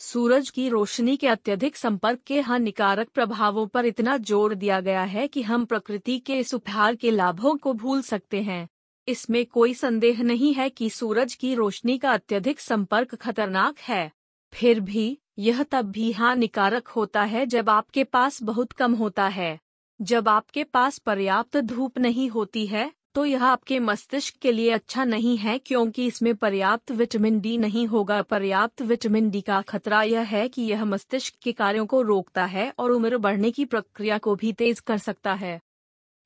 सूरज 0.00 0.50
की 0.50 0.68
रोशनी 0.68 1.16
के 1.16 1.26
अत्यधिक 1.26 1.76
संपर्क 1.76 2.20
के 2.26 2.40
हानिकारक 2.40 3.08
प्रभावों 3.08 3.66
पर 3.66 3.86
इतना 3.86 4.16
ज़ोर 4.16 4.54
दिया 4.54 4.80
गया 4.80 5.02
है 5.04 5.26
कि 5.28 5.42
हम 5.42 5.64
प्रकृति 5.64 6.18
के 6.18 6.38
इस 6.38 6.54
उपहार 6.54 6.94
के 6.94 7.10
लाभों 7.10 7.56
को 7.56 7.72
भूल 7.72 8.02
सकते 8.02 8.42
हैं। 8.42 8.68
इसमें 9.08 9.46
कोई 9.46 9.74
संदेह 9.74 10.22
नहीं 10.22 10.54
है 10.54 10.68
कि 10.70 10.90
सूरज 10.90 11.34
की 11.34 11.54
रोशनी 11.54 11.98
का 11.98 12.12
अत्यधिक 12.12 12.60
संपर्क 12.60 13.14
खतरनाक 13.14 13.78
है। 13.78 14.10
फिर 14.52 14.80
भी, 14.80 15.18
यह 15.38 15.62
तब 15.62 15.90
भी 15.90 16.12
हानिकारक 16.12 16.88
होता 16.88 17.22
है 17.22 17.46
जब 17.46 17.70
आपके 17.70 18.04
पास 18.04 18.42
बहुत 18.42 18.72
कम 18.72 18.94
होता 18.94 19.28
है। 19.28 19.58
जब 20.00 20.28
आपके 20.28 20.64
पास 20.64 20.98
पर्याप्त 20.98 21.56
धूप 21.56 21.98
नहीं 21.98 22.28
होती 22.28 22.66
है 22.66 22.90
तो 23.14 23.24
यह 23.24 23.44
आपके 23.44 23.78
मस्तिष्क 23.78 24.36
के 24.36 24.52
लिए 24.52 24.70
अच्छा 24.70 25.04
नहीं 25.04 25.36
है 25.36 25.58
क्योंकि 25.58 26.06
इसमें 26.06 26.36
पर्याप्त 26.36 26.90
विटामिन 26.90 27.40
डी 27.40 27.58
नहीं 27.58 27.86
होगा। 27.86 28.22
पर्याप्त 28.22 28.82
विटामिन 28.82 29.30
डी 29.30 29.40
का 29.40 29.62
खतरा 29.62 30.02
यह 30.02 30.20
है 30.20 30.48
कि 30.48 30.62
यह 30.62 30.84
मस्तिष्क 30.84 31.34
के 31.42 31.52
कार्यों 31.52 31.86
को 31.86 32.02
रोकता 32.02 32.44
है 32.44 32.72
और 32.78 32.90
उम्र 32.90 33.18
बढ़ने 33.18 33.50
की 33.50 33.64
प्रक्रिया 33.64 34.18
को 34.18 34.34
भी 34.34 34.52
तेज 34.52 34.80
कर 34.80 34.98
सकता 34.98 35.34
है। 35.34 35.60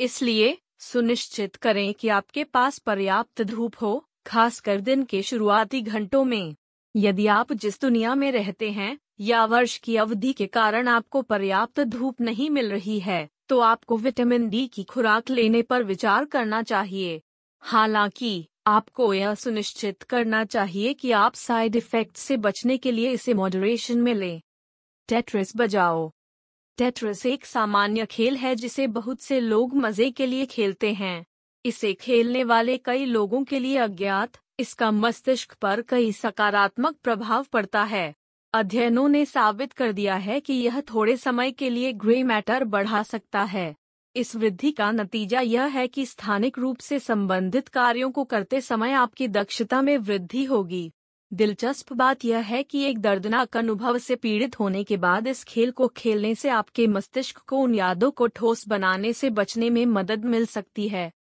इसलिए, 0.01 0.59
सुनिश्चित 0.78 1.57
करें 1.57 1.95
कि 1.95 2.09
आपके 2.09 2.45
पास 2.45 2.78
पर्याप्त 2.78 3.43
धूप 3.43 3.74
हो, 3.82 4.05
खासकर 4.26 4.80
दिन 4.80 5.05
के 5.05 5.22
शुरुआती 5.22 5.80
घंटों 5.80 6.24
में। 6.24 6.55
यदि 6.97 7.26
आप 7.26 7.53
जिस 7.53 7.80
दुनिया 7.80 8.14
में 8.14 8.32
रहते 8.32 8.70
हैं, 8.70 8.99
या 9.20 9.45
वर्ष 9.45 9.78
की 9.78 9.97
अवधि 9.97 10.32
के 10.32 10.47
कारण 10.47 10.89
आपको 10.89 11.22
पर्याप्त 11.22 11.80
धूप 11.80 12.20
नहीं 12.20 12.51
मिल 12.51 12.70
रही 12.70 13.01
है 13.01 13.34
तो 13.49 13.59
आपको 13.61 13.97
विटामिन 13.97 14.49
डी 14.49 14.67
की 14.67 14.85
खुराक 14.85 15.31
लेने 15.31 15.63
पर 15.63 15.83
विचार 15.83 16.25
करना 16.25 16.63
चाहिए। 16.63 17.21
हालाँकि, 17.61 18.49
आपको 18.67 19.15
यह 19.15 19.35
सुनिश्चित 19.35 20.03
करना 20.03 20.45
चाहिए 20.45 20.95
कि 20.95 21.11
आप 21.11 21.35
साइड 21.35 21.77
इफ़ेक्ट 21.77 22.17
से 22.17 22.37
बचने 22.37 22.79
के 22.79 22.93
लिए 22.93 23.11
इसे 23.11 23.35
मॉडरेशन 23.35 23.99
में 23.99 24.15
लें। 24.15 24.41
टेट्रिस 25.09 25.53
बजाओ। 25.57 26.13
टेट्रिस 26.79 27.27
एक 27.27 27.47
सामान्य 27.47 28.07
खेल 28.07 28.37
है 28.37 28.55
जिसे 28.55 28.87
बहुत 28.87 29.21
से 29.21 29.41
लोग 29.41 29.75
मज़े 29.75 30.11
के 30.11 30.27
लिए 30.27 30.47
खेलते 30.47 30.93
हैं। 30.93 31.27
इसे 31.65 31.95
खेलने 31.95 32.45
वाले 32.45 32.79
कई 32.79 33.05
लोगों 33.05 33.45
के 33.45 33.59
लिए 33.59 33.77
अज्ञात, 33.77 34.33
इसका 34.61 34.91
मस्तिष्क 34.91 35.55
पर 35.55 35.83
कई 35.83 36.13
सकारात्मक 36.13 36.97
प्रभाव 36.97 37.45
पड़ता 37.45 37.83
है। 37.83 38.15
अध्ययनों 38.55 39.09
ने 39.09 39.25
साबित 39.25 39.73
कर 39.73 39.93
दिया 39.93 40.15
है 40.15 40.41
कि 40.41 40.53
यह 40.53 40.81
थोड़े 40.81 41.17
समय 41.17 41.51
के 41.51 41.71
लिए 41.71 41.93
ग्रे 41.93 42.23
मैटर 42.23 42.65
बढ़ा 42.65 43.03
सकता 43.03 43.43
है। 43.43 43.75
इस 44.17 44.37
वृद्धि 44.37 44.73
का 44.73 44.91
नतीजा 44.91 45.41
यह 45.41 45.65
है 45.65 45.89
कि 45.89 46.07
स्थानिक 46.07 46.59
रूप 46.59 46.79
से 46.79 46.99
संबंधित 46.99 47.69
कार्यों 47.69 48.11
को 48.11 48.25
करते 48.25 48.61
समय 48.61 48.93
आपकी 48.93 49.29
दक्षता 49.29 49.83
में 49.83 49.99
वृद्धि 49.99 50.45
होगी। 50.45 50.93
दिलचस्प 51.33 51.93
बात 51.93 52.25
यह 52.25 52.39
है 52.39 52.63
कि 52.63 52.83
एक 52.83 52.99
दर्दनाक 52.99 53.57
अनुभव 53.57 53.99
से 53.99 54.17
पीड़ित 54.17 54.61
होने 54.61 54.85
के 54.85 54.97
बाद 54.97 55.27
इस 55.27 55.45
खेल 55.45 55.71
को 55.71 55.89
खेलने 55.89 56.35
से 56.35 56.49
आपके 56.49 56.87
मस्तिष्क 56.87 57.39
को 57.39 57.57
उन 57.57 57.75
यादों 57.75 58.11
को 58.11 58.27
ठोस 58.27 58.69
बनाने 58.69 59.13
से 59.13 59.31
बचने 59.31 59.71
में 59.71 59.87
मदद 59.87 60.25
मिल 60.25 60.47
सकती 60.47 60.89
है। 60.89 61.13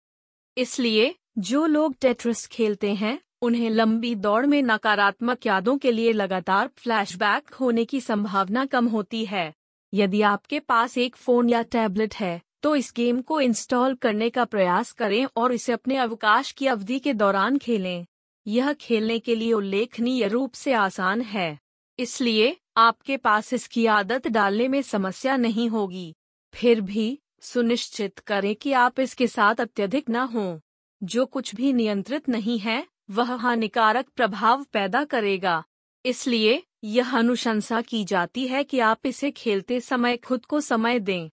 इसलिए, 0.58 1.14
जो 1.38 1.66
लोग 1.66 1.96
टेट्रिस 2.00 2.46
खेलते 2.46 2.94
हैं 2.94 3.18
उन्हें 3.44 3.68
लंबी 3.70 4.14
दौड़ 4.14 4.46
में 4.46 4.62
नकारात्मक 4.62 5.46
यादों 5.46 5.76
के 5.78 5.92
लिए 5.92 6.12
लगातार 6.12 6.68
फ्लैशबैक 6.76 7.54
होने 7.54 7.84
की 7.84 8.00
संभावना 8.00 8.64
कम 8.66 8.88
होती 8.88 9.24
है। 9.24 9.52
यदि 9.92 10.22
आपके 10.22 10.60
पास 10.60 10.98
एक 10.98 11.16
फ़ोन 11.16 11.48
या 11.48 11.62
टैबलेट 11.62 12.14
है 12.14 12.40
तो 12.62 12.76
इस 12.76 12.92
गेम 12.96 13.20
को 13.20 13.40
इंस्टॉल 13.40 13.94
करने 13.94 14.28
का 14.30 14.44
प्रयास 14.44 14.92
करें 14.92 15.26
और 15.36 15.52
इसे 15.52 15.72
अपने 15.72 15.96
अवकाश 15.96 16.52
की 16.52 16.66
अवधि 16.66 16.98
के 16.98 17.14
दौरान 17.14 17.58
खेलें। 17.58 18.04
यह 18.46 18.72
खेलने 18.72 19.18
के 19.18 19.34
लिए 19.34 19.52
उल्लेखनीय 19.52 20.28
रूप 20.28 20.52
से 20.52 20.72
आसान 20.72 21.20
है। 21.20 21.58
इसलिए, 21.98 22.56
आपके 22.76 23.16
पास 23.16 23.52
इसकी 23.52 23.86
आदत 23.86 24.28
डालने 24.28 24.68
में 24.68 24.80
समस्या 24.82 25.36
नहीं 25.36 25.68
होगी। 25.68 26.14
फिर 26.54 26.80
भी, 26.80 27.18
सुनिश्चित 27.40 28.18
करें 28.18 28.54
कि 28.56 28.72
आप 28.72 29.00
इसके 29.00 29.26
साथ 29.26 29.54
अत्यधिक 29.54 30.10
न 30.10 30.16
हों, 30.16 30.58
जो 31.02 31.26
कुछ 31.26 31.54
भी 31.54 31.72
नियंत्रित 31.72 32.28
नहीं 32.28 32.58
है। 32.58 32.86
वह 33.10 33.34
हानिकारक 33.34 34.08
प्रभाव 34.08 34.64
पैदा 34.64 35.04
करेगा। 35.04 35.64
इसलिए 36.06 36.62
यह 36.84 37.18
अनुशंसा 37.18 37.82
की 37.82 38.04
जाती 38.04 38.46
है 38.46 38.64
कि 38.64 38.78
आप 38.78 39.06
इसे 39.06 39.30
खेलते 39.30 39.80
समय 39.80 40.16
खुद 40.16 40.44
को 40.44 40.60
समय 40.60 40.98
दें। 40.98 41.28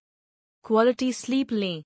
क्वालिटी 0.64 1.14
स्लीप 1.14 1.52
लें। 1.52 1.84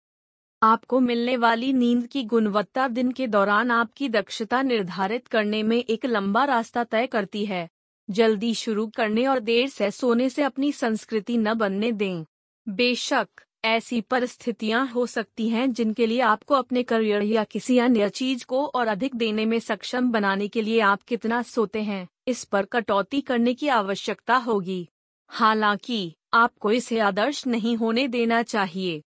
आपको 0.64 1.00
मिलने 1.00 1.38
वाली 1.38 1.74
नींद 1.74 2.08
की 2.08 2.24
गुणवत्ता 2.24 2.88
दिन 2.88 3.12
के 3.12 3.28
दौरान 3.28 3.72
आपकी 3.72 4.10
दक्षता 4.10 4.62
निर्धारित 4.62 5.28
करने 5.28 5.64
में 5.64 5.84
एक 5.84 6.06
लंबा 6.06 6.46
रास्ता 6.46 6.84
तय 6.84 7.08
करती 7.08 7.46
है। 7.46 7.70
जल्दी 8.10 8.54
शुरू 8.54 8.88
करने 8.88 9.28
और 9.28 9.40
देर 9.40 9.70
से 9.70 9.92
सोने 9.92 10.30
से 10.30 10.44
अपनी 10.44 10.72
संस्कृति 10.72 11.38
न 11.38 11.54
बनने 11.54 11.92
दें। 11.92 12.26
बेशक 12.70 13.28
ऐसी 13.66 14.02
परिस्थितियाँ 14.02 14.88
हो 14.88 15.06
सकती 15.06 15.50
हैं 15.50 15.72
जिनके 15.74 16.06
लिए 16.06 16.20
आपको 16.20 16.56
अपने 16.56 16.84
करियर 16.84 17.22
या 17.22 17.44
किसी 17.44 17.78
अन्य 17.78 18.10
चीज़ 18.10 18.46
को 18.46 18.66
और 18.66 18.88
अधिक 18.88 19.16
देने 19.16 19.46
में 19.46 19.60
सक्षम 19.60 20.12
बनाने 20.12 20.48
के 20.48 20.62
लिए 20.62 20.80
आप 20.80 21.04
कितना 21.04 21.42
सोते 21.42 21.82
हैं, 21.82 22.08
इस 22.28 22.44
पर 22.44 22.66
कटौती 22.66 23.22
करने 23.22 23.54
की 23.54 23.68
आवश्यकता 23.68 24.36
होगी। 24.36 24.88
हालाँकि, 25.30 26.16
आपको 26.34 26.72
इसे 26.72 27.00
आदर्श 27.00 27.48
नहीं 27.48 27.76
होने 27.78 28.08
देना 28.08 28.44
चाहिए। 28.44 29.02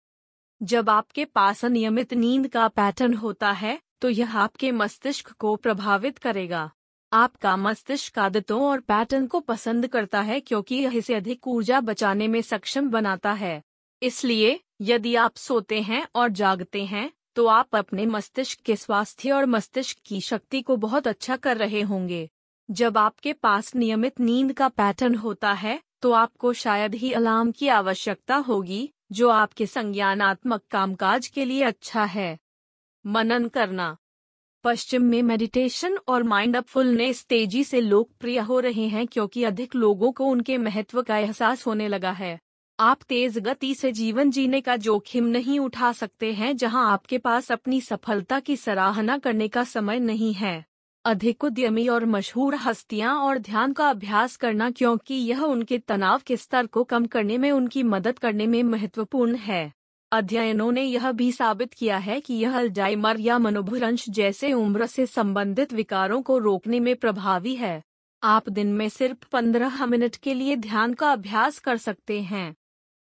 जब 0.62 0.90
आपके 0.90 1.24
पास 1.24 1.64
अनियमित 1.64 2.14
नींद 2.14 2.48
का 2.48 2.68
पैटर्न 2.68 3.14
होता 3.14 3.50
है 3.50 3.78
तो 4.00 4.08
यह 4.08 4.36
आपके 4.36 4.72
मस्तिष्क 4.72 5.30
को 5.32 5.56
प्रभावित 5.56 6.18
करेगा। 6.18 6.70
आपका 7.12 7.56
मस्तिष्क 7.56 8.18
आदतों 8.18 8.60
और 8.62 8.80
पैटर्न 8.80 9.26
को 9.26 9.40
पसंद 9.40 9.86
करता 9.86 10.20
है 10.20 10.40
क्योंकि 10.40 10.74
यह 10.74 10.96
इसे 10.96 11.14
अधिक 11.14 11.48
ऊर्जा 11.48 11.80
बचाने 11.80 12.28
में 12.28 12.42
सक्षम 12.42 12.90
बनाता 12.90 13.32
है। 13.32 13.62
इसलिए, 14.02 14.60
यदि 14.80 15.14
आप 15.14 15.36
सोते 15.36 15.80
हैं 15.80 16.06
और 16.14 16.28
जागते 16.28 16.84
हैं 16.84 17.10
तो 17.34 17.46
आप 17.46 17.76
अपने 17.76 18.06
मस्तिष्क 18.06 18.60
के 18.60 18.76
स्वास्थ्य 18.76 19.30
और 19.30 19.46
मस्तिष्क 19.46 19.98
की 20.06 20.20
शक्ति 20.20 20.62
को 20.62 20.76
बहुत 20.76 21.08
अच्छा 21.08 21.36
कर 21.36 21.56
रहे 21.56 21.80
होंगे। 21.80 22.28
जब 22.70 22.98
आपके 22.98 23.32
पास 23.32 23.74
नियमित 23.76 24.20
नींद 24.20 24.52
का 24.52 24.68
पैटर्न 24.68 25.14
होता 25.14 25.52
है 25.52 25.80
तो 26.02 26.12
आपको 26.12 26.52
शायद 26.52 26.94
ही 26.94 27.12
अलार्म 27.12 27.52
की 27.52 27.68
आवश्यकता 27.68 28.36
होगी, 28.36 28.90
जो 29.12 29.28
आपके 29.28 29.66
संज्ञानात्मक 29.66 30.62
कामकाज 30.70 31.26
के 31.26 31.44
लिए 31.44 31.62
अच्छा 31.62 32.04
है। 32.04 32.38
मनन 33.06 33.48
करना। 33.48 33.96
पश्चिम 34.64 35.02
में 35.02 35.22
मेडिटेशन 35.22 35.98
और 36.08 36.22
माइंड 36.22 36.54
माइंडफुलनेस 36.54 37.24
तेज़ी 37.24 37.64
से 37.64 37.80
लोकप्रिय 37.80 38.38
हो 38.38 38.60
रहे 38.60 38.86
हैं 38.88 39.06
क्योंकि 39.06 39.44
अधिक 39.44 39.74
लोगों 39.74 40.12
को 40.12 40.24
उनके 40.24 40.58
महत्व 40.58 41.02
का 41.02 41.18
एहसास 41.18 41.66
होने 41.66 41.88
लगा 41.88 42.10
है। 42.10 42.38
आप 42.80 42.98
तेज 43.02 43.38
गति 43.38 43.74
से 43.74 43.90
जीवन 43.92 44.30
जीने 44.30 44.60
का 44.60 44.76
जोखिम 44.76 45.24
नहीं 45.24 45.58
उठा 45.60 45.92
सकते 45.92 46.32
हैं 46.32 46.56
जहाँ 46.56 46.92
आपके 46.92 47.18
पास 47.18 47.50
अपनी 47.52 47.80
सफलता 47.80 48.38
की 48.40 48.56
सराहना 48.56 49.16
करने 49.18 49.48
का 49.48 49.64
समय 49.64 49.98
नहीं 49.98 50.32
है। 50.34 50.64
अधिक 51.04 51.44
उद्यमी 51.44 51.86
और 51.88 52.04
मशहूर 52.04 52.54
हस्तियाँ 52.54 53.14
और 53.16 53.38
ध्यान 53.38 53.72
का 53.72 53.88
अभ्यास 53.90 54.36
करना 54.36 54.70
क्योंकि 54.70 55.14
यह 55.14 55.40
उनके 55.40 55.78
तनाव 55.78 56.20
के 56.26 56.36
स्तर 56.36 56.66
को 56.66 56.84
कम 56.84 57.06
करने 57.06 57.38
में 57.38 57.50
उनकी 57.50 57.82
मदद 57.82 58.18
करने 58.18 58.46
में 58.46 58.62
महत्वपूर्ण 58.62 59.34
है। 59.34 59.72
अध्ययनों 60.12 60.70
ने 60.72 60.82
यह 60.82 61.12
भी 61.12 61.32
साबित 61.32 61.74
किया 61.74 61.98
है 61.98 62.20
कि 62.20 62.34
यह 62.34 62.58
अल्जाइमर 62.58 63.20
या 63.20 63.38
मनोभ्रंश 63.38 64.08
जैसे 64.10 64.52
उम्र 64.52 64.86
से 64.86 65.06
संबंधित 65.06 65.72
विकारों 65.72 66.22
को 66.22 66.38
रोकने 66.38 66.80
में 66.80 66.94
प्रभावी 66.96 67.54
है। 67.54 67.82
आप 68.22 68.48
दिन 68.48 68.72
में 68.72 68.88
सिर्फ़ 68.88 69.28
पंद्रह 69.32 69.86
मिनट 69.86 70.16
के 70.16 70.34
लिए 70.34 70.56
ध्यान 70.56 70.94
का 70.94 71.12
अभ्यास 71.12 71.58
कर 71.58 71.76
सकते 71.76 72.20
हैं। 72.20 72.54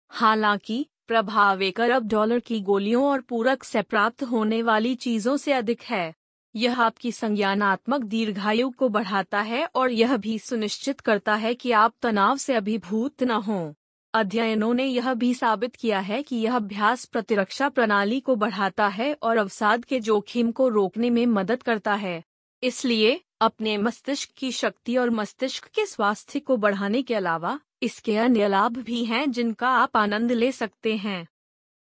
हालाँकि, 0.10 0.88
प्रभाव 1.08 1.62
एक 1.62 1.82
अरब 1.82 2.08
डॉलर 2.08 2.40
की 2.40 2.60
गोलियों 2.60 3.06
और 3.06 3.22
पूरक 3.22 3.64
से 3.64 3.82
प्राप्त 3.82 4.24
होने 4.24 4.62
वाली 4.62 4.96
चीज़ों 4.96 5.38
से 5.38 5.54
अधिक 5.54 5.82
है। 5.82 6.14
यह 6.56 6.82
आपकी 6.82 7.12
संज्ञानात्मक 7.12 8.02
दीर्घायु 8.02 8.70
को 8.70 8.90
बढ़ाता 8.90 9.42
है 9.42 9.66
और 9.76 9.92
यह 9.92 10.18
भी 10.18 10.40
सुनिश्चित 10.40 11.00
करता 11.00 11.36
है 11.36 11.54
कि 11.54 11.72
आप 11.72 11.94
तनाव 12.02 12.38
से 12.38 12.54
अभिभूत 12.54 13.24
न 13.24 13.32
हों। 13.32 13.74
अध्ययनों 14.14 14.74
ने 14.74 14.86
यह 14.86 15.14
भी 15.14 15.34
साबित 15.34 15.76
किया 15.76 16.00
है 16.00 16.24
कि 16.24 16.36
यह 16.36 16.56
अभ्यास 16.56 17.06
प्रतिरक्षा 17.06 17.70
प्रणाली 17.70 18.20
को 18.20 18.36
बढ़ाता 18.36 18.88
है 18.88 19.18
और 19.24 19.38
अवसाद 19.38 19.86
के 19.86 20.00
जोखिम 20.00 20.52
को 20.52 20.68
रोकने 20.68 21.10
में 21.10 21.26
मदद 21.26 21.64
करता 21.64 21.94
है। 21.94 22.24
इसलिए, 22.64 23.22
अपने 23.42 23.78
मस्तिष्क 23.78 24.30
की 24.38 24.52
शक्ति 24.52 24.98
और 24.98 25.10
मस्तिष्क 25.10 25.66
के 25.66 25.86
स्वास्थ्य 25.86 26.40
को 26.40 26.58
बढ़ाने 26.58 27.02
के 27.02 27.16
अलावा 27.16 27.60
इसके 27.82 28.18
अन्य 28.18 28.48
लाभ 28.48 28.78
भी 28.78 29.06
हैं 29.06 29.32
जिनका 29.32 29.70
आप 29.70 29.98
आनंद 29.98 30.32
ले 30.32 30.52
सकते 30.52 30.96
हैं। 30.96 31.28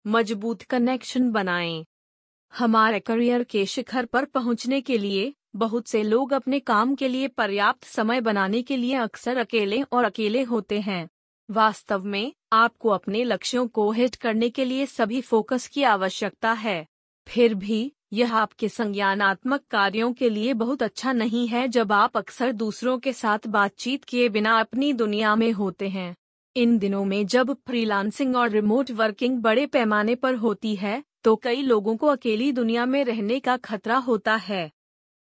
मज़बूत 0.06 0.62
कनेक्शन 0.62 1.30
बनाएँ। 1.30 1.86
हमारे 2.58 3.00
करियर 3.00 3.44
के 3.44 3.66
शिखर 3.66 4.06
पर 4.06 4.24
पहुँचने 4.24 4.80
के 4.80 4.98
लिए 4.98 5.34
बहुत 5.56 5.88
से 5.88 6.02
लोग 6.02 6.32
अपने 6.32 6.60
काम 6.60 6.94
के 6.94 7.08
लिए 7.08 7.28
पर्याप्त 7.28 7.84
समय 7.84 8.20
बनाने 8.20 8.62
के 8.62 8.76
लिए 8.76 8.94
अक्सर 8.94 9.36
अकेले 9.36 9.82
और 9.82 10.04
अकेले 10.04 10.42
होते 10.42 10.80
हैं। 10.80 11.08
वास्तव 11.50 12.04
में, 12.04 12.32
आपको 12.52 12.88
अपने 12.88 13.24
लक्ष्यों 13.24 13.68
को 13.68 13.90
हिट 13.90 14.14
करने 14.14 14.50
के 14.50 14.64
लिए 14.64 14.86
सभी 14.86 15.20
फोकस 15.20 15.68
की 15.68 15.82
आवश्यकता 15.82 16.52
है। 16.52 16.86
फिर 17.28 17.54
भी 17.54 17.92
यह 18.12 18.34
आपके 18.34 18.68
संज्ञानात्मक 18.68 19.62
कार्यों 19.70 20.12
के 20.12 20.28
लिए 20.30 20.52
बहुत 20.54 20.82
अच्छा 20.82 21.12
नहीं 21.12 21.46
है 21.48 21.66
जब 21.68 21.92
आप 21.92 22.16
अक्सर 22.16 22.52
दूसरों 22.52 22.98
के 22.98 23.12
साथ 23.12 23.46
बातचीत 23.46 24.04
किए 24.04 24.28
बिना 24.28 24.58
अपनी 24.60 24.92
दुनिया 24.92 25.34
में 25.36 25.50
होते 25.52 25.88
हैं। 25.88 26.14
इन 26.56 26.78
दिनों 26.78 27.04
में 27.04 27.26
जब 27.26 27.52
फ्रीलांसिंग 27.66 28.36
और 28.36 28.50
रिमोट 28.50 28.90
वर्किंग 28.90 29.38
बड़े 29.38 29.66
पैमाने 29.66 30.14
पर 30.14 30.34
होती 30.34 30.74
है 30.76 31.02
तो 31.22 31.36
कई 31.36 31.62
लोगों 31.62 31.96
को 31.96 32.06
अकेली 32.06 32.52
दुनिया 32.52 32.86
में 32.86 33.04
रहने 33.04 33.40
का 33.40 33.56
खतरा 33.56 33.96
होता 33.96 34.34
है। 34.34 34.70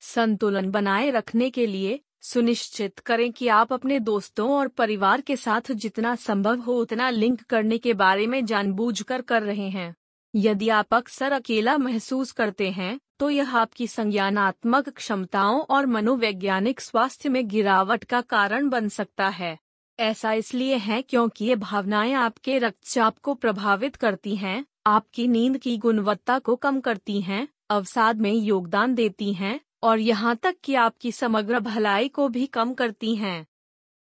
संतुलन 0.02 0.70
बनाए 0.70 1.10
रखने 1.10 1.50
के 1.50 1.66
लिए 1.66 2.00
सुनिश्चित 2.22 2.98
करें 2.98 3.32
कि 3.32 3.48
आप 3.48 3.72
अपने 3.72 3.98
दोस्तों 4.00 4.50
और 4.50 4.68
परिवार 4.68 5.20
के 5.20 5.36
साथ 5.36 5.72
जितना 5.72 6.14
संभव 6.14 6.60
हो 6.60 6.80
उतना 6.80 7.10
लिंक 7.10 7.42
करने 7.42 7.78
के 7.78 7.94
बारे 7.94 8.26
में 8.26 8.44
जानबूझकर 8.46 9.22
कर 9.22 9.42
रहे 9.42 9.68
हैं। 9.68 9.94
यदि 10.34 10.68
आप 10.68 10.94
अक्सर 10.94 11.32
अकेला 11.32 11.76
महसूस 11.78 12.30
करते 12.32 12.70
हैं 12.70 12.98
तो 13.18 13.28
यह 13.30 13.56
आपकी 13.56 13.86
संज्ञानात्मक 13.86 14.88
क्षमताओं 14.88 15.60
और 15.70 15.86
मनोवैज्ञानिक 15.86 16.80
स्वास्थ्य 16.80 17.28
में 17.28 17.46
गिरावट 17.48 18.04
का 18.04 18.20
कारण 18.20 18.68
बन 18.68 18.88
सकता 18.88 19.28
है। 19.28 19.58
ऐसा 19.98 20.32
इसलिए 20.32 20.76
है 20.76 21.00
क्योंकि 21.02 21.44
ये 21.44 21.56
भावनाएँ 21.56 22.12
आपके 22.12 22.58
रक्तचाप 22.58 23.18
को 23.18 23.34
प्रभावित 23.34 23.96
करती 23.96 24.36
हैं, 24.36 24.64
आपकी 24.86 25.26
नींद 25.28 25.58
की 25.58 25.76
गुणवत्ता 25.78 26.38
को 26.38 26.56
कम 26.56 26.80
करती 26.80 27.20
हैं, 27.20 27.46
अवसाद 27.70 28.20
में 28.20 28.32
योगदान 28.32 28.94
देती 28.94 29.32
हैं 29.34 29.58
और 29.82 29.98
यहाँ 29.98 30.36
तक 30.36 30.56
कि 30.64 30.74
आपकी 30.74 31.12
समग्र 31.12 31.60
भलाई 31.60 32.08
को 32.08 32.28
भी 32.28 32.46
कम 32.46 32.74
करती 32.74 33.14
हैं। 33.16 33.46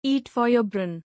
ईट 0.03 0.28
फॉर 0.28 0.49
योर 0.49 0.63
ब्रेन 0.63 1.01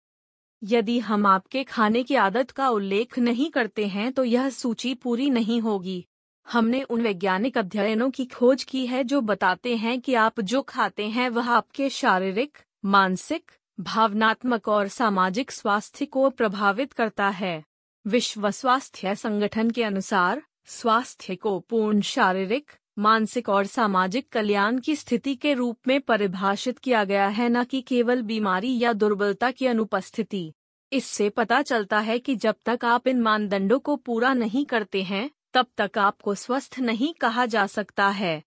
यदि 0.63 0.99
हम 0.99 1.25
आपके 1.25 1.63
खाने 1.63 2.03
की 2.03 2.15
आदत 2.15 2.51
का 2.51 2.69
उल्लेख 2.69 3.19
नहीं 3.19 3.49
करते 3.51 3.87
हैं 3.87 4.11
तो 4.13 4.23
यह 4.23 4.49
सूची 4.49 4.93
पूरी 4.93 5.29
नहीं 5.29 5.61
होगी। 5.61 6.05
हमने 6.47 6.83
उन 6.83 7.01
वैज्ञानिक 7.01 7.57
अध्ययनों 7.57 8.09
की 8.09 8.25
खोज 8.25 8.63
की 8.63 8.85
है 8.85 9.03
जो 9.03 9.21
बताते 9.21 9.75
हैं 9.75 9.99
कि 10.01 10.13
आप 10.13 10.39
जो 10.39 10.61
खाते 10.61 11.07
हैं 11.07 11.29
वह 11.29 11.49
आपके 11.49 11.89
शारीरिक, 11.89 12.57
मानसिक, 12.85 13.51
भावनात्मक 13.79 14.67
और 14.67 14.87
सामाजिक 14.87 15.51
स्वास्थ्य 15.51 16.05
को 16.05 16.29
प्रभावित 16.29 16.93
करता 16.93 17.29
है। 17.29 17.63
विश्व 18.07 18.51
स्वास्थ्य 18.51 19.15
संगठन 19.15 19.69
के 19.69 19.83
अनुसार, 19.83 20.41
स्वास्थ्य 20.65 21.35
को 21.35 21.59
पूर्ण 21.59 22.01
शारीरिक 22.01 22.71
मानसिक 22.99 23.49
और 23.49 23.65
सामाजिक 23.65 24.29
कल्याण 24.29 24.79
की 24.79 24.95
स्थिति 24.95 25.35
के 25.35 25.53
रूप 25.53 25.77
में 25.87 26.01
परिभाषित 26.01 26.79
किया 26.79 27.03
गया 27.03 27.27
है 27.27 27.49
न 27.49 27.63
कि 27.63 27.81
केवल 27.81 28.21
बीमारी 28.21 28.79
या 28.79 28.93
दुर्बलता 28.93 29.51
की 29.51 29.65
अनुपस्थिति। 29.65 30.53
इससे 30.93 31.29
पता 31.29 31.61
चलता 31.61 31.99
है 31.99 32.19
कि 32.19 32.35
जब 32.35 32.55
तक 32.65 32.79
आप 32.83 33.07
इन 33.07 33.21
मानदंडों 33.21 33.79
को 33.79 33.95
पूरा 33.95 34.33
नहीं 34.33 34.65
करते 34.65 35.03
हैं, 35.03 35.31
तब 35.53 35.65
तक 35.77 35.97
आपको 35.97 36.35
स्वस्थ 36.35 36.79
नहीं 36.79 37.13
कहा 37.13 37.45
जा 37.45 37.67
सकता 37.67 38.09
है। 38.09 38.43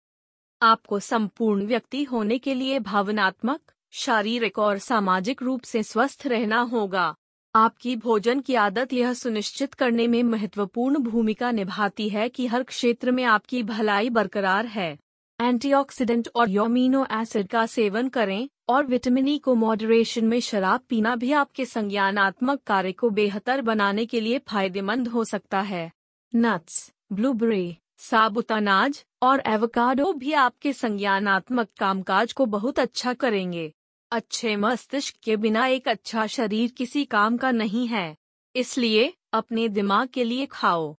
आपको 0.62 1.00
संपूर्ण 1.00 1.66
व्यक्ति 1.66 2.04
होने 2.04 2.38
के 2.38 2.54
लिए 2.54 2.78
भावनात्मक, 2.78 3.60
शारीरिक 3.90 4.58
और 4.58 4.78
सामाजिक 4.78 5.42
रूप 5.42 5.62
से 5.62 5.82
स्वस्थ 5.82 6.26
रहना 6.26 6.60
होगा। 6.60 7.16
आपकी 7.54 7.94
भोजन 7.96 8.40
की 8.40 8.54
आदत 8.54 8.92
यह 8.92 9.12
सुनिश्चित 9.12 9.74
करने 9.74 10.06
में 10.06 10.22
महत्वपूर्ण 10.22 10.98
भूमिका 10.98 11.50
निभाती 11.50 12.08
है 12.08 12.28
कि 12.28 12.46
हर 12.46 12.62
क्षेत्र 12.62 13.10
में 13.10 13.24
आपकी 13.24 13.62
भलाई 13.62 14.08
बरकरार 14.10 14.66
है। 14.66 14.96
एंटीऑक्सीडेंट 15.40 16.28
और 16.36 16.50
योमिनो 16.50 17.04
एसिड 17.12 17.48
का 17.48 17.64
सेवन 17.66 18.08
करें 18.08 18.48
और 18.68 18.86
विटामिन 18.86 19.28
ई 19.28 19.36
को 19.38 19.54
मॉडरेशन 19.54 20.24
में 20.24 20.38
शराब 20.40 20.80
पीना 20.88 21.14
भी 21.16 21.32
आपके 21.32 21.64
संज्ञानात्मक 21.64 22.62
कार्य 22.66 22.92
को 22.92 23.10
बेहतर 23.10 23.62
बनाने 23.62 24.06
के 24.06 24.20
लिए 24.20 24.38
फ़ायदेमंद 24.38 25.08
हो 25.08 25.24
सकता 25.24 25.60
है। 25.60 25.90
नट्स 26.32 26.92
ब्लूबेरी 27.12 27.76
साबुत 27.98 28.52
अनाज 28.52 29.04
और 29.22 29.42
एवोकाडो 29.46 30.12
भी 30.12 30.32
आपके 30.32 30.72
संज्ञानात्मक 30.72 31.68
कामकाज 31.78 32.32
को 32.32 32.46
बहुत 32.46 32.78
अच्छा 32.78 33.14
करेंगे। 33.14 33.72
अच्छे 34.12 34.56
मस्तिष्क 34.56 35.16
के 35.22 35.36
बिना 35.36 35.66
एक 35.66 35.88
अच्छा 35.88 36.26
शरीर 36.26 36.70
किसी 36.70 37.04
काम 37.04 37.36
का 37.36 37.50
नहीं 37.50 37.86
है। 37.86 38.16
इसलिए, 38.56 39.14
अपने 39.32 39.68
दिमाग 39.68 40.08
के 40.08 40.24
लिए 40.24 40.46
खाओ। 40.46 40.96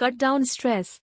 कट 0.00 0.14
डाउन 0.14 0.44
स्ट्रेस 0.44 1.02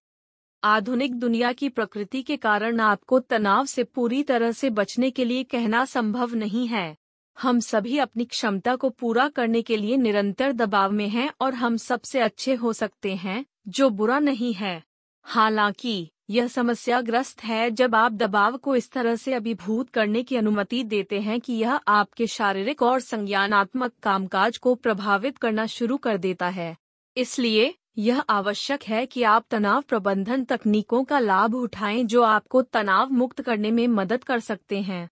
आधुनिक 0.64 1.16
दुनिया 1.16 1.54
की 1.54 1.70
प्रकृति 1.70 2.24
के 2.24 2.38
कारण 2.38 2.80
आपको 2.80 3.20
तनाव 3.20 3.66
से 3.66 3.84
पूरी 3.84 4.24
तरह 4.24 4.52
से 4.52 4.70
बचने 4.70 5.12
के 5.12 5.26
लिए 5.26 5.44
कहना 5.44 5.86
संभव 5.86 6.36
नहीं 6.36 6.68
है। 6.68 6.98
हम 7.42 7.60
सभी 7.60 7.98
अपनी 7.98 8.26
क्षमता 8.26 8.76
को 8.76 8.90
पूरा 8.90 9.30
करने 9.30 9.62
के 9.62 9.78
लिए 9.78 9.98
निरंतर 9.98 10.52
दबाव 10.52 10.92
में 10.92 11.10
हैं 11.10 11.32
और 11.42 11.54
हम 11.54 11.78
सबसे 11.78 12.20
अच्छे 12.20 12.54
हो 12.54 12.74
सकते 12.74 13.16
हैं, 13.16 13.46
जो 13.68 13.90
बुरा 13.90 14.20
नहीं 14.20 14.54
है। 14.54 14.84
हालाँकि 15.24 16.12
यह 16.30 16.48
समस्या 16.48 17.02
ग्रस्त 17.02 17.44
है 17.44 17.72
जब 17.72 17.96
आप 17.96 18.12
दबाव 18.12 18.58
को 18.58 18.76
इस 18.76 18.92
तरह 18.92 19.16
से 19.16 19.34
अभिभूत 19.34 19.90
करने 19.90 20.24
की 20.24 20.36
अनुमति 20.36 20.84
देते 20.84 21.20
हैं 21.20 21.42
कि 21.42 21.54
यह 21.54 21.74
आपके 21.74 22.28
शारीरिक 22.28 22.82
और 22.82 23.00
संज्ञानात्मक 23.00 23.94
कामकाज 24.04 24.58
को 24.58 24.76
प्रभावित 24.76 25.38
करना 25.38 25.66
शुरू 25.66 25.98
कर 25.98 26.18
देता 26.18 26.48
है। 26.50 26.78
इसलिए, 27.18 27.76
यह 27.98 28.20
आवश्यक 28.20 28.84
है 28.84 29.06
कि 29.06 29.24
आप 29.24 29.46
तनाव 29.52 29.82
प्रबंधन 29.82 30.44
तकनीकों 30.44 31.04
का 31.04 31.20
लाभ 31.20 31.56
उठाएँ 31.56 32.04
जो 32.04 32.22
आपको 32.22 32.62
तनाव 32.62 33.12
मुक्त 33.12 33.42
करने 33.42 33.72
में 33.72 33.88
मदद 33.88 34.24
कर 34.24 34.40
सकते 34.40 34.82
हैं। 34.82 35.10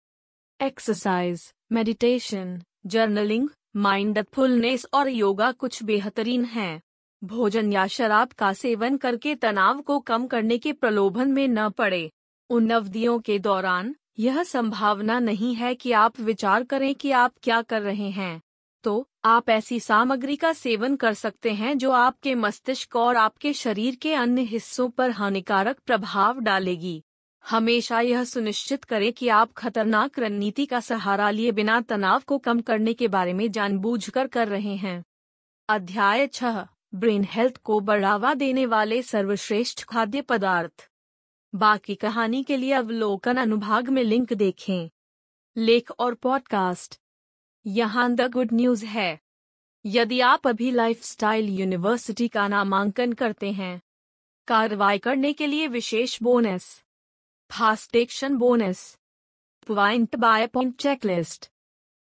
एक्सरसाइज 0.61 1.53
मेडिटेशन 1.71 2.61
जर्नलिंग 2.85 3.49
माइंडफुलनेस 3.75 4.85
और 4.93 5.09
योगा 5.09 5.51
कुछ 5.51 5.83
बेहतरीन 5.83 6.45
हैं। 6.45 6.81
भोजन 7.23 7.73
या 7.73 7.87
शराब 7.87 8.27
का 8.27 8.53
सेवन 8.53 8.97
करके 8.97 9.35
तनाव 9.35 9.81
को 9.81 9.99
कम 9.99 10.27
करने 10.27 10.57
के 10.57 10.73
प्रलोभन 10.73 11.31
में 11.31 11.47
न 11.47 11.69
पड़े। 11.69 12.11
उन 12.49 12.69
अवधियों 12.69 13.19
के 13.19 13.39
दौरान 13.39 13.95
यह 14.19 14.43
संभावना 14.43 15.19
नहीं 15.19 15.55
है 15.55 15.75
कि 15.75 15.91
आप 15.91 16.19
विचार 16.19 16.63
करें 16.63 16.95
कि 16.95 17.11
आप 17.11 17.33
क्या 17.43 17.61
कर 17.61 17.81
रहे 17.81 18.09
हैं। 18.09 18.41
तो 18.83 19.07
आप 19.25 19.49
ऐसी 19.49 19.79
सामग्री 19.79 20.35
का 20.35 20.53
सेवन 20.53 20.95
कर 20.95 21.13
सकते 21.13 21.51
हैं 21.51 21.77
जो 21.77 21.91
आपके 21.91 22.35
मस्तिष्क 22.35 22.95
और 22.95 23.15
आपके 23.15 23.53
शरीर 23.53 23.95
के 23.95 24.13
अन्य 24.13 24.41
हिस्सों 24.41 24.89
पर 24.89 25.11
हानिकारक 25.11 25.79
प्रभाव 25.79 26.39
डालेगी। 26.39 27.03
हमेशा 27.49 27.99
यह 27.99 28.23
सुनिश्चित 28.23 28.83
करें 28.83 29.13
कि 29.13 29.27
आप 29.27 29.53
खतरनाक 29.53 30.19
रणनीति 30.19 30.65
का 30.65 30.79
सहारा 30.79 31.29
लिए 31.29 31.51
बिना 31.51 31.81
तनाव 31.81 32.21
को 32.27 32.37
कम 32.37 32.61
करने 32.61 32.93
के 32.93 33.07
बारे 33.07 33.33
में 33.33 33.51
जानबूझकर 33.51 34.27
कर 34.27 34.47
रहे 34.47 34.75
हैं। 34.75 35.03
अध्याय 35.69 36.27
छह 36.27 36.67
ब्रेन 36.95 37.23
हेल्थ 37.23 37.57
को 37.57 37.79
बढ़ावा 37.79 38.33
देने 38.33 38.65
वाले 38.65 39.01
सर्वश्रेष्ठ 39.01 39.83
खाद्य 39.83 40.21
पदार्थ। 40.21 40.89
बाकी 41.55 41.95
कहानी 41.95 42.43
के 42.43 42.57
लिए 42.57 42.71
अवलोकन 42.71 43.37
अनुभाग 43.37 43.89
में 43.89 44.03
लिंक 44.03 44.33
देखें। 44.33 44.89
लेख 45.57 45.91
और 45.99 46.13
पॉडकास्ट। 46.13 46.99
यहाँ 47.65 48.15
द 48.15 48.21
गुड 48.21 48.49
न्यूज़ 48.53 48.85
है। 48.85 49.19
यदि 49.85 50.19
आप 50.19 50.47
अभी 50.47 50.71
लाइफस्टाइल 50.71 51.49
यूनिवर्सिटी 51.49 52.27
का 52.27 52.47
नामांकन 52.47 53.13
करते 53.13 53.51
हैं, 53.51 53.81
कार्रवाई 54.47 54.97
करने 54.97 55.33
के 55.33 55.47
लिए 55.47 55.67
विशेष 55.67 56.23
bonus. 56.23 56.83
Fast 57.51 57.95
action 57.95 58.35
bonus. 58.35 58.99
Point 59.67 60.15
by 60.15 60.47
point 60.47 60.81
checklist. 60.81 61.50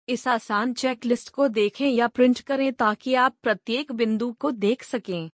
इस 0.08 0.26
आसान 0.28 0.72
चेकलिस्ट 0.72 1.28
को 1.28 1.48
देखें 1.48 1.88
या 1.88 2.06
प्रिंट 2.08 2.40
करें 2.40 2.72
ताकि 2.72 3.14
आप 3.14 3.36
प्रत्येक 3.42 3.92
बिंदु 3.92 4.30
को 4.32 4.50
देख 4.50 4.82
सकें। 4.82 5.30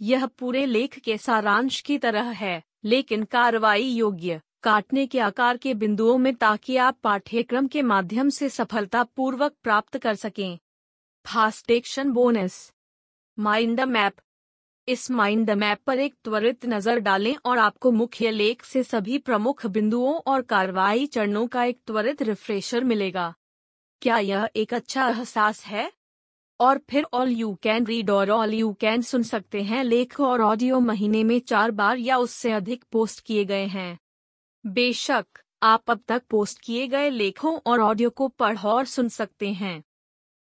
यह 0.00 0.26
पूरे 0.26 0.64
लेख 0.66 0.98
के 0.98 1.16
सारांश 1.18 1.80
की 1.80 1.98
तरह 1.98 2.30
है, 2.30 2.62
लेकिन 2.84 3.24
कार्रवाई 3.24 3.82
योग्य, 3.82 4.40
काटने 4.62 5.06
के 5.06 5.18
आकार 5.20 5.56
के 5.56 5.74
बिंदुओं 5.74 6.18
में 6.18 6.34
ताकि 6.34 6.76
आप 6.76 6.98
पाठ्यक्रम 7.02 7.66
के 7.66 7.82
माध्यम 7.82 8.28
से 8.28 8.48
सफलतापूर्वक 8.48 9.54
प्राप्त 9.62 9.98
कर 9.98 10.14
सकें। 10.14 10.58
Fast 11.26 11.70
action 11.70 12.10
bonus. 12.10 12.72
Mind 13.38 13.80
map. 13.80 14.14
इस 14.88 15.10
माइंड 15.10 15.50
मैप 15.50 15.78
पर 15.86 15.98
एक 15.98 16.14
त्वरित 16.24 16.66
नज़र 16.66 16.98
डालें 16.98 17.34
और 17.44 17.58
आपको 17.58 17.90
मुख्य 17.90 18.30
लेख 18.30 18.64
से 18.64 18.82
सभी 18.82 19.18
प्रमुख 19.18 19.66
बिंदुओं 19.66 20.14
और 20.26 20.42
कार्रवाई 20.42 21.06
चरणों 21.06 21.46
का 21.46 21.64
एक 21.64 21.80
त्वरित 21.86 22.22
रिफ्रेशर 22.22 22.84
मिलेगा। 22.84 23.34
क्या 24.02 24.18
यह 24.18 24.48
एक 24.56 24.74
अच्छा 24.74 25.08
एहसास 25.08 25.64
है? 25.66 25.90
और 26.60 26.78
फिर 26.90 27.06
ऑल 27.12 27.30
यू 27.30 27.54
कैन 27.54 27.86
रीड 27.86 28.10
और 28.10 28.30
ऑल 28.30 28.54
यू 28.54 28.72
कैन 28.72 29.02
सुन 29.02 29.22
सकते 29.22 29.62
हैं 29.62 29.82
लेख 29.84 30.20
और 30.20 30.40
ऑडियो 30.40 30.80
महीने 30.80 31.22
में 31.24 31.38
चार 31.40 31.70
बार 31.70 31.98
या 31.98 32.16
उससे 32.16 32.52
अधिक 32.52 32.84
पोस्ट 32.92 33.20
किए 33.20 33.44
गए 33.44 33.66
हैं। 33.66 33.98
बेशक, 34.64 35.26
आप 35.62 35.90
अब 35.90 36.00
तक 36.08 36.22
पोस्ट 36.30 36.60
किए 36.60 36.86
गए 36.86 37.10
लेखों 37.10 37.58
और 37.66 37.80
ऑडियो 37.80 38.10
को 38.10 38.28
पढ़ 38.28 38.58
और 38.58 38.84
सुन 38.84 39.08
सकते 39.08 39.52
हैं। 39.52 39.82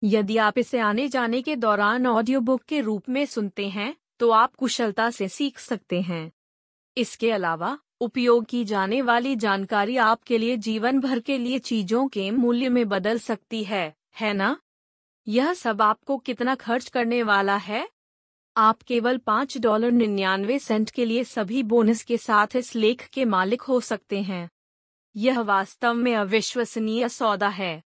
यदि 0.02 0.36
आप 0.36 0.58
इसे 0.58 0.78
आने 0.78 1.08
जाने 1.08 1.42
के 1.42 1.56
दौरान 1.56 2.06
ऑडियो 2.06 2.40
बुक 2.40 2.62
के 2.62 2.80
रूप 2.80 3.08
में 3.08 3.24
सुनते 3.26 3.68
हैं 3.68 3.94
तो 4.18 4.30
आप 4.30 4.54
कुशलता 4.54 5.10
से 5.10 5.28
सीख 5.28 5.58
सकते 5.58 6.00
हैं। 6.00 6.30
इसके 6.96 7.30
अलावा 7.30 7.78
उपयोग 8.02 8.44
की 8.44 8.64
जाने 8.64 9.02
वाली 9.02 9.36
जानकारी 9.36 9.96
आपके 9.96 10.38
लिए 10.38 10.56
जीवन 10.56 11.00
भर 11.00 11.20
के 11.20 11.38
लिए 11.38 11.58
चीज़ों 11.58 12.08
के 12.08 12.30
मूल्य 12.30 12.68
में 12.68 12.88
बदल 12.88 13.18
सकती 13.18 13.64
है 13.64 13.94
है 14.20 14.32
ना? 14.32 14.60
यह 15.28 15.54
सब 15.54 15.82
आपको 15.82 16.18
कितना 16.18 16.54
खर्च 16.54 16.88
करने 16.88 17.22
वाला 17.22 17.56
है? 17.56 17.88
आप 18.56 18.82
केवल 18.82 19.18
पाँच 19.18 19.58
डॉलर 19.58 19.90
निन्यानवे 19.90 20.58
सेंट 20.58 20.90
के 20.90 21.04
लिए 21.04 21.24
सभी 21.24 21.62
बोनस 21.62 22.02
के 22.02 22.18
साथ 22.18 22.46
इस 22.56 22.76
लेख 22.76 23.06
के 23.06 23.24
मालिक 23.24 23.62
हो 23.62 23.80
सकते 23.80 24.22
हैं। 24.22 24.50
यह 25.16 25.40
वास्तव 25.40 25.94
में 25.94 26.14
अविश्वसनीय 26.14 27.08
सौदा 27.08 27.48
है। 27.48 27.82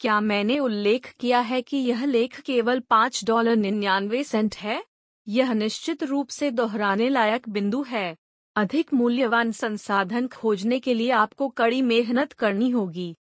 क्या 0.00 0.20
मैंने 0.20 0.58
उल्लेख 0.58 1.14
किया 1.20 1.40
है 1.40 1.62
कि 1.62 1.76
यह 1.76 2.04
लेख 2.04 2.40
केवल 2.40 2.80
पाँच 2.80 3.24
डॉलर 3.24 3.56
निन्यानवे 3.56 4.24
सेंट 4.24 4.56
है? 4.56 4.84
यह 5.28 5.52
निश्चित 5.52 6.02
रूप 6.02 6.28
से 6.28 6.50
दोहराने 6.50 7.08
लायक 7.08 7.48
बिंदु 7.48 7.82
है। 7.82 8.16
अधिक 8.56 8.94
मूल्यवान 8.94 9.52
संसाधन 9.52 10.28
खोजने 10.28 10.80
के 10.80 10.94
लिए 10.94 11.10
आपको 11.10 11.48
कड़ी 11.48 11.82
मेहनत 11.82 12.32
करनी 12.32 12.70
होगी। 12.70 13.16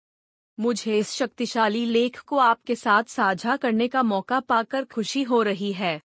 मुझे 0.60 1.00
इस 1.00 1.12
शक्तिशाली 1.12 1.86
लेख 1.86 2.20
को 2.20 2.38
आपके 2.38 2.76
साथ 2.76 3.04
साझा 3.04 3.58
करने 3.58 3.88
का 3.88 4.04
मौका 4.04 4.40
पाकर 4.40 4.86
खुशी 4.86 5.24
हो 5.24 5.42
रही 5.42 5.74
है। 5.74 6.02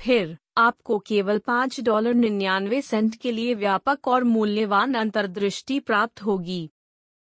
फिर, 0.00 0.38
आपको 0.56 0.98
केवल 0.98 1.38
पाँच 1.38 1.80
डॉलर 1.80 2.14
निन्यानवे 2.14 2.82
सेंट 2.82 3.16
के 3.16 3.32
लिए 3.32 3.54
व्यापक 3.54 4.08
और 4.08 4.24
मूल्यवान 4.24 4.94
अंतर्दृष्टि 4.94 5.80
प्राप्त 5.80 6.22
होगी। 6.22 6.70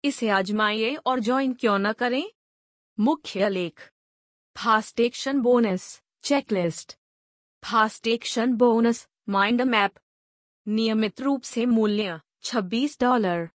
इसे 0.03 0.29
आजमाइए 0.29 0.95
और 0.95 1.19
ज्वाइन 1.19 1.53
क्यों 1.53 1.79
न 1.79 1.93
करें? 1.93 2.23
मुख्य 2.99 3.49
लेख। 3.49 3.91
Fast 4.57 4.99
action 4.99 5.39
bonus, 5.39 6.01
checklist. 6.23 6.97
Fast 7.65 8.07
action 8.07 8.53
bonus, 8.53 9.07
mind 9.29 9.61
map. 9.61 9.91
नियमित 10.68 11.22
रूप 11.22 11.41
से 11.41 11.66
मूल्य 11.66 12.20
26 12.41 13.01
डॉलर। 13.01 13.49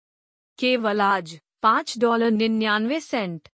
केवल 0.59 1.01
आज, 1.01 1.41
पाँच 1.63 1.99
डॉलर 1.99 2.31
निन्यानवे 2.31 3.01
सेंट। 3.01 3.49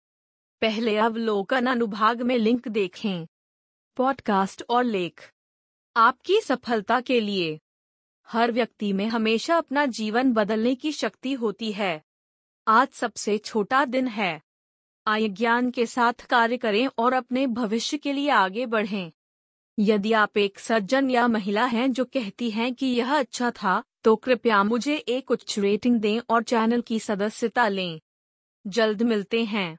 पहले 0.61 0.97
अवलोकन 0.97 1.65
अनुभाग 1.65 2.21
में 2.21 2.37
लिंक 2.37 2.67
देखें। 2.67 3.27
पॉडकास्ट 3.97 4.63
और 4.69 4.83
लेख। 4.83 5.31
आपकी 5.97 6.41
सफलता 6.41 7.01
के 7.01 7.21
लिए। 7.21 7.59
हर 8.27 8.51
व्यक्ति 8.51 8.93
में 8.93 9.07
हमेशा 9.07 9.57
अपना 9.57 9.85
जीवन 9.85 10.33
बदलने 10.33 10.75
की 10.75 10.91
शक्ति 10.91 11.33
होती 11.33 11.71
है। 11.71 12.03
आज 12.67 12.87
सबसे 12.87 13.37
छोटा 13.37 13.85
दिन 13.85 14.07
है। 14.07 14.41
आय 15.07 15.29
ज्ञान 15.29 15.71
के 15.71 15.85
साथ 15.85 16.13
कार्य 16.13 16.57
करें 16.57 16.89
और 16.97 17.13
अपने 17.13 17.47
भविष्य 17.47 17.97
के 17.97 18.13
लिए 18.13 18.29
आगे 18.29 18.65
बढ़ें। 18.65 19.11
यदि 19.77 20.11
आप 20.13 20.37
एक 20.37 20.59
सज्जन 20.59 21.09
या 21.09 21.27
महिला 21.27 21.65
हैं 21.65 21.91
जो 21.91 22.05
कहती 22.05 22.49
हैं 22.51 22.73
कि 22.73 22.85
यह 22.85 23.13
अच्छा 23.17 23.49
था 23.51 23.83
तो 24.03 24.15
कृपया 24.15 24.63
मुझे 24.63 24.95
एक 24.97 25.31
उच्च 25.31 25.57
रेटिंग 25.59 25.99
दें 25.99 26.19
और 26.29 26.43
चैनल 26.43 26.81
की 26.81 26.99
सदस्यता 26.99 27.67
लें। 27.67 27.99
जल्द 28.65 29.01
मिलते 29.03 29.43
हैं। 29.45 29.75